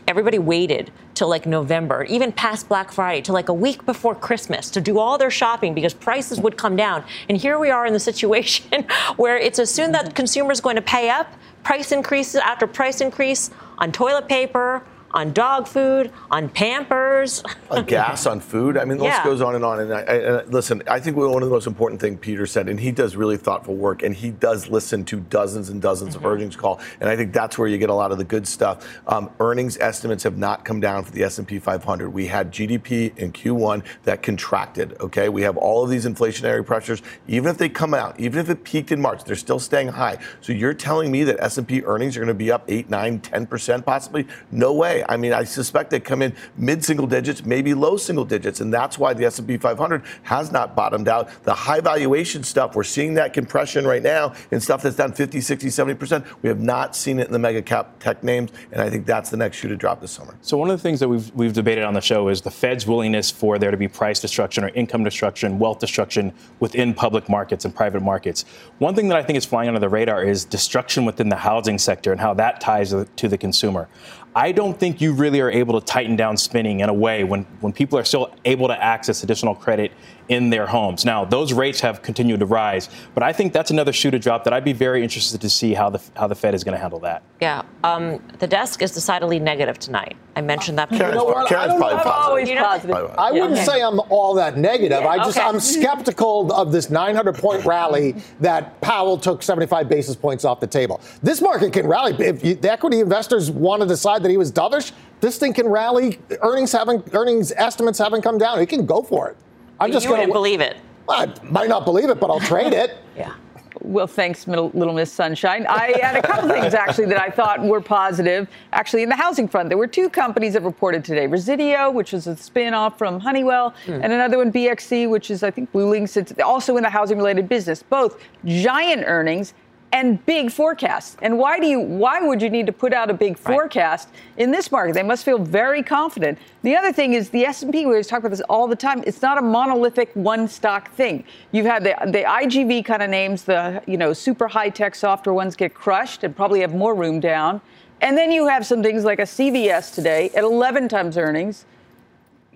everybody 0.08 0.38
waited 0.38 0.90
till 1.12 1.28
like 1.28 1.44
November, 1.44 2.04
even 2.04 2.32
past 2.32 2.70
Black 2.70 2.90
Friday, 2.90 3.20
to 3.20 3.34
like 3.34 3.50
a 3.50 3.52
week 3.52 3.84
before 3.84 4.14
Christmas 4.14 4.70
to 4.70 4.80
do 4.80 4.98
all 4.98 5.18
their 5.18 5.30
shopping 5.30 5.74
because 5.74 5.92
prices 5.92 6.40
would 6.40 6.56
come 6.56 6.74
down. 6.74 7.04
And 7.28 7.36
here 7.36 7.58
we 7.58 7.68
are 7.68 7.84
in 7.84 7.92
the 7.92 8.00
situation 8.00 8.86
where 9.16 9.36
it's 9.36 9.58
assumed 9.58 9.94
that 9.94 10.14
consumers 10.14 10.62
going 10.62 10.76
to 10.76 10.82
pay 10.82 11.10
up 11.10 11.30
price 11.64 11.92
increases 11.92 12.36
after 12.36 12.66
price 12.66 13.02
increase 13.02 13.50
on 13.76 13.92
toilet 13.92 14.26
paper, 14.26 14.82
on 15.14 15.32
dog 15.32 15.66
food, 15.66 16.12
on 16.30 16.48
Pampers, 16.48 17.42
on 17.70 17.84
gas, 17.86 18.26
on 18.26 18.40
food. 18.40 18.76
I 18.76 18.84
mean, 18.84 18.98
the 18.98 19.04
yeah. 19.04 19.16
list 19.16 19.24
goes 19.24 19.40
on 19.40 19.54
and 19.54 19.64
on. 19.64 19.80
And, 19.80 19.92
I, 19.92 20.00
and 20.00 20.52
listen, 20.52 20.82
I 20.88 21.00
think 21.00 21.16
one 21.16 21.42
of 21.42 21.48
the 21.48 21.54
most 21.54 21.66
important 21.66 22.00
things 22.00 22.18
Peter 22.20 22.46
said, 22.46 22.68
and 22.68 22.78
he 22.78 22.92
does 22.92 23.16
really 23.16 23.36
thoughtful 23.36 23.74
work, 23.74 24.02
and 24.02 24.14
he 24.14 24.30
does 24.30 24.68
listen 24.68 25.04
to 25.06 25.20
dozens 25.20 25.68
and 25.68 25.80
dozens 25.80 26.16
mm-hmm. 26.16 26.24
of 26.24 26.32
earnings 26.32 26.56
call, 26.56 26.80
and 27.00 27.08
I 27.08 27.16
think 27.16 27.32
that's 27.32 27.58
where 27.58 27.68
you 27.68 27.78
get 27.78 27.90
a 27.90 27.94
lot 27.94 28.12
of 28.12 28.18
the 28.18 28.24
good 28.24 28.46
stuff. 28.46 29.00
Um, 29.06 29.30
earnings 29.40 29.78
estimates 29.78 30.22
have 30.24 30.38
not 30.38 30.64
come 30.64 30.80
down 30.80 31.04
for 31.04 31.12
the 31.12 31.22
S&P 31.24 31.58
500. 31.58 32.10
We 32.10 32.26
had 32.26 32.52
GDP 32.52 33.16
in 33.18 33.32
Q1 33.32 33.84
that 34.04 34.22
contracted. 34.22 34.96
Okay, 35.00 35.28
we 35.28 35.42
have 35.42 35.56
all 35.56 35.84
of 35.84 35.90
these 35.90 36.06
inflationary 36.06 36.64
pressures. 36.64 37.02
Even 37.28 37.50
if 37.50 37.58
they 37.58 37.68
come 37.68 37.94
out, 37.94 38.18
even 38.18 38.40
if 38.40 38.48
it 38.48 38.64
peaked 38.64 38.92
in 38.92 39.00
March, 39.00 39.24
they're 39.24 39.36
still 39.36 39.58
staying 39.58 39.88
high. 39.88 40.18
So 40.40 40.52
you're 40.52 40.74
telling 40.74 41.10
me 41.10 41.24
that 41.24 41.40
S&P 41.40 41.82
earnings 41.82 42.16
are 42.16 42.20
going 42.20 42.28
to 42.28 42.34
be 42.34 42.50
up 42.50 42.64
eight, 42.68 42.90
nine, 42.90 43.20
10 43.20 43.46
percent 43.46 43.84
possibly? 43.84 44.26
No 44.50 44.72
way. 44.72 45.01
I 45.08 45.16
mean, 45.16 45.32
I 45.32 45.44
suspect 45.44 45.90
they 45.90 46.00
come 46.00 46.22
in 46.22 46.34
mid-single 46.56 47.06
digits, 47.06 47.44
maybe 47.44 47.74
low 47.74 47.96
single 47.96 48.24
digits, 48.24 48.60
and 48.60 48.72
that's 48.72 48.98
why 48.98 49.14
the 49.14 49.24
S&P 49.24 49.56
500 49.56 50.02
has 50.22 50.52
not 50.52 50.74
bottomed 50.74 51.08
out. 51.08 51.28
The 51.44 51.54
high 51.54 51.80
valuation 51.80 52.42
stuff, 52.42 52.74
we're 52.74 52.84
seeing 52.84 53.14
that 53.14 53.32
compression 53.32 53.86
right 53.86 54.02
now 54.02 54.34
in 54.50 54.60
stuff 54.60 54.82
that's 54.82 54.96
down 54.96 55.12
50, 55.12 55.40
60, 55.40 55.68
70%. 55.68 56.24
We 56.42 56.48
have 56.48 56.60
not 56.60 56.96
seen 56.96 57.18
it 57.18 57.26
in 57.26 57.32
the 57.32 57.38
mega 57.38 57.62
cap 57.62 57.98
tech 58.00 58.22
names, 58.22 58.50
and 58.70 58.80
I 58.80 58.90
think 58.90 59.06
that's 59.06 59.30
the 59.30 59.36
next 59.36 59.56
shoe 59.58 59.68
to 59.68 59.76
drop 59.76 60.00
this 60.00 60.12
summer. 60.12 60.36
So 60.42 60.56
one 60.56 60.70
of 60.70 60.76
the 60.76 60.82
things 60.82 61.00
that 61.00 61.08
we've 61.08 61.32
we've 61.34 61.52
debated 61.52 61.84
on 61.84 61.94
the 61.94 62.00
show 62.00 62.28
is 62.28 62.40
the 62.40 62.50
Fed's 62.50 62.86
willingness 62.86 63.30
for 63.30 63.58
there 63.58 63.70
to 63.70 63.76
be 63.76 63.88
price 63.88 64.20
destruction 64.20 64.64
or 64.64 64.68
income 64.68 65.04
destruction, 65.04 65.58
wealth 65.58 65.78
destruction 65.78 66.32
within 66.60 66.94
public 66.94 67.28
markets 67.28 67.64
and 67.64 67.74
private 67.74 68.02
markets. 68.02 68.44
One 68.78 68.94
thing 68.94 69.08
that 69.08 69.18
I 69.18 69.22
think 69.22 69.36
is 69.36 69.44
flying 69.44 69.68
under 69.68 69.80
the 69.80 69.88
radar 69.88 70.22
is 70.22 70.44
destruction 70.44 71.04
within 71.04 71.28
the 71.28 71.36
housing 71.36 71.78
sector 71.78 72.12
and 72.12 72.20
how 72.20 72.34
that 72.34 72.60
ties 72.60 72.90
to 72.90 73.28
the 73.28 73.38
consumer. 73.38 73.88
I 74.34 74.52
don't 74.52 74.78
think 74.78 75.00
you 75.00 75.12
really 75.12 75.40
are 75.40 75.50
able 75.50 75.78
to 75.78 75.84
tighten 75.84 76.16
down 76.16 76.38
spending 76.38 76.80
in 76.80 76.88
a 76.88 76.94
way 76.94 77.22
when, 77.22 77.44
when 77.60 77.72
people 77.72 77.98
are 77.98 78.04
still 78.04 78.34
able 78.46 78.68
to 78.68 78.82
access 78.82 79.22
additional 79.22 79.54
credit 79.54 79.92
in 80.32 80.50
their 80.50 80.66
homes. 80.66 81.04
Now, 81.04 81.24
those 81.24 81.52
rates 81.52 81.80
have 81.80 82.02
continued 82.02 82.40
to 82.40 82.46
rise, 82.46 82.88
but 83.14 83.22
I 83.22 83.32
think 83.32 83.52
that's 83.52 83.70
another 83.70 83.92
shoe 83.92 84.10
to 84.10 84.18
drop 84.18 84.44
that 84.44 84.52
I'd 84.52 84.64
be 84.64 84.72
very 84.72 85.02
interested 85.02 85.40
to 85.40 85.50
see 85.50 85.74
how 85.74 85.90
the, 85.90 86.02
how 86.16 86.26
the 86.26 86.34
Fed 86.34 86.54
is 86.54 86.64
going 86.64 86.74
to 86.74 86.80
handle 86.80 86.98
that. 87.00 87.22
Yeah. 87.40 87.62
Um, 87.84 88.22
the 88.38 88.46
desk 88.46 88.82
is 88.82 88.92
decidedly 88.92 89.38
negative 89.38 89.78
tonight. 89.78 90.16
I 90.34 90.40
mentioned 90.40 90.78
that. 90.78 90.88
Karen's, 90.88 91.12
you 91.12 91.18
know 91.18 91.24
what? 91.24 91.48
Karen's 91.48 91.74
probably 91.74 92.10
Always 92.10 92.50
positive. 92.50 93.14
I 93.18 93.32
wouldn't 93.32 93.56
yeah. 93.56 93.64
say 93.64 93.82
I'm 93.82 94.00
all 94.08 94.34
that 94.34 94.56
negative. 94.56 95.02
Yeah, 95.02 95.08
I 95.08 95.18
just, 95.18 95.36
okay. 95.36 95.46
I'm 95.46 95.60
skeptical 95.60 96.50
of 96.52 96.72
this 96.72 96.88
900 96.88 97.34
point 97.34 97.64
rally 97.66 98.16
that 98.40 98.80
Powell 98.80 99.18
took 99.18 99.42
75 99.42 99.88
basis 99.88 100.16
points 100.16 100.44
off 100.44 100.60
the 100.60 100.66
table. 100.66 101.00
This 101.22 101.42
market 101.42 101.72
can 101.72 101.86
rally. 101.86 102.14
If 102.24 102.42
you, 102.44 102.54
the 102.54 102.72
equity 102.72 103.00
investors 103.00 103.50
want 103.50 103.82
to 103.82 103.88
decide 103.88 104.22
that 104.22 104.30
he 104.30 104.38
was 104.38 104.50
dovish, 104.50 104.92
this 105.20 105.38
thing 105.38 105.52
can 105.52 105.68
rally. 105.68 106.18
Earnings 106.40 106.72
haven't, 106.72 107.08
earnings 107.12 107.52
estimates 107.52 107.98
haven't 107.98 108.22
come 108.22 108.38
down. 108.38 108.58
It 108.60 108.68
can 108.68 108.86
go 108.86 109.02
for 109.02 109.28
it. 109.28 109.36
I'm 109.82 109.90
just 109.90 110.06
going 110.06 110.26
to 110.26 110.32
believe 110.32 110.60
it. 110.60 110.76
I 111.08 111.32
might 111.42 111.68
not 111.68 111.84
believe 111.84 112.08
it, 112.08 112.20
but 112.20 112.30
I'll 112.30 112.40
trade 112.40 112.72
it. 112.72 112.98
yeah. 113.16 113.34
Well, 113.80 114.06
thanks, 114.06 114.46
Little 114.46 114.92
Miss 114.92 115.10
Sunshine. 115.10 115.66
I 115.66 115.98
had 116.00 116.14
a 116.14 116.22
couple 116.22 116.48
things 116.48 116.72
actually 116.72 117.06
that 117.06 117.20
I 117.20 117.30
thought 117.30 117.60
were 117.60 117.80
positive. 117.80 118.48
Actually, 118.72 119.02
in 119.02 119.08
the 119.08 119.16
housing 119.16 119.48
front, 119.48 119.70
there 119.70 119.78
were 119.78 119.88
two 119.88 120.08
companies 120.08 120.52
that 120.52 120.62
reported 120.62 121.04
today: 121.04 121.26
Resideo, 121.26 121.92
which 121.92 122.14
is 122.14 122.28
a 122.28 122.36
spin-off 122.36 122.96
from 122.96 123.18
Honeywell, 123.18 123.74
hmm. 123.84 123.94
and 123.94 124.12
another 124.12 124.38
one, 124.38 124.52
BXC, 124.52 125.10
which 125.10 125.32
is 125.32 125.42
I 125.42 125.50
think 125.50 125.72
BlueLinx. 125.72 126.16
It's 126.16 126.32
also 126.40 126.76
in 126.76 126.84
the 126.84 126.90
housing-related 126.90 127.48
business. 127.48 127.82
Both 127.82 128.20
giant 128.44 129.02
earnings 129.04 129.52
and 129.92 130.24
big 130.24 130.50
forecasts. 130.50 131.16
And 131.22 131.38
why 131.38 131.60
do 131.60 131.66
you 131.66 131.78
why 131.78 132.20
would 132.20 132.40
you 132.40 132.50
need 132.50 132.66
to 132.66 132.72
put 132.72 132.92
out 132.92 133.10
a 133.10 133.14
big 133.14 133.38
forecast 133.38 134.08
right. 134.08 134.42
in 134.42 134.50
this 134.50 134.72
market? 134.72 134.94
They 134.94 135.02
must 135.02 135.24
feel 135.24 135.38
very 135.38 135.82
confident. 135.82 136.38
The 136.62 136.74
other 136.74 136.92
thing 136.92 137.12
is 137.12 137.30
the 137.30 137.44
S&P 137.44 137.70
we 137.70 137.84
always 137.84 138.06
talk 138.06 138.20
about 138.20 138.30
this 138.30 138.40
all 138.42 138.66
the 138.66 138.76
time. 138.76 139.04
It's 139.06 139.22
not 139.22 139.38
a 139.38 139.42
monolithic 139.42 140.10
one 140.14 140.48
stock 140.48 140.90
thing. 140.92 141.24
You've 141.52 141.66
had 141.66 141.84
the 141.84 141.94
the 142.06 142.22
IGV 142.22 142.84
kind 142.84 143.02
of 143.02 143.10
names, 143.10 143.44
the 143.44 143.82
you 143.86 143.98
know 143.98 144.12
super 144.12 144.48
high 144.48 144.70
tech 144.70 144.94
software 144.94 145.34
ones 145.34 145.54
get 145.54 145.74
crushed 145.74 146.24
and 146.24 146.34
probably 146.34 146.60
have 146.60 146.74
more 146.74 146.94
room 146.94 147.20
down. 147.20 147.60
And 148.00 148.18
then 148.18 148.32
you 148.32 148.48
have 148.48 148.66
some 148.66 148.82
things 148.82 149.04
like 149.04 149.20
a 149.20 149.22
CVS 149.22 149.94
today 149.94 150.30
at 150.34 150.42
11 150.42 150.88
times 150.88 151.16
earnings 151.16 151.66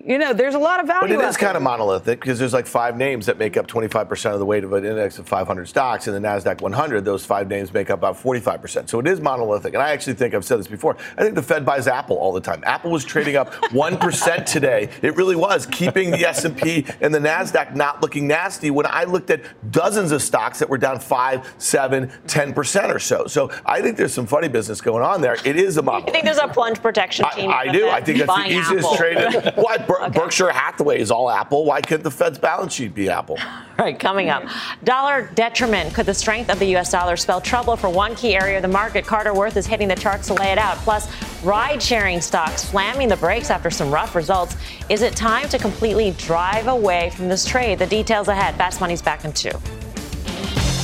you 0.05 0.19
know, 0.19 0.31
there's 0.31 0.53
a 0.53 0.59
lot 0.59 0.79
of 0.79 0.85
value. 0.85 1.15
But 1.15 1.25
it 1.25 1.27
is 1.27 1.37
kind 1.37 1.57
of 1.57 1.63
monolithic 1.63 2.19
because 2.19 2.37
there's 2.37 2.53
like 2.53 2.67
five 2.67 2.95
names 2.95 3.25
that 3.25 3.39
make 3.39 3.57
up 3.57 3.67
25% 3.67 4.31
of 4.31 4.39
the 4.39 4.45
weight 4.45 4.63
of 4.63 4.71
an 4.73 4.85
index 4.85 5.17
of 5.17 5.27
500 5.27 5.65
stocks. 5.67 6.07
In 6.07 6.13
the 6.13 6.19
NASDAQ 6.19 6.61
100, 6.61 7.03
those 7.03 7.25
five 7.25 7.47
names 7.49 7.73
make 7.73 7.89
up 7.89 7.99
about 7.99 8.15
45%. 8.15 8.89
So 8.89 8.99
it 8.99 9.07
is 9.07 9.19
monolithic. 9.19 9.73
And 9.73 9.81
I 9.81 9.89
actually 9.89 10.13
think 10.13 10.35
I've 10.35 10.45
said 10.45 10.59
this 10.59 10.67
before. 10.67 10.97
I 11.17 11.23
think 11.23 11.33
the 11.33 11.41
Fed 11.41 11.65
buys 11.65 11.87
Apple 11.87 12.15
all 12.17 12.31
the 12.31 12.39
time. 12.39 12.63
Apple 12.65 12.91
was 12.91 13.03
trading 13.03 13.35
up 13.37 13.51
1% 13.53 14.45
today. 14.45 14.89
It 15.01 15.15
really 15.15 15.35
was, 15.35 15.65
keeping 15.65 16.11
the 16.11 16.27
S&P 16.27 16.85
and 17.01 17.13
the 17.13 17.19
NASDAQ 17.19 17.75
not 17.75 18.01
looking 18.01 18.27
nasty 18.27 18.69
when 18.69 18.85
I 18.85 19.05
looked 19.05 19.31
at 19.31 19.41
dozens 19.71 20.11
of 20.11 20.21
stocks 20.21 20.59
that 20.59 20.69
were 20.69 20.77
down 20.77 20.99
5, 20.99 21.55
7, 21.57 22.07
10% 22.27 22.95
or 22.95 22.99
so. 22.99 23.25
So 23.25 23.51
I 23.65 23.81
think 23.81 23.97
there's 23.97 24.13
some 24.13 24.27
funny 24.27 24.47
business 24.47 24.79
going 24.79 25.03
on 25.03 25.21
there. 25.21 25.37
It 25.43 25.55
is 25.55 25.77
a 25.77 25.81
monolith. 25.81 26.09
I 26.09 26.11
think 26.11 26.23
there's 26.25 26.37
a 26.37 26.47
plunge 26.47 26.81
protection 26.81 27.25
team. 27.33 27.49
I, 27.49 27.61
I 27.61 27.67
do. 27.71 27.89
I 27.89 28.01
think 28.01 28.19
that's 28.19 28.35
the 28.35 28.51
easiest 28.51 28.85
Apple. 28.85 28.95
trade. 28.95 29.53
Why? 29.87 30.07
okay. 30.07 30.19
Berkshire 30.19 30.51
Hathaway 30.51 30.99
is 30.99 31.11
all 31.11 31.29
Apple. 31.29 31.65
Why 31.65 31.81
couldn't 31.81 32.03
the 32.03 32.11
Fed's 32.11 32.37
balance 32.37 32.73
sheet 32.73 32.93
be 32.93 33.09
Apple? 33.09 33.37
All 33.77 33.85
right, 33.85 33.99
coming 33.99 34.29
up. 34.29 34.43
Dollar 34.83 35.29
detriment. 35.35 35.93
Could 35.93 36.07
the 36.07 36.13
strength 36.13 36.49
of 36.49 36.57
the 36.57 36.65
U.S. 36.69 36.91
dollar 36.91 37.15
spell 37.15 37.39
trouble 37.39 37.75
for 37.75 37.89
one 37.91 38.15
key 38.15 38.35
area 38.35 38.55
of 38.55 38.63
the 38.63 38.67
market? 38.67 39.05
Carter 39.05 39.35
Worth 39.35 39.55
is 39.55 39.67
hitting 39.67 39.87
the 39.87 39.95
charts 39.95 40.25
to 40.27 40.33
lay 40.33 40.51
it 40.51 40.57
out. 40.57 40.77
Plus, 40.77 41.07
ride 41.43 41.81
sharing 41.81 42.19
stocks 42.19 42.63
slamming 42.63 43.07
the 43.07 43.17
brakes 43.17 43.51
after 43.51 43.69
some 43.69 43.91
rough 43.91 44.15
results. 44.15 44.55
Is 44.89 45.03
it 45.03 45.15
time 45.15 45.47
to 45.49 45.59
completely 45.59 46.09
drive 46.11 46.65
away 46.65 47.11
from 47.11 47.29
this 47.29 47.45
trade? 47.45 47.77
The 47.77 47.85
details 47.85 48.29
ahead. 48.29 48.55
Fast 48.55 48.81
Money's 48.81 49.03
back 49.03 49.25
in 49.25 49.31
two. 49.31 49.51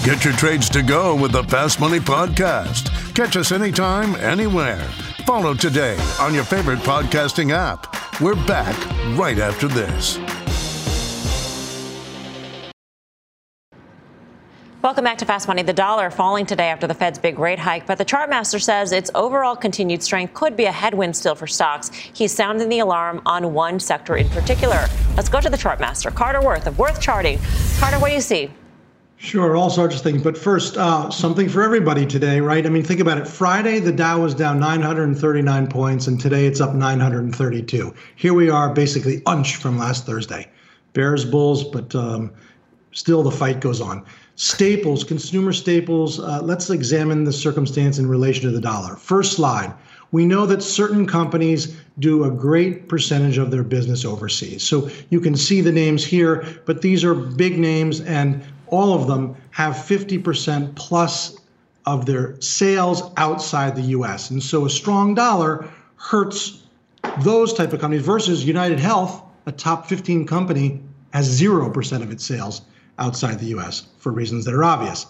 Get 0.03 0.23
your 0.23 0.33
trades 0.33 0.69
to 0.69 0.83
go 0.83 1.15
with 1.15 1.31
the 1.31 1.43
Fast 1.45 1.79
Money 1.79 1.99
Podcast. 1.99 2.91
Catch 3.15 3.37
us 3.37 3.51
anytime, 3.51 4.15
anywhere. 4.17 4.87
Follow 5.25 5.53
today 5.53 5.97
on 6.19 6.33
your 6.33 6.43
favorite 6.43 6.79
podcasting 6.79 7.51
app. 7.51 8.19
We're 8.19 8.35
back 8.45 8.75
right 9.17 9.39
after 9.39 9.69
this. 9.69 10.19
Welcome 14.81 15.05
back 15.05 15.17
to 15.19 15.25
Fast 15.25 15.47
Money. 15.47 15.63
The 15.63 15.71
dollar 15.71 16.09
falling 16.09 16.45
today 16.45 16.67
after 16.67 16.87
the 16.87 16.93
Fed's 16.93 17.17
big 17.17 17.39
rate 17.39 17.57
hike, 17.57 17.87
but 17.87 17.97
the 17.97 18.03
chartmaster 18.03 18.61
says 18.61 18.91
its 18.91 19.09
overall 19.15 19.55
continued 19.55 20.03
strength 20.03 20.33
could 20.33 20.57
be 20.57 20.65
a 20.65 20.71
headwind 20.73 21.15
still 21.15 21.35
for 21.35 21.47
stocks. 21.47 21.89
He's 21.89 22.33
sounding 22.33 22.67
the 22.67 22.79
alarm 22.79 23.21
on 23.25 23.53
one 23.53 23.79
sector 23.79 24.17
in 24.17 24.27
particular. 24.27 24.87
Let's 25.15 25.29
go 25.29 25.39
to 25.39 25.49
the 25.49 25.55
chartmaster, 25.55 26.13
Carter 26.13 26.41
Worth 26.41 26.67
of 26.67 26.77
Worth 26.77 26.99
Charting. 26.99 27.39
Carter, 27.79 27.97
what 27.97 28.09
do 28.09 28.15
you 28.15 28.21
see? 28.21 28.51
Sure, 29.23 29.55
all 29.55 29.69
sorts 29.69 29.95
of 29.95 30.01
things. 30.01 30.21
But 30.21 30.37
first, 30.37 30.75
uh, 30.75 31.09
something 31.09 31.47
for 31.47 31.63
everybody 31.63 32.05
today, 32.05 32.41
right? 32.41 32.65
I 32.65 32.69
mean, 32.69 32.83
think 32.83 32.99
about 32.99 33.17
it. 33.17 33.25
Friday, 33.25 33.79
the 33.79 33.93
Dow 33.93 34.19
was 34.19 34.35
down 34.35 34.59
939 34.59 35.67
points, 35.67 36.07
and 36.07 36.19
today 36.19 36.45
it's 36.45 36.59
up 36.59 36.75
932. 36.75 37.93
Here 38.17 38.33
we 38.33 38.49
are, 38.49 38.73
basically 38.73 39.21
unch 39.21 39.55
from 39.55 39.77
last 39.77 40.05
Thursday. 40.05 40.51
Bears, 40.91 41.23
Bulls, 41.23 41.63
but 41.63 41.95
um, 41.95 42.33
still 42.91 43.23
the 43.23 43.31
fight 43.31 43.61
goes 43.61 43.79
on. 43.79 44.05
Staples, 44.35 45.05
consumer 45.05 45.53
staples, 45.53 46.19
uh, 46.19 46.41
let's 46.43 46.69
examine 46.69 47.23
the 47.23 47.31
circumstance 47.31 47.99
in 47.99 48.07
relation 48.07 48.43
to 48.43 48.51
the 48.51 48.59
dollar. 48.59 48.97
First 48.97 49.37
slide. 49.37 49.73
We 50.11 50.25
know 50.25 50.45
that 50.47 50.61
certain 50.61 51.07
companies 51.07 51.77
do 51.97 52.25
a 52.25 52.29
great 52.29 52.89
percentage 52.89 53.37
of 53.37 53.51
their 53.51 53.63
business 53.63 54.03
overseas. 54.03 54.63
So 54.63 54.89
you 55.11 55.21
can 55.21 55.37
see 55.37 55.61
the 55.61 55.71
names 55.71 56.03
here, 56.03 56.45
but 56.65 56.81
these 56.81 57.05
are 57.05 57.15
big 57.15 57.57
names, 57.57 58.01
and 58.01 58.43
all 58.73 58.93
of 58.93 59.05
them 59.05 59.35
have 59.51 59.75
50% 59.75 60.73
plus 60.73 61.37
of 61.85 62.07
their 62.07 62.41
sales 62.41 63.11
outside 63.17 63.75
the 63.75 63.93
US. 63.97 64.31
And 64.31 64.41
so 64.41 64.65
a 64.65 64.69
strong 64.69 65.13
dollar 65.13 65.69
hurts 65.95 66.63
those 67.21 67.53
type 67.53 67.71
of 67.71 67.79
companies 67.79 68.03
versus 68.03 68.43
United 68.43 68.79
Health, 68.79 69.21
a 69.45 69.51
top 69.51 69.85
15 69.85 70.25
company, 70.25 70.81
has 71.13 71.39
0% 71.39 72.01
of 72.01 72.11
its 72.11 72.25
sales 72.25 72.63
outside 72.97 73.37
the 73.37 73.53
US 73.57 73.83
for 73.99 74.11
reasons 74.11 74.43
that 74.45 74.55
are 74.55 74.63
obvious. 74.63 75.05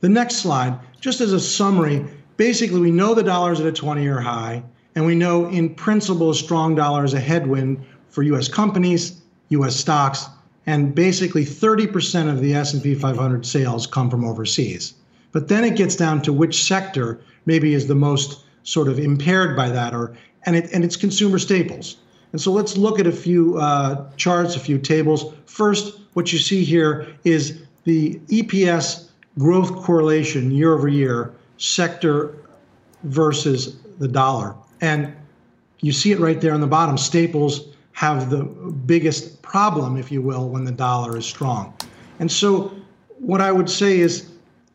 The 0.00 0.08
next 0.08 0.36
slide, 0.36 0.76
just 1.00 1.20
as 1.20 1.32
a 1.32 1.38
summary, 1.38 2.04
basically 2.36 2.80
we 2.80 2.90
know 2.90 3.14
the 3.14 3.22
dollar 3.22 3.52
is 3.52 3.60
at 3.60 3.66
a 3.66 3.82
20-year 3.82 4.20
high, 4.20 4.64
and 4.96 5.06
we 5.06 5.14
know 5.14 5.46
in 5.50 5.72
principle 5.74 6.30
a 6.30 6.34
strong 6.34 6.74
dollar 6.74 7.04
is 7.04 7.14
a 7.14 7.20
headwind 7.20 7.84
for 8.08 8.24
US 8.24 8.48
companies, 8.48 9.22
US 9.50 9.76
stocks, 9.76 10.26
and 10.66 10.94
basically 10.94 11.44
30% 11.44 12.30
of 12.30 12.40
the 12.40 12.54
S&P 12.54 12.94
500 12.94 13.44
sales 13.44 13.86
come 13.86 14.10
from 14.10 14.24
overseas. 14.24 14.94
But 15.32 15.48
then 15.48 15.64
it 15.64 15.76
gets 15.76 15.96
down 15.96 16.22
to 16.22 16.32
which 16.32 16.64
sector 16.64 17.20
maybe 17.46 17.74
is 17.74 17.86
the 17.86 17.94
most 17.94 18.44
sort 18.62 18.88
of 18.88 18.98
impaired 18.98 19.56
by 19.56 19.68
that, 19.68 19.92
or 19.94 20.16
and 20.46 20.56
it 20.56 20.72
and 20.72 20.84
it's 20.84 20.96
consumer 20.96 21.38
staples. 21.38 21.96
And 22.32 22.40
so 22.40 22.50
let's 22.50 22.76
look 22.76 22.98
at 22.98 23.06
a 23.06 23.12
few 23.12 23.58
uh, 23.58 24.08
charts, 24.16 24.56
a 24.56 24.60
few 24.60 24.78
tables. 24.78 25.32
First, 25.46 26.00
what 26.14 26.32
you 26.32 26.38
see 26.38 26.64
here 26.64 27.06
is 27.24 27.62
the 27.84 28.14
EPS 28.28 29.08
growth 29.38 29.74
correlation 29.84 30.50
year 30.50 30.74
over 30.74 30.88
year, 30.88 31.32
sector 31.58 32.34
versus 33.04 33.76
the 33.98 34.08
dollar. 34.08 34.54
And 34.80 35.12
you 35.80 35.92
see 35.92 36.12
it 36.12 36.20
right 36.20 36.40
there 36.40 36.54
on 36.54 36.60
the 36.60 36.66
bottom. 36.66 36.96
Staples 36.96 37.73
have 37.94 38.28
the 38.28 38.42
biggest 38.42 39.40
problem, 39.40 39.96
if 39.96 40.10
you 40.10 40.20
will, 40.20 40.48
when 40.48 40.64
the 40.64 40.72
dollar 40.72 41.16
is 41.16 41.24
strong. 41.24 41.72
And 42.18 42.30
so 42.30 42.74
what 43.20 43.40
I 43.40 43.52
would 43.52 43.70
say 43.70 44.00
is 44.00 44.30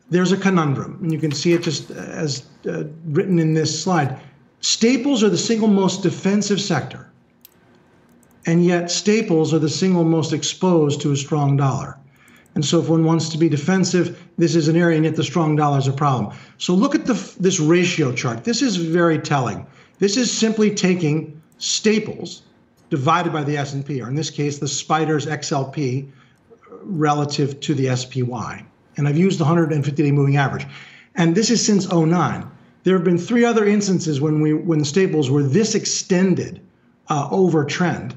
there's 0.08 0.32
a 0.32 0.38
conundrum, 0.38 0.98
and 1.02 1.12
you 1.12 1.18
can 1.18 1.30
see 1.30 1.52
it 1.52 1.62
just 1.62 1.90
as 1.90 2.46
uh, 2.66 2.84
written 3.04 3.38
in 3.38 3.52
this 3.52 3.82
slide. 3.82 4.18
Staples 4.60 5.22
are 5.22 5.28
the 5.28 5.38
single 5.38 5.68
most 5.68 6.02
defensive 6.02 6.60
sector, 6.60 7.10
and 8.46 8.64
yet 8.64 8.90
staples 8.90 9.52
are 9.52 9.58
the 9.58 9.68
single 9.68 10.02
most 10.02 10.32
exposed 10.32 11.02
to 11.02 11.12
a 11.12 11.16
strong 11.16 11.58
dollar. 11.58 11.98
And 12.54 12.64
so, 12.64 12.80
if 12.80 12.88
one 12.88 13.04
wants 13.04 13.28
to 13.28 13.38
be 13.38 13.48
defensive, 13.48 14.26
this 14.38 14.56
is 14.56 14.66
an 14.66 14.76
area, 14.76 14.96
and 14.96 15.04
yet 15.04 15.14
the 15.14 15.22
strong 15.22 15.56
dollar 15.56 15.78
is 15.78 15.86
a 15.86 15.92
problem. 15.92 16.34
So, 16.56 16.74
look 16.74 16.94
at 16.94 17.04
the, 17.06 17.14
this 17.38 17.60
ratio 17.60 18.12
chart. 18.12 18.44
This 18.44 18.62
is 18.62 18.76
very 18.76 19.18
telling. 19.18 19.66
This 19.98 20.16
is 20.16 20.32
simply 20.32 20.74
taking 20.74 21.40
staples 21.58 22.42
divided 22.90 23.32
by 23.32 23.44
the 23.44 23.56
S&P, 23.56 24.02
or 24.02 24.08
in 24.08 24.14
this 24.14 24.30
case, 24.30 24.58
the 24.58 24.68
Spiders 24.68 25.26
XLP 25.26 26.08
relative 26.82 27.60
to 27.60 27.74
the 27.74 27.94
SPY 27.96 28.64
and 29.00 29.08
I've 29.08 29.18
used 29.18 29.40
the 29.40 29.44
150 29.44 30.02
day 30.02 30.12
moving 30.12 30.36
average. 30.36 30.66
And 31.16 31.34
this 31.34 31.50
is 31.50 31.64
since 31.64 31.90
09. 31.90 32.48
There 32.84 32.94
have 32.94 33.04
been 33.04 33.18
three 33.18 33.44
other 33.44 33.64
instances 33.66 34.20
when 34.20 34.40
we 34.40 34.54
when 34.54 34.84
staples 34.84 35.30
were 35.30 35.42
this 35.42 35.74
extended 35.74 36.60
uh, 37.08 37.28
over 37.30 37.64
trend, 37.64 38.14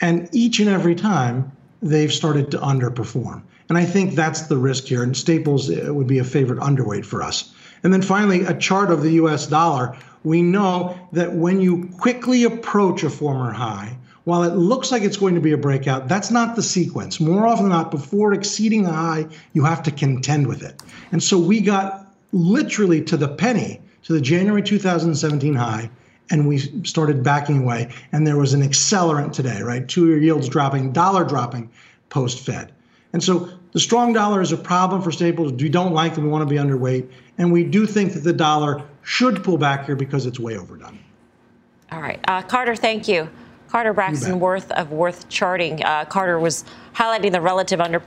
and 0.00 0.28
each 0.32 0.60
and 0.60 0.68
every 0.68 0.94
time 0.94 1.50
they've 1.82 2.12
started 2.12 2.50
to 2.50 2.58
underperform. 2.58 3.42
And 3.68 3.78
I 3.78 3.84
think 3.84 4.14
that's 4.14 4.42
the 4.42 4.56
risk 4.56 4.84
here. 4.84 5.02
And 5.02 5.16
staples 5.16 5.70
uh, 5.70 5.92
would 5.92 6.06
be 6.06 6.18
a 6.18 6.24
favorite 6.24 6.60
underweight 6.60 7.04
for 7.04 7.22
us. 7.22 7.54
And 7.82 7.92
then 7.92 8.02
finally, 8.02 8.42
a 8.42 8.54
chart 8.54 8.90
of 8.90 9.02
the 9.02 9.12
U.S. 9.12 9.46
dollar. 9.46 9.96
We 10.22 10.42
know 10.42 10.96
that 11.12 11.32
when 11.34 11.60
you 11.60 11.88
quickly 11.98 12.44
approach 12.44 13.04
a 13.04 13.10
former 13.10 13.52
high, 13.52 13.96
while 14.24 14.42
it 14.42 14.56
looks 14.56 14.90
like 14.90 15.02
it's 15.02 15.16
going 15.16 15.34
to 15.34 15.40
be 15.40 15.52
a 15.52 15.58
breakout, 15.58 16.08
that's 16.08 16.30
not 16.30 16.56
the 16.56 16.62
sequence. 16.62 17.20
More 17.20 17.46
often 17.46 17.64
than 17.64 17.72
not, 17.72 17.90
before 17.90 18.32
exceeding 18.32 18.86
a 18.86 18.92
high, 18.92 19.26
you 19.52 19.64
have 19.64 19.82
to 19.82 19.90
contend 19.90 20.46
with 20.46 20.62
it. 20.62 20.82
And 21.12 21.22
so 21.22 21.38
we 21.38 21.60
got 21.60 22.14
literally 22.32 23.02
to 23.02 23.16
the 23.16 23.28
penny 23.28 23.80
to 24.04 24.12
the 24.12 24.20
January 24.20 24.62
2017 24.62 25.54
high, 25.54 25.90
and 26.30 26.48
we 26.48 26.58
started 26.84 27.22
backing 27.22 27.62
away. 27.62 27.90
And 28.12 28.26
there 28.26 28.36
was 28.36 28.54
an 28.54 28.62
accelerant 28.62 29.32
today, 29.32 29.60
right? 29.62 29.86
Two 29.86 30.08
year 30.08 30.18
yields 30.18 30.48
dropping, 30.48 30.92
dollar 30.92 31.24
dropping 31.24 31.70
post 32.08 32.40
Fed. 32.40 32.72
And 33.12 33.22
so 33.22 33.48
the 33.72 33.80
strong 33.80 34.12
dollar 34.12 34.40
is 34.40 34.52
a 34.52 34.56
problem 34.56 35.02
for 35.02 35.12
staples. 35.12 35.52
We 35.52 35.68
don't 35.68 35.92
like 35.92 36.14
them. 36.14 36.24
We 36.24 36.30
want 36.30 36.48
to 36.48 36.52
be 36.52 36.60
underweight. 36.60 37.08
And 37.38 37.52
we 37.52 37.64
do 37.64 37.86
think 37.86 38.14
that 38.14 38.20
the 38.20 38.32
dollar 38.32 38.82
should 39.02 39.44
pull 39.44 39.58
back 39.58 39.86
here 39.86 39.96
because 39.96 40.26
it's 40.26 40.40
way 40.40 40.56
overdone. 40.56 40.98
All 41.92 42.00
right. 42.00 42.20
Uh, 42.26 42.42
Carter, 42.42 42.74
thank 42.74 43.06
you. 43.06 43.28
Carter 43.74 43.92
Braxton 43.92 44.38
Worth 44.38 44.70
of 44.70 44.92
Worth 44.92 45.28
Charting. 45.28 45.82
Uh, 45.82 46.04
Carter 46.04 46.38
was 46.38 46.64
highlighting 46.94 47.32
the 47.32 47.40
relative 47.40 47.80
under 47.80 47.98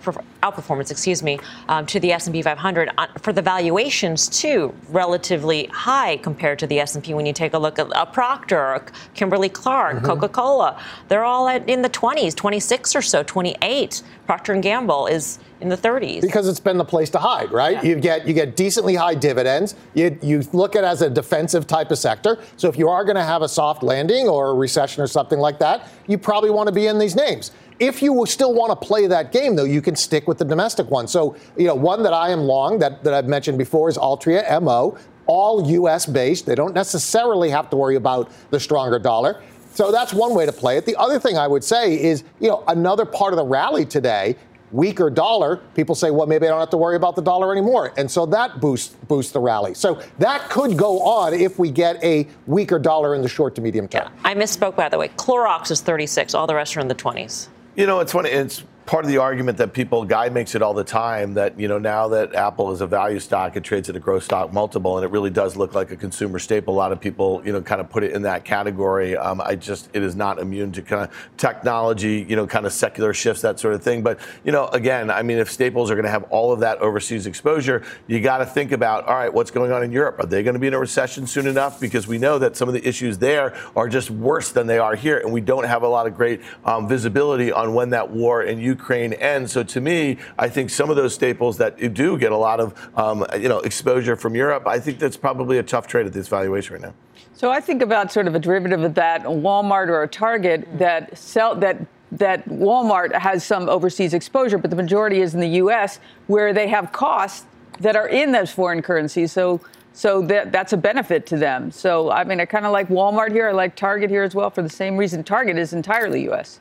outperformance, 0.41 0.91
excuse 0.91 1.21
me, 1.21 1.39
um, 1.67 1.85
to 1.87 1.99
the 1.99 2.13
S&P 2.13 2.41
500 2.41 2.89
uh, 2.97 3.07
for 3.19 3.33
the 3.33 3.41
valuations 3.41 4.29
too, 4.29 4.73
relatively 4.87 5.65
high 5.65 6.15
compared 6.17 6.57
to 6.59 6.67
the 6.67 6.79
S&P. 6.79 7.13
When 7.13 7.25
you 7.25 7.33
take 7.33 7.53
a 7.53 7.57
look 7.57 7.79
at 7.79 7.87
a 7.93 8.05
Procter, 8.05 8.75
a 8.75 8.81
Kimberly 9.13 9.49
Clark, 9.49 9.97
mm-hmm. 9.97 10.05
Coca-Cola, 10.05 10.81
they're 11.09 11.25
all 11.25 11.49
at, 11.49 11.67
in 11.67 11.81
the 11.81 11.89
20s, 11.89 12.33
26 12.33 12.95
or 12.95 13.01
so, 13.01 13.23
28. 13.23 14.03
Procter 14.25 14.53
and 14.53 14.63
Gamble 14.63 15.07
is 15.07 15.39
in 15.59 15.69
the 15.69 15.77
30s 15.77 16.21
because 16.21 16.47
it's 16.47 16.59
been 16.59 16.77
the 16.77 16.85
place 16.85 17.09
to 17.09 17.17
hide, 17.17 17.51
right? 17.51 17.83
Yeah. 17.83 17.89
You 17.89 17.95
get 17.95 18.27
you 18.27 18.33
get 18.33 18.55
decently 18.55 18.93
high 18.93 19.15
dividends. 19.15 19.75
You 19.95 20.17
you 20.21 20.43
look 20.53 20.75
at 20.75 20.83
it 20.83 20.87
as 20.87 21.01
a 21.01 21.09
defensive 21.09 21.65
type 21.65 21.89
of 21.89 21.97
sector. 21.97 22.37
So 22.57 22.69
if 22.69 22.77
you 22.77 22.89
are 22.89 23.03
going 23.03 23.15
to 23.15 23.23
have 23.23 23.41
a 23.41 23.49
soft 23.49 23.81
landing 23.81 24.27
or 24.27 24.49
a 24.49 24.53
recession 24.53 25.01
or 25.01 25.07
something 25.07 25.39
like 25.39 25.56
that, 25.59 25.89
you 26.07 26.17
probably 26.17 26.49
want 26.49 26.67
to 26.67 26.73
be 26.73 26.87
in 26.87 26.99
these 26.99 27.15
names. 27.15 27.51
If 27.79 28.01
you 28.01 28.25
still 28.25 28.53
want 28.53 28.79
to 28.79 28.87
play 28.87 29.05
that 29.07 29.31
game, 29.31 29.55
though, 29.55 29.63
you 29.63 29.81
can 29.81 29.95
stick 29.95 30.27
with 30.27 30.39
the 30.39 30.45
domestic 30.45 30.89
one. 30.89 31.07
So, 31.07 31.35
you 31.55 31.67
know, 31.67 31.75
one 31.75 32.01
that 32.03 32.13
I 32.13 32.29
am 32.29 32.41
long 32.41 32.79
that, 32.79 33.03
that 33.03 33.13
I've 33.13 33.27
mentioned 33.27 33.57
before 33.57 33.87
is 33.89 33.97
Altria 33.97 34.61
MO, 34.61 34.97
all 35.27 35.69
U.S. 35.69 36.05
based. 36.05 36.45
They 36.45 36.55
don't 36.55 36.73
necessarily 36.73 37.49
have 37.49 37.69
to 37.69 37.75
worry 37.75 37.95
about 37.95 38.31
the 38.49 38.59
stronger 38.59 38.97
dollar. 38.97 39.43
So 39.77 39.91
that's 39.91 40.11
one 40.11 40.33
way 40.33 40.47
to 40.47 40.51
play 40.51 40.77
it. 40.77 40.87
The 40.87 40.95
other 40.95 41.19
thing 41.19 41.37
I 41.37 41.47
would 41.47 41.63
say 41.63 42.01
is, 42.01 42.23
you 42.39 42.47
know, 42.47 42.63
another 42.67 43.05
part 43.05 43.31
of 43.31 43.37
the 43.37 43.45
rally 43.45 43.85
today 43.85 44.35
weaker 44.71 45.09
dollar, 45.09 45.57
people 45.75 45.95
say, 45.95 46.11
well, 46.11 46.27
maybe 46.27 46.45
I 46.45 46.49
don't 46.49 46.59
have 46.59 46.69
to 46.71 46.77
worry 46.77 46.95
about 46.95 47.15
the 47.15 47.21
dollar 47.21 47.51
anymore. 47.51 47.93
And 47.97 48.09
so 48.09 48.25
that 48.27 48.59
boosts 48.59 48.95
boosts 49.07 49.31
the 49.31 49.39
rally. 49.39 49.73
So 49.73 50.01
that 50.19 50.49
could 50.49 50.77
go 50.77 51.01
on 51.01 51.33
if 51.33 51.59
we 51.59 51.71
get 51.71 52.03
a 52.03 52.27
weaker 52.45 52.79
dollar 52.79 53.15
in 53.15 53.21
the 53.21 53.29
short 53.29 53.55
to 53.55 53.61
medium 53.61 53.87
term. 53.87 54.11
Yeah, 54.13 54.29
I 54.29 54.35
misspoke, 54.35 54.75
by 54.75 54.89
the 54.89 54.97
way. 54.97 55.09
Clorox 55.09 55.71
is 55.71 55.81
36. 55.81 56.33
All 56.33 56.47
the 56.47 56.55
rest 56.55 56.75
are 56.77 56.79
in 56.79 56.87
the 56.87 56.95
20s. 56.95 57.47
You 57.75 57.85
know, 57.85 57.99
it's 57.99 58.11
funny. 58.11 58.29
It's 58.29 58.63
part 58.87 59.03
of 59.03 59.11
the 59.11 59.17
argument 59.17 59.57
that 59.57 59.73
people 59.73 60.05
guy 60.05 60.29
makes 60.29 60.55
it 60.55 60.61
all 60.61 60.73
the 60.73 60.83
time 60.83 61.33
that 61.33 61.59
you 61.59 61.67
know 61.67 61.77
now 61.77 62.07
that 62.07 62.33
Apple 62.33 62.71
is 62.71 62.79
a 62.79 62.87
value 62.87 63.19
stock, 63.19 63.55
it 63.57 63.63
trades 63.63 63.89
at 63.89 63.97
a 63.97 63.99
growth 63.99 64.23
stock 64.23 64.53
multiple, 64.53 64.97
and 64.97 65.05
it 65.05 65.11
really 65.11 65.29
does 65.29 65.57
look 65.57 65.75
like 65.75 65.91
a 65.91 65.97
consumer 65.97 66.39
staple. 66.39 66.73
A 66.73 66.77
lot 66.77 66.93
of 66.93 66.99
people 66.99 67.41
you 67.45 67.51
know 67.51 67.61
kind 67.61 67.81
of 67.81 67.89
put 67.89 68.03
it 68.03 68.13
in 68.13 68.21
that 68.23 68.45
category. 68.45 69.15
Um, 69.15 69.41
I 69.41 69.55
just 69.55 69.89
it 69.93 70.01
is 70.01 70.15
not 70.15 70.39
immune 70.39 70.71
to 70.71 70.81
kind 70.81 71.03
of 71.03 71.29
technology, 71.35 72.25
you 72.27 72.37
know, 72.37 72.47
kind 72.47 72.65
of 72.65 72.71
secular 72.71 73.13
shifts, 73.13 73.41
that 73.41 73.59
sort 73.59 73.73
of 73.73 73.83
thing. 73.83 74.01
But 74.03 74.19
you 74.45 74.53
know, 74.53 74.67
again, 74.69 75.11
I 75.11 75.21
mean, 75.21 75.37
if 75.37 75.51
staples 75.51 75.91
are 75.91 75.95
going 75.95 76.05
to 76.05 76.11
have 76.11 76.23
all 76.23 76.53
of 76.53 76.61
that 76.61 76.79
overseas 76.79 77.27
exposure, 77.27 77.83
you 78.07 78.21
got 78.21 78.37
to 78.37 78.45
think 78.45 78.71
about 78.71 79.05
all 79.05 79.15
right, 79.15 79.33
what's 79.33 79.51
going 79.51 79.73
on 79.73 79.83
in 79.83 79.91
Europe? 79.91 80.19
Are 80.19 80.25
they 80.25 80.43
going 80.43 80.55
to 80.55 80.59
be 80.59 80.67
in 80.67 80.73
a 80.73 80.79
recession 80.79 81.27
soon 81.27 81.45
enough? 81.45 81.81
Because 81.81 82.07
we 82.07 82.17
know 82.17 82.39
that 82.39 82.55
some 82.55 82.69
of 82.69 82.73
the 82.73 82.87
issues 82.87 83.17
there 83.17 83.53
are 83.75 83.89
just 83.89 84.09
worse 84.09 84.53
than 84.53 84.65
they 84.65 84.79
are 84.79 84.95
here, 84.95 85.17
and 85.17 85.33
we 85.33 85.41
don't 85.41 85.65
have 85.65 85.83
a 85.83 85.89
lot 85.89 86.07
of 86.07 86.15
great 86.15 86.41
um, 86.63 86.87
visibility 86.87 87.51
on 87.51 87.73
when 87.73 87.89
that 87.89 88.09
war 88.09 88.43
in 88.43 88.59
Ukraine 88.59 88.76
Ukraine 88.77 89.13
ends. 89.13 89.51
So 89.51 89.63
to 89.63 89.81
me, 89.81 90.17
I 90.37 90.47
think 90.49 90.69
some 90.69 90.89
of 90.89 90.95
those 90.95 91.13
staples 91.13 91.57
that 91.57 91.93
do 91.93 92.17
get 92.17 92.31
a 92.31 92.37
lot 92.37 92.59
of 92.59 92.67
um, 92.95 93.25
you 93.43 93.49
know 93.49 93.59
exposure 93.59 94.15
from 94.15 94.35
Europe, 94.35 94.67
I 94.67 94.79
think 94.79 94.99
that's 94.99 95.17
probably 95.17 95.57
a 95.57 95.63
tough 95.63 95.87
trade 95.87 96.05
at 96.05 96.13
this 96.13 96.27
valuation 96.27 96.75
right 96.75 96.83
now. 96.83 96.93
So 97.33 97.51
I 97.51 97.59
think 97.59 97.81
about 97.81 98.11
sort 98.11 98.27
of 98.27 98.35
a 98.35 98.39
derivative 98.39 98.81
of 98.83 98.93
that, 98.95 99.25
a 99.25 99.29
Walmart 99.29 99.89
or 99.89 100.03
a 100.03 100.07
Target 100.07 100.67
that 100.77 101.17
sell 101.17 101.55
that 101.55 101.77
that 102.13 102.47
Walmart 102.47 103.13
has 103.13 103.43
some 103.43 103.67
overseas 103.67 104.13
exposure, 104.13 104.57
but 104.57 104.69
the 104.69 104.77
majority 104.77 105.19
is 105.19 105.33
in 105.33 105.41
the 105.41 105.53
U.S. 105.63 105.99
where 106.27 106.53
they 106.53 106.67
have 106.69 106.93
costs 106.93 107.45
that 107.81 107.95
are 107.97 108.07
in 108.07 108.31
those 108.31 108.51
foreign 108.51 108.81
currencies. 108.81 109.31
So 109.31 109.61
so 109.93 110.21
that, 110.27 110.51
that's 110.51 110.73
a 110.73 110.77
benefit 110.77 111.25
to 111.27 111.37
them. 111.37 111.71
So 111.71 112.11
I 112.11 112.23
mean, 112.23 112.39
I 112.39 112.45
kind 112.45 112.65
of 112.65 112.71
like 112.71 112.87
Walmart 112.89 113.31
here. 113.31 113.49
I 113.49 113.51
like 113.51 113.75
Target 113.75 114.09
here 114.09 114.23
as 114.23 114.35
well 114.35 114.49
for 114.51 114.61
the 114.61 114.75
same 114.83 114.95
reason. 114.95 115.23
Target 115.23 115.57
is 115.57 115.73
entirely 115.73 116.21
U.S. 116.31 116.59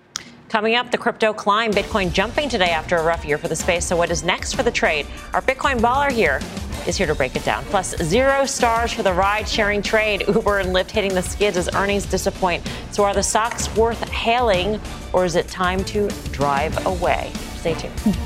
Coming 0.49 0.77
up, 0.77 0.93
the 0.93 0.99
crypto 0.99 1.33
climb, 1.33 1.73
Bitcoin 1.73 2.13
jumping 2.13 2.49
today 2.49 2.71
after 2.71 2.97
a 2.97 3.03
rough 3.03 3.25
year 3.25 3.37
for 3.37 3.49
the 3.49 3.57
space. 3.57 3.85
So, 3.85 3.97
what 3.97 4.11
is 4.11 4.23
next 4.23 4.55
for 4.55 4.63
the 4.63 4.71
trade? 4.71 5.07
Our 5.33 5.43
Bitcoin 5.43 5.81
baller 5.81 6.11
here 6.11 6.41
is 6.87 6.97
here 6.97 7.07
to 7.09 7.17
break 7.17 7.35
it 7.35 7.45
down. 7.45 7.65
Plus, 7.65 7.97
zero 8.03 8.47
stars 8.47 8.93
for 8.93 9.03
the 9.03 9.13
ride 9.13 9.49
sharing 9.49 9.83
trade. 9.83 10.23
Uber 10.29 10.59
and 10.61 10.69
Lyft 10.75 10.91
hitting 10.91 11.15
the 11.15 11.23
skids 11.23 11.57
as 11.57 11.69
earnings 11.75 12.07
disappoint. 12.07 12.67
So, 12.93 13.03
are 13.05 13.15
the 13.15 13.25
stocks 13.25 13.75
worth 13.77 14.09
hailing, 14.11 14.81
or 15.13 15.25
is 15.25 15.35
it 15.35 15.49
time 15.49 15.83
to 15.87 16.09
drive 16.31 16.87
away? 16.87 17.33
Stay 17.57 17.75
tuned. 17.75 18.17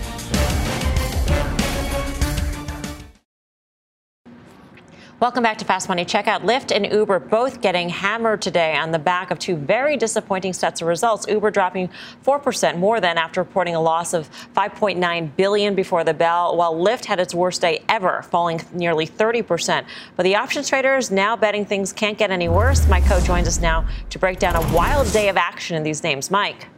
Welcome 5.21 5.43
back 5.43 5.59
to 5.59 5.67
Fast 5.67 5.91
Money. 5.91 6.07
Check 6.07 6.29
out 6.29 6.45
Lyft 6.45 6.75
and 6.75 6.91
Uber 6.91 7.19
both 7.19 7.61
getting 7.61 7.91
hammered 7.91 8.41
today 8.41 8.75
on 8.75 8.91
the 8.91 8.99
back 8.99 9.31
of 9.31 9.39
two 9.39 9.55
very 9.55 9.99
disappointing 9.99 10.55
sets 10.55 10.81
of 10.81 10.89
results. 10.89 11.27
Uber 11.29 11.51
dropping 11.51 11.91
4% 12.25 12.79
more 12.79 13.03
than 13.03 13.19
after 13.19 13.43
reporting 13.43 13.75
a 13.75 13.83
loss 13.83 14.15
of 14.15 14.31
5.9 14.55 15.37
billion 15.37 15.75
before 15.75 16.05
the 16.05 16.15
bell, 16.15 16.57
while 16.57 16.75
Lyft 16.75 17.05
had 17.05 17.21
its 17.21 17.35
worst 17.35 17.61
day 17.61 17.85
ever, 17.87 18.23
falling 18.31 18.63
nearly 18.73 19.07
30%. 19.07 19.85
But 20.17 20.23
the 20.23 20.37
options 20.37 20.71
traders 20.71 21.11
now 21.11 21.37
betting 21.37 21.67
things 21.67 21.93
can't 21.93 22.17
get 22.17 22.31
any 22.31 22.49
worse. 22.49 22.89
Mike 22.89 23.05
Khouw 23.05 23.23
joins 23.23 23.47
us 23.47 23.61
now 23.61 23.87
to 24.09 24.19
break 24.19 24.39
down 24.39 24.57
a 24.57 24.75
wild 24.75 25.13
day 25.13 25.29
of 25.29 25.37
action 25.37 25.77
in 25.77 25.83
these 25.83 26.03
names. 26.03 26.31
Mike. 26.31 26.69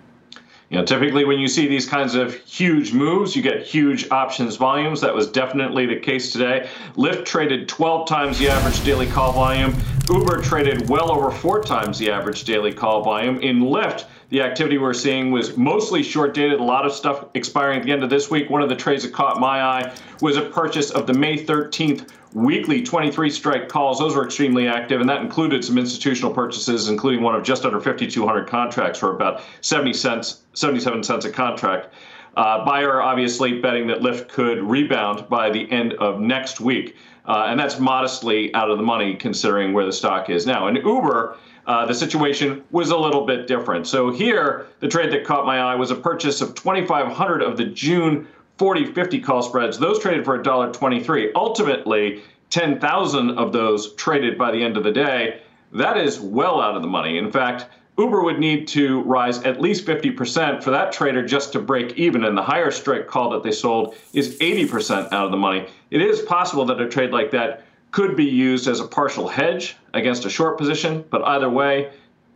You 0.73 0.79
know, 0.79 0.87
typically 0.87 1.27
when 1.27 1.39
you 1.39 1.49
see 1.49 1.67
these 1.67 1.87
kinds 1.87 2.15
of 2.15 2.35
huge 2.35 2.95
moves, 2.95 3.37
you 3.37 3.43
get 3.43 3.63
huge 3.63 4.11
options 4.11 4.57
volumes. 4.57 5.03
That 5.03 5.15
was 5.15 5.31
definitely 5.31 5.85
the 5.85 5.97
case 5.97 6.33
today. 6.33 6.67
Lyft 6.97 7.27
traded 7.27 7.69
12 7.69 8.09
times 8.09 8.39
the 8.39 8.49
average 8.49 8.83
daily 8.83 9.07
call 9.07 9.33
volume. 9.33 9.75
Uber 10.09 10.41
traded 10.41 10.89
well 10.89 11.13
over 11.13 11.31
four 11.31 11.63
times 11.63 11.99
the 11.99 12.11
average 12.11 12.45
daily 12.45 12.73
call 12.73 13.05
volume. 13.05 13.39
In 13.41 13.61
Lyft, 13.61 14.07
the 14.31 14.41
activity 14.41 14.79
we're 14.79 14.95
seeing 14.95 15.31
was 15.31 15.59
mostly 15.59 16.03
short 16.03 16.33
dated, 16.33 16.59
a 16.59 16.65
lot 16.65 16.87
of 16.87 16.95
stuff 16.95 17.27
expiring 17.35 17.81
at 17.81 17.85
the 17.85 17.93
end 17.93 18.03
of 18.03 18.09
this 18.09 18.31
week. 18.31 18.49
One 18.49 18.63
of 18.63 18.71
the 18.71 18.77
trades 18.77 19.03
that 19.03 19.13
caught 19.13 19.39
my 19.39 19.63
eye 19.63 19.95
was 20.23 20.39
a 20.39 20.43
purchase 20.49 20.91
of 20.91 21.07
the 21.07 21.13
May 21.13 21.37
13th 21.37 22.09
weekly 22.35 22.83
23 22.83 23.31
strike 23.31 23.69
calls. 23.69 23.99
Those 23.99 24.15
were 24.15 24.25
extremely 24.25 24.67
active, 24.67 25.01
and 25.01 25.09
that 25.11 25.21
included 25.21 25.65
some 25.65 25.79
institutional 25.79 26.33
purchases, 26.33 26.89
including 26.89 27.23
one 27.23 27.35
of 27.35 27.43
just 27.43 27.65
under 27.65 27.81
5,200 27.81 28.49
contracts 28.49 28.99
for 28.99 29.15
about 29.15 29.43
70 29.61 29.93
cents, 29.93 30.43
77 30.55 31.03
cents 31.03 31.25
a 31.25 31.31
contract. 31.31 31.93
Uh, 32.37 32.65
buyer 32.65 33.03
obviously 33.03 33.61
betting 33.61 33.87
that 33.87 34.01
Lyft 34.01 34.29
could 34.29 34.63
rebound 34.63 35.29
by 35.29 35.51
the 35.51 35.71
end 35.71 35.93
of 35.95 36.21
next 36.21 36.61
week. 36.61 36.97
Uh, 37.27 37.47
and 37.49 37.61
that's 37.61 37.79
modestly 37.79 38.53
out 38.55 38.71
of 38.71 38.79
the 38.79 38.83
money 38.83 39.15
considering 39.15 39.73
where 39.73 39.85
the 39.85 39.93
stock 39.93 40.29
is 40.29 40.47
now. 40.47 40.67
And 40.67 40.77
Uber, 40.79 41.37
uh, 41.67 41.87
the 41.87 41.95
situation 41.95 42.65
was 42.73 42.91
a 42.91 42.97
little 42.97 43.27
bit 43.27 43.47
different. 43.47 43.87
So 43.87 44.11
here, 44.11 44.67
the 44.81 44.89
trade 44.89 45.13
that 45.13 45.25
caught 45.25 45.47
my 45.47 45.59
eye 45.59 45.77
was 45.77 45.91
a 45.91 45.95
purchase 45.95 46.41
of 46.41 46.55
2,500 46.55 47.43
of 47.43 47.57
the 47.57 47.67
June 47.67 48.27
40, 48.63 48.93
50 48.93 49.19
call 49.19 49.43
spreads. 49.43 49.77
Those 49.77 49.99
traded 49.99 50.25
for 50.25 50.41
$1.23. 50.41 51.33
Ultimately, 51.35 52.23
10,000 52.51 53.31
of 53.37 53.53
those 53.53 53.93
traded 53.95 54.39
by 54.39 54.53
the 54.53 54.63
end 54.63 54.77
of 54.77 54.85
the 54.85 54.93
day. 54.93 55.41
That 55.73 55.97
is 55.97 56.21
well 56.21 56.61
out 56.61 56.77
of 56.77 56.83
the 56.83 56.87
money. 56.87 57.19
In 57.19 57.33
fact, 57.33 57.67
Uber 57.99 58.23
would 58.23 58.39
need 58.39 58.69
to 58.69 59.03
rise 59.03 59.43
at 59.43 59.61
least 59.61 59.85
50% 59.85 60.63
for 60.63 60.71
that 60.71 60.93
trader 60.93 61.27
just 61.27 61.53
to 61.55 61.59
break 61.59 61.99
even. 61.99 62.23
And 62.23 62.39
the 62.39 62.43
higher 62.43 62.71
strike 62.71 63.09
call 63.09 63.31
that 63.31 63.43
they 63.43 63.51
sold 63.51 63.97
is 64.13 64.39
80% 64.39 65.07
out 65.07 65.25
of 65.25 65.33
the 65.33 65.37
money. 65.37 65.67
It 65.91 66.01
is 66.01 66.21
possible 66.21 66.65
that 66.67 66.81
a 66.81 66.89
trade 66.89 67.11
like 67.11 67.33
that 67.33 67.65
could 67.91 68.15
be 68.15 68.27
used 68.27 68.69
as 68.69 68.79
a 68.79 68.87
partial 68.87 69.27
hedge 69.27 69.75
against 69.93 70.25
a 70.25 70.31
short 70.31 70.57
position, 70.57 71.05
but 71.11 71.25
either 71.25 71.51
way, 71.51 71.91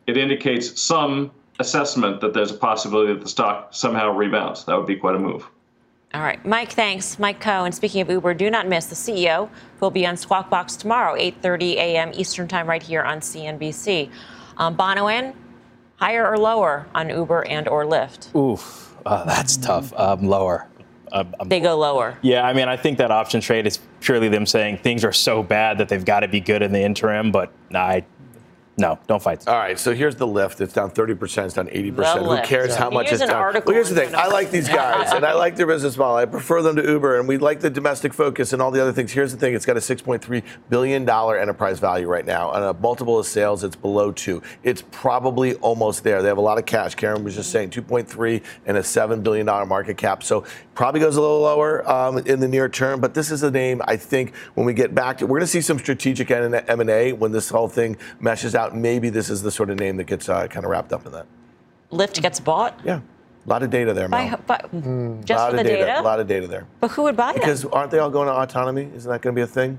it 0.09 0.16
indicates 0.16 0.81
some 0.81 1.31
assessment 1.61 2.20
that 2.20 2.35
there's 2.35 2.51
a 2.51 2.59
possibility 2.59 3.12
that 3.14 3.22
the 3.22 3.29
stock 3.29 3.68
somehow 3.70 4.11
rebounds. 4.11 4.64
That 4.64 4.77
would 4.77 4.89
be 4.89 4.97
quite 4.97 5.14
a 5.14 5.20
move. 5.20 5.49
All 6.17 6.23
right, 6.23 6.43
Mike, 6.47 6.73
thanks. 6.73 7.19
Mike. 7.19 7.47
And 7.47 7.75
speaking 7.75 8.01
of 8.01 8.09
Uber, 8.09 8.33
do 8.33 8.49
not 8.49 8.67
miss 8.67 8.87
the 8.87 8.95
CEO 8.95 9.51
who 9.51 9.81
will 9.81 9.91
be 9.91 10.07
on 10.07 10.17
Squawk 10.17 10.49
Box 10.49 10.75
tomorrow, 10.75 11.14
8.30 11.14 11.75
a.m. 11.75 12.11
Eastern 12.14 12.49
Time 12.49 12.67
right 12.67 12.83
here 12.83 13.03
on 13.03 13.21
CNBC. 13.21 14.11
Um, 14.57 14.79
Bonawyn, 14.79 15.35
higher 15.97 16.27
or 16.27 16.39
lower 16.39 16.87
on 16.95 17.11
Uber 17.11 17.43
and 17.49 17.69
or 17.69 17.85
Lyft? 17.85 18.35
Oof, 18.35 18.97
uh, 19.05 19.25
that's 19.27 19.59
tough. 19.59 19.93
Um, 19.93 20.27
lower. 20.27 20.67
Um, 21.12 21.35
they 21.45 21.61
go 21.61 21.77
lower. 21.77 22.17
Yeah, 22.23 22.47
I 22.47 22.55
mean, 22.55 22.67
I 22.67 22.79
think 22.79 22.97
that 22.97 23.11
option 23.11 23.43
trade 23.43 23.67
is 23.67 23.79
purely 24.01 24.31
them 24.31 24.47
saying 24.47 24.79
things 24.79 25.05
are 25.05 25.12
so 25.12 25.43
bad 25.43 25.77
that 25.77 25.91
they've 25.91 26.03
got 26.03 26.21
to 26.21 26.29
be 26.29 26.41
good 26.41 26.62
in 26.62 26.73
the 26.73 26.81
interim. 26.81 27.31
But 27.31 27.53
I 27.75 28.07
no, 28.79 28.99
don't 29.07 29.22
fight. 29.22 29.49
All 29.49 29.57
right, 29.57 29.79
so 29.79 29.95
here's 29.95 30.16
the 30.16 30.27
Lyft. 30.27 30.61
It's 30.61 30.74
down 30.74 30.91
30%, 30.91 31.45
it's 31.47 31.55
down 31.55 31.68
80%. 31.68 32.39
Who 32.39 32.47
cares 32.47 32.70
yeah. 32.70 32.79
how 32.79 32.91
much 32.91 33.11
it's 33.11 33.20
down? 33.20 33.55
Well, 33.55 33.74
here's 33.74 33.89
the 33.89 33.95
thing. 33.95 34.14
I 34.14 34.27
like 34.27 34.51
these 34.51 34.68
guys, 34.68 35.12
and 35.12 35.24
I 35.24 35.33
like 35.33 35.57
their 35.57 35.66
business 35.66 35.97
model. 35.97 36.16
I 36.16 36.27
prefer 36.27 36.61
them 36.61 36.77
to 36.77 36.83
Uber, 36.83 37.18
and 37.18 37.27
we 37.27 37.39
like 37.39 37.61
the 37.61 37.70
domestic 37.70 38.12
focus 38.12 38.53
and 38.53 38.61
all 38.61 38.70
the 38.70 38.83
other 38.83 38.93
things. 38.93 39.12
Here's 39.12 39.33
the 39.33 39.39
thing. 39.39 39.55
It's 39.55 39.64
got 39.64 39.79
a 39.79 39.81
$6.3 39.81 40.43
billion 40.68 41.09
enterprise 41.09 41.79
value 41.79 42.07
right 42.07 42.27
now. 42.27 42.53
and 42.53 42.64
a 42.64 42.74
multiple 42.74 43.18
of 43.18 43.24
sales, 43.24 43.64
it's 43.64 43.77
below 43.77 44.12
two. 44.12 44.43
It's 44.62 44.83
probably 44.91 45.55
almost 45.55 46.05
there. 46.05 46.20
They 46.20 46.29
have 46.29 46.39
a 46.39 46.43
lot 46.43 46.59
of 46.59 46.66
cash. 46.66 46.95
Karen 46.95 47.24
was 47.24 47.35
just 47.35 47.51
saying 47.51 47.70
2.3 47.70 48.43
and 48.66 48.77
a 48.77 48.81
$7 48.81 49.22
billion 49.22 49.47
market 49.47 49.97
cap. 49.97 50.22
So 50.22 50.45
probably 50.74 51.01
goes 51.01 51.16
a 51.16 51.20
little 51.20 51.41
lower 51.41 51.89
um, 51.91 52.18
in 52.18 52.41
the 52.41 52.49
near 52.49 52.68
term, 52.68 53.01
but 53.01 53.14
this 53.14 53.31
is 53.31 53.43
a 53.43 53.51
name 53.51 53.81
I 53.87 53.97
think 53.97 54.35
when 54.55 54.66
we 54.66 54.74
get 54.74 54.95
back 54.95 55.18
to, 55.18 55.27
we're 55.27 55.39
going 55.39 55.47
to 55.47 55.47
see 55.47 55.62
some 55.62 55.79
strategic 55.79 56.31
M&A 56.31 57.12
when 57.12 57.33
this 57.33 57.49
whole 57.49 57.68
thing 57.68 57.97
meshes 58.20 58.55
out 58.55 58.66
out, 58.67 58.77
maybe 58.77 59.09
this 59.11 59.31
is 59.31 59.43
the 59.43 59.51
sort 59.51 59.71
of 59.71 59.79
name 59.79 59.97
that 59.97 60.05
gets 60.05 60.29
uh, 60.29 60.47
kind 60.49 60.64
of 60.64 60.71
wrapped 60.71 60.93
up 60.93 61.07
in 61.07 61.12
that. 61.12 61.27
Lyft 61.91 62.21
gets 62.21 62.41
bought? 62.41 62.79
Yeah. 62.85 63.01
A 63.47 63.49
lot 63.49 63.62
of 63.62 63.71
data 63.71 63.95
there, 63.95 64.09
Mel. 64.09 64.37
By, 64.47 64.59
by, 64.59 64.69
mm. 64.75 65.25
Just 65.25 65.51
for 65.51 65.57
the 65.57 65.62
data, 65.62 65.87
data? 65.87 66.01
A 66.01 66.03
lot 66.03 66.19
of 66.19 66.27
data 66.27 66.49
there. 66.49 66.67
But 66.81 66.91
who 66.91 67.05
would 67.05 67.17
buy 67.17 67.33
because 67.33 67.62
them? 67.62 67.71
Because 67.71 67.79
aren't 67.79 67.91
they 67.93 68.01
all 68.01 68.11
going 68.11 68.27
to 68.27 68.35
autonomy? 68.35 68.91
Isn't 68.95 69.11
that 69.11 69.23
going 69.23 69.35
to 69.35 69.39
be 69.39 69.43
a 69.43 69.47
thing? 69.47 69.79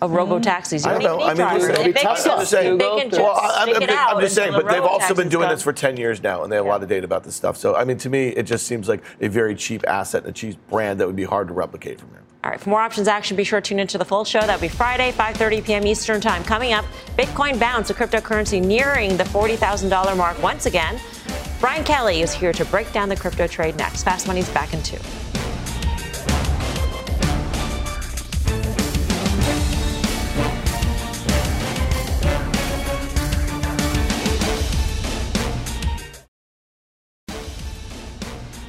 Of 0.00 0.10
robo 0.10 0.38
taxis. 0.38 0.84
I 0.84 0.92
don't 0.92 1.02
know. 1.02 1.22
I 1.22 1.32
mean, 1.32 1.54
listen, 1.54 1.74
they, 1.74 1.84
they 1.84 2.00
can 2.00 2.16
just, 2.16 2.50
saying, 2.50 2.76
they 2.76 2.84
well, 2.84 3.40
I'm, 3.40 3.70
I'm, 3.82 3.88
I'm 3.88 4.20
just 4.20 4.34
saying, 4.34 4.52
but 4.52 4.68
they've 4.68 4.82
also 4.82 5.14
been 5.14 5.30
doing 5.30 5.44
come. 5.44 5.54
this 5.54 5.62
for 5.62 5.72
10 5.72 5.96
years 5.96 6.22
now, 6.22 6.42
and 6.42 6.52
they 6.52 6.56
have 6.56 6.66
yeah. 6.66 6.70
a 6.70 6.72
lot 6.72 6.82
of 6.82 6.88
data 6.90 7.06
about 7.06 7.24
this 7.24 7.34
stuff. 7.34 7.56
So, 7.56 7.74
I 7.74 7.84
mean, 7.84 7.96
to 7.98 8.10
me, 8.10 8.28
it 8.28 8.42
just 8.42 8.66
seems 8.66 8.90
like 8.90 9.02
a 9.22 9.28
very 9.28 9.54
cheap 9.54 9.84
asset 9.88 10.24
and 10.24 10.30
a 10.30 10.32
cheap 10.34 10.58
brand 10.68 11.00
that 11.00 11.06
would 11.06 11.16
be 11.16 11.24
hard 11.24 11.48
to 11.48 11.54
replicate 11.54 11.98
from 11.98 12.10
here. 12.10 12.22
All 12.44 12.50
right, 12.50 12.60
for 12.60 12.70
more 12.70 12.80
options 12.80 13.08
action, 13.08 13.36
be 13.36 13.42
sure 13.42 13.60
to 13.60 13.68
tune 13.70 13.80
into 13.80 13.98
the 13.98 14.04
full 14.04 14.24
show. 14.24 14.40
That'll 14.40 14.60
be 14.60 14.68
Friday, 14.68 15.12
5.30 15.12 15.64
p.m. 15.64 15.86
Eastern 15.86 16.20
Time. 16.20 16.44
Coming 16.44 16.74
up, 16.74 16.84
Bitcoin 17.16 17.58
bounce, 17.58 17.90
a 17.90 17.94
cryptocurrency 17.94 18.64
nearing 18.64 19.16
the 19.16 19.24
$40,000 19.24 20.16
mark 20.16 20.40
once 20.42 20.66
again. 20.66 21.00
Brian 21.58 21.82
Kelly 21.84 22.20
is 22.20 22.32
here 22.32 22.52
to 22.52 22.64
break 22.66 22.92
down 22.92 23.08
the 23.08 23.16
crypto 23.16 23.46
trade 23.46 23.76
next. 23.76 24.04
Fast 24.04 24.28
Money's 24.28 24.48
back 24.50 24.74
in 24.74 24.82
two. 24.82 24.98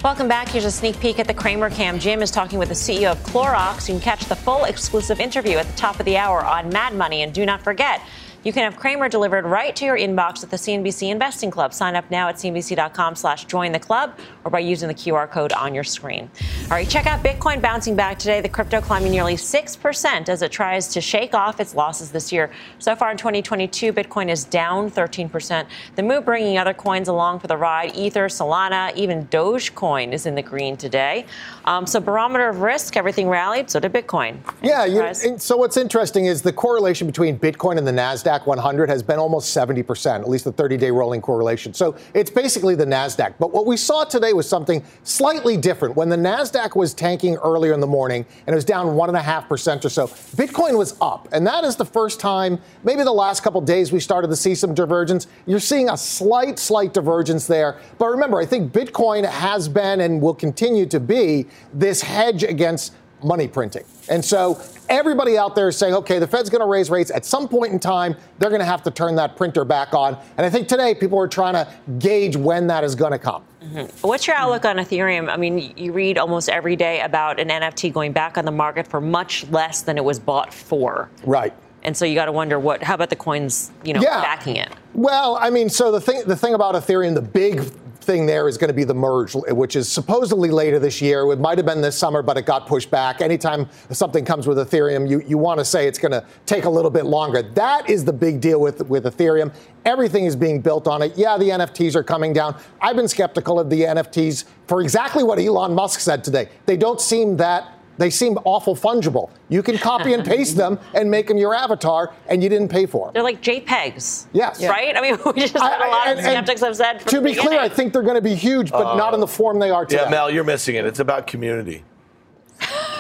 Welcome 0.08 0.30
back. 0.30 0.48
Here's 0.48 0.64
a 0.64 0.72
sneak 0.72 0.98
peek 1.02 1.20
at 1.20 1.28
the 1.28 1.34
Cramer 1.34 1.70
Cam. 1.70 2.00
Jim 2.00 2.22
is 2.22 2.32
talking 2.32 2.60
with 2.60 2.70
the 2.70 2.74
CEO 2.74 3.12
of 3.12 3.18
Clorox. 3.24 3.90
You 3.90 3.96
can 3.96 4.02
catch 4.02 4.24
the 4.24 4.38
full 4.38 4.64
exclusive 4.64 5.20
interview 5.20 5.58
at 5.58 5.66
the 5.66 5.76
top 5.76 6.00
of 6.00 6.06
the 6.06 6.16
hour 6.16 6.46
on 6.46 6.70
Mad 6.70 6.96
Money. 6.96 7.24
And 7.24 7.34
do 7.34 7.46
not 7.46 7.62
forget, 7.62 8.00
you 8.48 8.54
can 8.54 8.64
have 8.64 8.78
Cramer 8.78 9.10
delivered 9.10 9.44
right 9.44 9.76
to 9.76 9.84
your 9.84 9.98
inbox 9.98 10.42
at 10.42 10.50
the 10.50 10.56
CNBC 10.56 11.10
Investing 11.12 11.52
Club. 11.52 11.74
Sign 11.74 11.98
up 11.98 12.10
now 12.10 12.30
at 12.30 12.36
cnbc.com 12.36 13.14
slash 13.18 13.44
join 13.44 13.74
the 13.74 13.80
club 13.80 14.18
or 14.46 14.50
by 14.50 14.60
using 14.60 14.88
the 14.88 14.94
QR 14.94 15.30
code 15.30 15.52
on 15.52 15.76
your 15.76 15.84
screen. 15.84 16.32
All 16.64 16.70
right, 16.70 16.88
check 16.88 17.08
out 17.08 17.22
Bitcoin 17.22 17.62
bouncing 17.62 17.94
back 17.94 18.18
today. 18.18 18.40
The 18.40 18.48
crypto 18.48 18.80
climbing 18.80 19.12
nearly 19.12 19.36
6% 19.36 20.30
as 20.30 20.42
it 20.42 20.50
tries 20.50 20.88
to 20.88 21.02
shake 21.02 21.36
off 21.36 21.60
its 21.60 21.76
losses 21.76 22.10
this 22.10 22.32
year. 22.32 22.50
So 22.80 22.96
far 22.96 23.12
in 23.12 23.18
2022, 23.18 23.92
Bitcoin 23.92 24.30
is 24.30 24.46
down 24.46 24.92
13%. 24.92 25.68
The 25.98 26.04
move 26.04 26.24
bringing 26.24 26.58
other 26.58 26.74
coins 26.74 27.10
along 27.10 27.42
for 27.42 27.48
the 27.48 27.58
ride. 27.58 27.98
Ether, 27.98 28.30
Solana, 28.30 28.96
even 28.96 29.28
Dogecoin 29.28 30.14
is 30.14 30.26
in 30.26 30.36
the 30.36 30.42
green 30.42 30.78
today. 30.78 31.26
Um, 31.66 31.86
so 31.86 32.00
barometer 32.00 32.48
of 32.48 32.62
risk, 32.62 32.96
everything 32.96 33.28
rallied. 33.28 33.70
So 33.70 33.82
did 33.82 33.92
Bitcoin. 33.92 34.38
Yeah, 34.64 34.86
you, 34.86 35.38
so 35.38 35.58
what's 35.58 35.76
interesting 35.76 36.28
is 36.28 36.42
the 36.42 36.54
correlation 36.54 37.08
between 37.08 37.38
Bitcoin 37.38 37.78
and 37.78 37.86
the 37.86 37.92
NASDAQ 37.92 38.37
NASDAQ 38.38 38.46
100 38.46 38.90
has 38.90 39.04
been 39.04 39.20
almost 39.20 39.56
70%, 39.56 40.22
at 40.22 40.30
least 40.30 40.46
the 40.46 40.52
30 40.52 40.78
day 40.78 40.92
rolling 40.92 41.22
correlation. 41.22 41.74
So 41.74 41.96
it's 42.14 42.30
basically 42.30 42.76
the 42.76 42.86
NASDAQ. 42.86 43.36
But 43.40 43.52
what 43.52 43.66
we 43.66 43.78
saw 43.78 44.04
today 44.04 44.34
was 44.34 44.48
something 44.48 44.84
slightly 45.04 45.58
different. 45.58 45.96
When 45.96 46.10
the 46.10 46.18
NASDAQ 46.18 46.76
was 46.76 46.94
tanking 46.94 47.36
earlier 47.38 47.74
in 47.74 47.80
the 47.80 47.88
morning 47.88 48.26
and 48.46 48.54
it 48.54 48.56
was 48.56 48.66
down 48.66 48.88
1.5% 48.88 49.86
or 49.86 49.90
so, 49.90 50.08
Bitcoin 50.08 50.78
was 50.78 50.96
up. 51.02 51.28
And 51.32 51.46
that 51.48 51.64
is 51.64 51.76
the 51.76 51.86
first 51.86 52.20
time, 52.20 52.60
maybe 52.84 53.04
the 53.04 53.12
last 53.12 53.44
couple 53.44 53.62
days, 53.62 53.92
we 53.92 54.00
started 54.00 54.30
to 54.30 54.36
see 54.36 54.56
some 54.56 54.74
divergence. 54.74 55.28
You're 55.46 55.60
seeing 55.60 55.90
a 55.90 55.98
slight, 55.98 56.60
slight 56.60 56.94
divergence 56.94 57.48
there. 57.48 57.80
But 57.98 58.08
remember, 58.08 58.40
I 58.40 58.46
think 58.46 58.72
Bitcoin 58.72 59.26
has 59.26 59.68
been 59.68 60.02
and 60.02 60.22
will 60.22 60.36
continue 60.36 60.86
to 60.88 61.00
be 61.00 61.46
this 61.74 62.02
hedge 62.02 62.44
against 62.44 62.94
money 63.24 63.48
printing. 63.48 63.84
And 64.10 64.24
so 64.24 64.62
everybody 64.90 65.38
out 65.38 65.56
there 65.56 65.68
is 65.68 65.78
saying, 65.78 65.94
okay, 65.96 66.20
the 66.20 66.28
Fed's 66.28 66.50
going 66.50 66.62
to 66.62 66.68
raise 66.68 66.90
rates 66.90 67.12
at 67.12 67.26
some 67.26 67.48
point 67.48 67.74
in 67.74 67.80
time. 67.80 68.16
They're 68.40 68.50
going 68.50 68.62
to 68.62 68.66
have 68.66 68.84
to 68.84 68.92
turn 68.92 69.16
that 69.16 69.36
printer 69.36 69.66
back 69.66 69.94
on. 69.94 70.18
And 70.38 70.46
I 70.46 70.50
think 70.50 70.68
today 70.68 70.96
people 70.96 71.20
are 71.20 71.28
trying 71.28 71.54
to 71.54 71.68
gauge 72.00 72.36
when 72.36 72.68
that 72.68 72.84
is 72.84 72.96
going 72.96 73.12
to 73.12 73.20
come. 73.20 73.44
Mm-hmm. 73.62 74.08
What's 74.08 74.28
your 74.28 74.36
outlook 74.36 74.66
on 74.66 74.78
Ethereum? 74.78 75.30
I 75.30 75.38
mean, 75.38 75.74
you 75.76 75.92
read 75.92 76.18
almost 76.18 76.48
every 76.50 76.76
day 76.76 77.02
about 77.02 77.40
an 77.40 77.50
NFT 77.50 77.92
going 77.92 78.14
back 78.14 78.38
on 78.38 78.46
the 78.46 78.52
market 78.52 78.88
for 78.88 79.02
much 79.02 79.48
less 79.50 79.82
than 79.82 79.98
it 79.98 80.04
was 80.04 80.20
bought 80.20 80.54
for. 80.54 81.10
Right. 81.26 81.54
And 81.84 81.96
so 81.96 82.06
you 82.06 82.16
got 82.16 82.26
to 82.26 82.32
wonder 82.32 82.60
what. 82.60 82.84
How 82.84 82.96
about 82.96 83.10
the 83.10 83.16
coins? 83.16 83.72
You 83.84 83.94
know, 83.94 84.02
yeah. 84.02 84.22
backing 84.22 84.58
it. 84.58 84.70
Well, 84.94 85.38
I 85.40 85.50
mean, 85.50 85.70
so 85.70 85.92
the 85.92 86.02
thing 86.02 86.24
the 86.26 86.36
thing 86.36 86.54
about 86.54 86.76
Ethereum, 86.76 87.14
the 87.14 87.22
big 87.22 87.72
thing 88.08 88.26
there 88.26 88.48
is 88.48 88.58
going 88.58 88.70
to 88.70 88.74
be 88.74 88.86
the 88.86 88.96
merge, 88.96 89.36
which 89.36 89.76
is 89.76 89.88
supposedly 89.88 90.50
later 90.50 90.80
this 90.80 91.02
year. 91.02 91.32
It 91.32 91.40
might 91.40 91.60
have 91.60 91.68
been 91.68 91.82
this 91.82 91.96
summer, 91.96 92.24
but 92.24 92.38
it 92.38 92.46
got 92.46 92.66
pushed 92.66 92.90
back. 92.90 93.22
Anytime 93.22 93.70
something 93.92 94.26
comes 94.26 94.48
with 94.48 94.58
Ethereum, 94.58 95.08
you, 95.08 95.22
you 95.28 95.38
want 95.38 95.60
to 95.60 95.66
say 95.66 95.88
it's 95.88 96.00
going 96.00 96.14
to 96.14 96.26
take 96.46 96.64
a 96.64 96.70
little 96.70 96.90
bit 96.90 97.06
longer. 97.06 97.44
That 97.44 97.88
is 97.90 98.06
the 98.06 98.14
big 98.14 98.42
deal 98.42 98.60
with, 98.60 98.88
with 98.88 99.04
Ethereum. 99.04 99.54
Everything 99.86 100.26
is 100.26 100.36
being 100.36 100.62
built 100.62 100.88
on 100.88 101.02
it. 101.04 101.16
Yeah, 101.18 101.38
the 101.38 101.50
NFTs 101.50 101.96
are 101.96 102.04
coming 102.04 102.34
down. 102.34 102.60
I've 102.82 102.96
been 102.96 103.08
skeptical 103.08 103.60
of 103.60 103.70
the 103.70 103.82
NFTs 103.82 104.46
for 104.68 104.82
exactly 104.82 105.24
what 105.24 105.38
Elon 105.38 105.76
Musk 105.76 106.00
said 106.00 106.24
today. 106.24 106.50
They 106.66 106.78
don't 106.78 107.00
seem 107.00 107.38
that 107.38 107.77
they 107.98 108.10
seem 108.10 108.38
awful 108.44 108.76
fungible. 108.76 109.30
You 109.50 109.64
can 109.64 109.78
copy 109.78 110.14
and 110.14 110.26
paste 110.26 110.56
them 110.56 110.80
and 110.94 111.10
make 111.10 111.28
them 111.28 111.38
your 111.38 111.56
avatar, 111.56 112.14
and 112.28 112.44
you 112.44 112.50
didn't 112.50 112.70
pay 112.70 112.86
for 112.86 113.08
them. 113.08 113.14
They're 113.14 113.24
like 113.24 113.42
JPEGs. 113.42 114.28
Yes. 114.34 114.64
Right? 114.64 114.96
I 114.96 115.02
mean, 115.02 115.18
we 115.26 115.42
just 115.42 115.58
had 115.58 115.86
a 115.86 115.90
lot 115.90 116.08
and, 116.08 116.20
of 116.20 116.26
skeptics 116.26 116.62
have 116.62 116.76
said. 116.76 117.00
To 117.08 117.22
be 117.22 117.34
clear, 117.34 117.60
I 117.60 117.70
think 117.70 117.94
they're 117.94 118.04
going 118.04 118.16
to 118.16 118.22
be 118.22 118.36
huge, 118.36 118.72
but 118.72 118.86
uh, 118.86 118.96
not 118.96 119.14
in 119.14 119.20
the 119.20 119.28
form 119.28 119.60
they 119.60 119.72
are 119.72 119.86
today. 119.86 120.04
Yeah, 120.04 120.10
Mel, 120.10 120.30
you're 120.30 120.44
missing 120.44 120.76
it. 120.76 120.86
It's 120.86 121.00
about 121.00 121.28
community. 121.28 121.84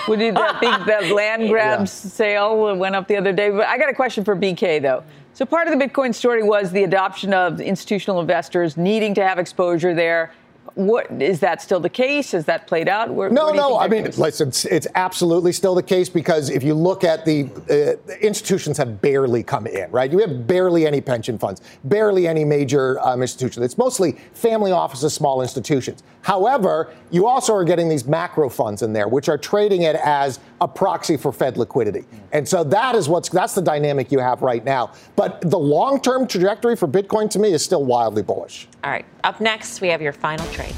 We 0.07 0.15
did 0.15 0.35
that 0.35 0.61
big 0.61 0.85
that 0.85 1.13
land 1.13 1.49
grab 1.49 1.79
yeah. 1.79 1.85
sale 1.85 2.75
went 2.77 2.95
up 2.95 3.07
the 3.07 3.17
other 3.17 3.33
day. 3.33 3.49
But 3.49 3.67
I 3.67 3.77
got 3.77 3.89
a 3.89 3.93
question 3.93 4.23
for 4.23 4.35
BK 4.35 4.81
though. 4.81 5.03
So 5.33 5.45
part 5.45 5.67
of 5.67 5.77
the 5.77 5.85
Bitcoin 5.85 6.15
story 6.15 6.41
was 6.41 6.71
the 6.71 6.83
adoption 6.83 7.33
of 7.33 7.61
institutional 7.61 8.21
investors 8.21 8.77
needing 8.77 9.13
to 9.15 9.27
have 9.27 9.37
exposure 9.37 9.93
there 9.93 10.31
what 10.77 11.09
is 11.21 11.39
that 11.39 11.61
still 11.61 11.79
the 11.79 11.89
case? 11.89 12.31
Has 12.33 12.45
that 12.45 12.67
played 12.67 12.87
out? 12.87 13.09
Where, 13.09 13.31
no, 13.31 13.51
no. 13.51 13.79
I 13.79 13.87
mean, 13.87 14.05
listen, 14.17 14.49
it's, 14.49 14.63
it's, 14.65 14.87
absolutely 14.95 15.51
still 15.51 15.75
the 15.75 15.83
case 15.83 16.07
because 16.07 16.49
if 16.49 16.63
you 16.63 16.73
look 16.73 17.03
at 17.03 17.25
the, 17.25 17.45
uh, 17.45 17.97
the, 18.05 18.17
institutions 18.21 18.77
have 18.77 19.01
barely 19.01 19.43
come 19.43 19.67
in, 19.67 19.89
right? 19.91 20.11
You 20.11 20.19
have 20.19 20.47
barely 20.47 20.85
any 20.85 21.01
pension 21.01 21.37
funds, 21.37 21.61
barely 21.83 22.27
any 22.27 22.45
major 22.45 22.99
um, 23.01 23.21
institutions. 23.21 23.65
It's 23.65 23.77
mostly 23.77 24.13
family 24.33 24.71
offices, 24.71 25.13
small 25.13 25.41
institutions. 25.41 26.03
However, 26.21 26.93
you 27.09 27.25
also 27.25 27.53
are 27.53 27.63
getting 27.63 27.89
these 27.89 28.05
macro 28.05 28.49
funds 28.49 28.81
in 28.81 28.93
there, 28.93 29.07
which 29.07 29.29
are 29.29 29.37
trading 29.37 29.83
it 29.83 29.95
as 29.95 30.39
a 30.61 30.67
proxy 30.67 31.17
for 31.17 31.31
Fed 31.31 31.57
liquidity. 31.57 32.05
And 32.31 32.47
so 32.47 32.63
that 32.65 32.95
is 32.95 33.07
what's 33.07 33.29
that's 33.29 33.55
the 33.55 33.61
dynamic 33.61 34.11
you 34.11 34.19
have 34.19 34.41
right 34.41 34.63
now. 34.63 34.91
But 35.15 35.41
the 35.41 35.57
long-term 35.57 36.27
trajectory 36.27 36.75
for 36.75 36.87
Bitcoin 36.87 37.29
to 37.31 37.39
me 37.39 37.53
is 37.53 37.63
still 37.63 37.85
wildly 37.85 38.23
bullish. 38.23 38.67
All 38.87 38.93
right. 38.93 39.05
Up 39.25 39.41
next, 39.41 39.81
we 39.81 39.89
have 39.89 40.01
your 40.01 40.13
final 40.13 40.47
trade. 40.47 40.73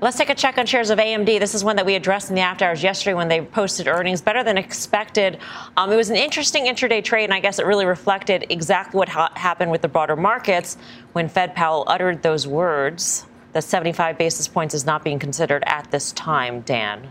Let's 0.00 0.16
take 0.16 0.30
a 0.30 0.34
check 0.34 0.56
on 0.56 0.64
shares 0.64 0.88
of 0.88 0.98
AMD. 0.98 1.38
This 1.38 1.54
is 1.54 1.62
one 1.62 1.76
that 1.76 1.84
we 1.84 1.94
addressed 1.94 2.30
in 2.30 2.34
the 2.34 2.40
after 2.40 2.64
hours 2.64 2.82
yesterday 2.82 3.12
when 3.12 3.28
they 3.28 3.42
posted 3.42 3.86
earnings 3.86 4.22
better 4.22 4.42
than 4.42 4.56
expected. 4.56 5.40
Um, 5.76 5.92
it 5.92 5.96
was 5.96 6.08
an 6.08 6.16
interesting 6.16 6.64
intraday 6.64 7.04
trade, 7.04 7.24
and 7.24 7.34
I 7.34 7.40
guess 7.40 7.58
it 7.58 7.66
really 7.66 7.84
reflected 7.84 8.46
exactly 8.48 8.96
what 8.96 9.10
ha- 9.10 9.30
happened 9.36 9.70
with 9.70 9.82
the 9.82 9.88
broader 9.88 10.16
markets 10.16 10.78
when 11.12 11.28
Fed 11.28 11.54
Powell 11.54 11.84
uttered 11.86 12.22
those 12.22 12.46
words 12.46 13.26
that 13.52 13.62
75 13.62 14.16
basis 14.16 14.48
points 14.48 14.72
is 14.72 14.86
not 14.86 15.04
being 15.04 15.18
considered 15.18 15.62
at 15.66 15.90
this 15.90 16.12
time, 16.12 16.62
Dan. 16.62 17.10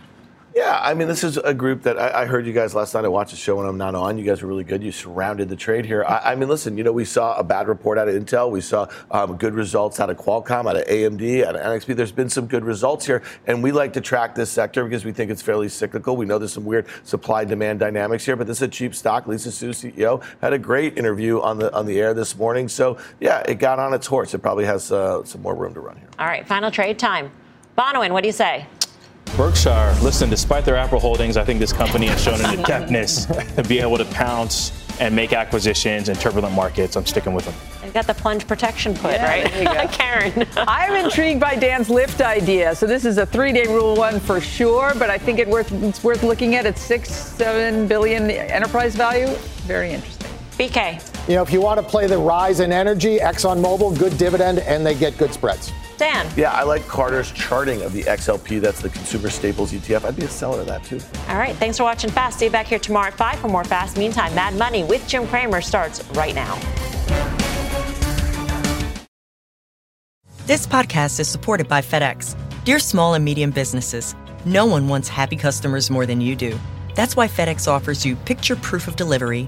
Yeah, 0.56 0.80
I 0.80 0.94
mean, 0.94 1.08
this 1.08 1.24
is 1.24 1.38
a 1.38 1.54
group 1.54 1.82
that 1.84 1.98
I, 1.98 2.22
I, 2.22 2.26
heard 2.26 2.46
you 2.46 2.54
guys 2.54 2.76
last 2.76 2.94
night. 2.94 3.06
I 3.06 3.08
watched 3.08 3.32
the 3.32 3.38
show 3.38 3.56
when 3.56 3.66
I'm 3.66 3.78
not 3.78 3.96
on. 3.96 4.20
You 4.20 4.24
guys 4.24 4.44
were 4.44 4.48
really 4.48 4.64
good. 4.64 4.84
You 4.84 4.92
surrounded 4.92 5.50
the 5.50 5.56
trade 5.56 5.84
here. 5.84 6.04
I, 6.04 6.34
I 6.34 6.36
mean, 6.36 6.48
listen, 6.48 6.78
you 6.78 6.84
know, 6.84 6.92
we 6.92 7.06
saw 7.06 7.36
a 7.36 7.44
bad 7.44 7.68
report 7.68 7.98
out 7.98 8.08
of 8.08 8.14
Intel. 8.14 8.52
We 8.52 8.62
saw 8.62 8.88
um, 9.10 9.36
good 9.38 9.56
results 9.56 10.00
out 10.00 10.12
of 10.12 10.18
Qualcomm, 10.18 10.70
out 10.70 10.78
of 10.78 10.86
AMD, 10.86 11.44
out 11.44 11.56
of 11.56 11.62
NXP. 11.62 11.96
There's 11.96 12.12
been 12.12 12.30
some 12.30 12.46
good 12.46 12.64
results 12.64 13.04
here, 13.08 13.24
and 13.48 13.64
we 13.64 13.72
like 13.72 13.94
to 13.94 14.02
track 14.02 14.36
this 14.36 14.52
sector 14.52 14.84
because 14.84 15.04
we 15.04 15.12
think 15.12 15.32
it's 15.32 15.42
fairly 15.42 15.70
cyclical. 15.70 16.16
We 16.16 16.28
know 16.28 16.38
there's 16.38 16.54
some 16.54 16.66
weird 16.66 16.86
supply 17.04 17.46
demand 17.46 17.80
dynamics 17.80 18.24
here, 18.24 18.36
but 18.36 18.46
this 18.46 18.58
is 18.58 18.64
a 18.64 18.68
cheap 18.68 18.94
stock. 18.94 19.26
Lisa 19.26 19.52
Su, 19.52 19.70
CEO, 19.70 20.24
had 20.40 20.54
a 20.54 20.60
great 20.60 21.00
interview 21.00 21.42
on 21.42 21.58
the 21.58 21.74
on 21.74 21.88
the 21.88 22.00
air 22.00 22.14
this 22.14 22.38
morning. 22.38 22.68
So 22.68 22.98
yeah, 23.20 23.40
it 23.40 23.56
got 23.56 23.80
on 23.80 23.96
its 23.96 24.06
horse. 24.06 24.36
It 24.36 24.44
probably 24.44 24.66
has 24.66 24.92
uh, 24.92 25.24
some 25.24 25.42
more 25.42 25.56
room 25.56 25.74
to 25.74 25.80
run 25.80 25.98
here. 25.98 26.10
All 26.20 26.28
right, 26.28 26.48
final 26.48 26.70
trade 26.70 27.00
time. 27.00 27.32
Bonawyn, 27.76 28.12
what 28.12 28.22
do 28.22 28.28
you 28.28 28.34
say? 28.34 28.68
Berkshire, 29.36 29.96
listen, 30.04 30.30
despite 30.30 30.64
their 30.64 30.76
Apple 30.76 31.00
holdings, 31.00 31.38
I 31.38 31.44
think 31.44 31.60
this 31.60 31.74
company 31.74 32.06
has 32.06 32.22
shown 32.22 32.40
an 32.42 32.60
adeptness 32.60 33.26
to 33.56 33.64
be 33.64 33.80
able 33.80 33.98
to 33.98 34.06
pounce 34.06 34.72
and 35.00 35.16
make 35.16 35.34
acquisitions 35.34 36.08
in 36.08 36.16
turbulent 36.16 36.54
markets. 36.54 36.96
I'm 36.96 37.06
sticking 37.08 37.34
with 37.34 37.46
them. 37.46 37.56
You 37.84 37.92
got 37.92 38.06
the 38.06 38.14
plunge 38.14 38.48
protection 38.48 38.94
put, 38.94 39.14
yeah, 39.14 39.28
right? 39.28 39.92
Karen. 39.92 40.48
I'm 40.58 41.04
intrigued 41.04 41.40
by 41.40 41.56
Dan's 41.56 41.88
Lyft 41.88 42.24
idea. 42.24 42.76
So 42.76 42.86
this 42.86 43.06
is 43.06 43.18
a 43.18 43.26
three-day 43.26 43.66
rule 43.68 43.96
one 43.96 44.20
for 44.20 44.40
sure, 44.40 44.94
but 45.00 45.10
I 45.10 45.18
think 45.18 45.40
it 45.40 45.48
worth, 45.48 45.72
it's 45.72 46.04
worth 46.04 46.22
looking 46.22 46.54
at. 46.54 46.68
It's 46.68 46.82
six, 46.82 47.10
seven 47.10 47.88
billion 47.88 48.30
enterprise 48.30 48.96
value. 48.96 49.28
Very 49.66 49.92
interesting. 49.92 50.30
BK. 50.54 51.28
You 51.28 51.36
know, 51.36 51.42
if 51.42 51.52
you 51.52 51.62
want 51.62 51.80
to 51.80 51.86
play 51.86 52.08
the 52.08 52.18
rise 52.18 52.60
in 52.60 52.72
energy, 52.72 53.20
ExxonMobil, 53.20 53.98
good 53.98 54.18
dividend, 54.18 54.60
and 54.60 54.86
they 54.86 54.96
get 54.96 55.18
good 55.18 55.34
spreads. 55.34 55.72
Dan. 55.98 56.28
Yeah, 56.36 56.52
I 56.52 56.64
like 56.64 56.86
Carter's 56.88 57.32
charting 57.32 57.82
of 57.82 57.94
the 57.94 58.04
XLP. 58.04 58.60
That's 58.60 58.82
the 58.82 58.90
consumer 58.90 59.30
staples 59.30 59.72
ETF. 59.72 60.06
I'd 60.06 60.16
be 60.16 60.24
a 60.24 60.28
seller 60.28 60.62
of 60.62 60.68
that 60.68 60.84
too. 60.84 61.00
All 61.30 61.38
right. 61.38 61.56
Thanks 61.56 61.78
for 61.78 61.84
watching 61.84 62.10
Fast. 62.10 62.38
Stay 62.38 62.50
back 62.50 62.66
here 62.66 62.80
tomorrow 62.80 63.08
at 63.08 63.14
5 63.14 63.40
for 63.40 63.48
more 63.48 63.64
Fast. 63.64 63.98
Meantime, 63.98 64.34
Mad 64.36 64.56
Money 64.56 64.84
with 64.84 65.08
Jim 65.08 65.28
Cramer 65.28 65.62
starts 65.62 66.04
right 66.10 66.36
now. 66.36 66.60
This 70.46 70.68
podcast 70.68 71.22
is 71.22 71.30
supported 71.30 71.70
by 71.70 71.82
FedEx. 71.82 72.36
Dear 72.66 72.80
small 72.80 73.14
and 73.14 73.24
medium 73.24 73.52
businesses, 73.52 74.14
no 74.46 74.66
one 74.66 74.90
wants 74.90 75.08
happy 75.08 75.38
customers 75.38 75.90
more 75.90 76.06
than 76.06 76.20
you 76.20 76.36
do. 76.36 76.60
That's 76.96 77.16
why 77.16 77.28
FedEx 77.30 77.68
offers 77.68 78.06
you 78.06 78.18
picture 78.18 78.58
proof 78.58 78.90
of 78.90 78.98
delivery, 78.98 79.48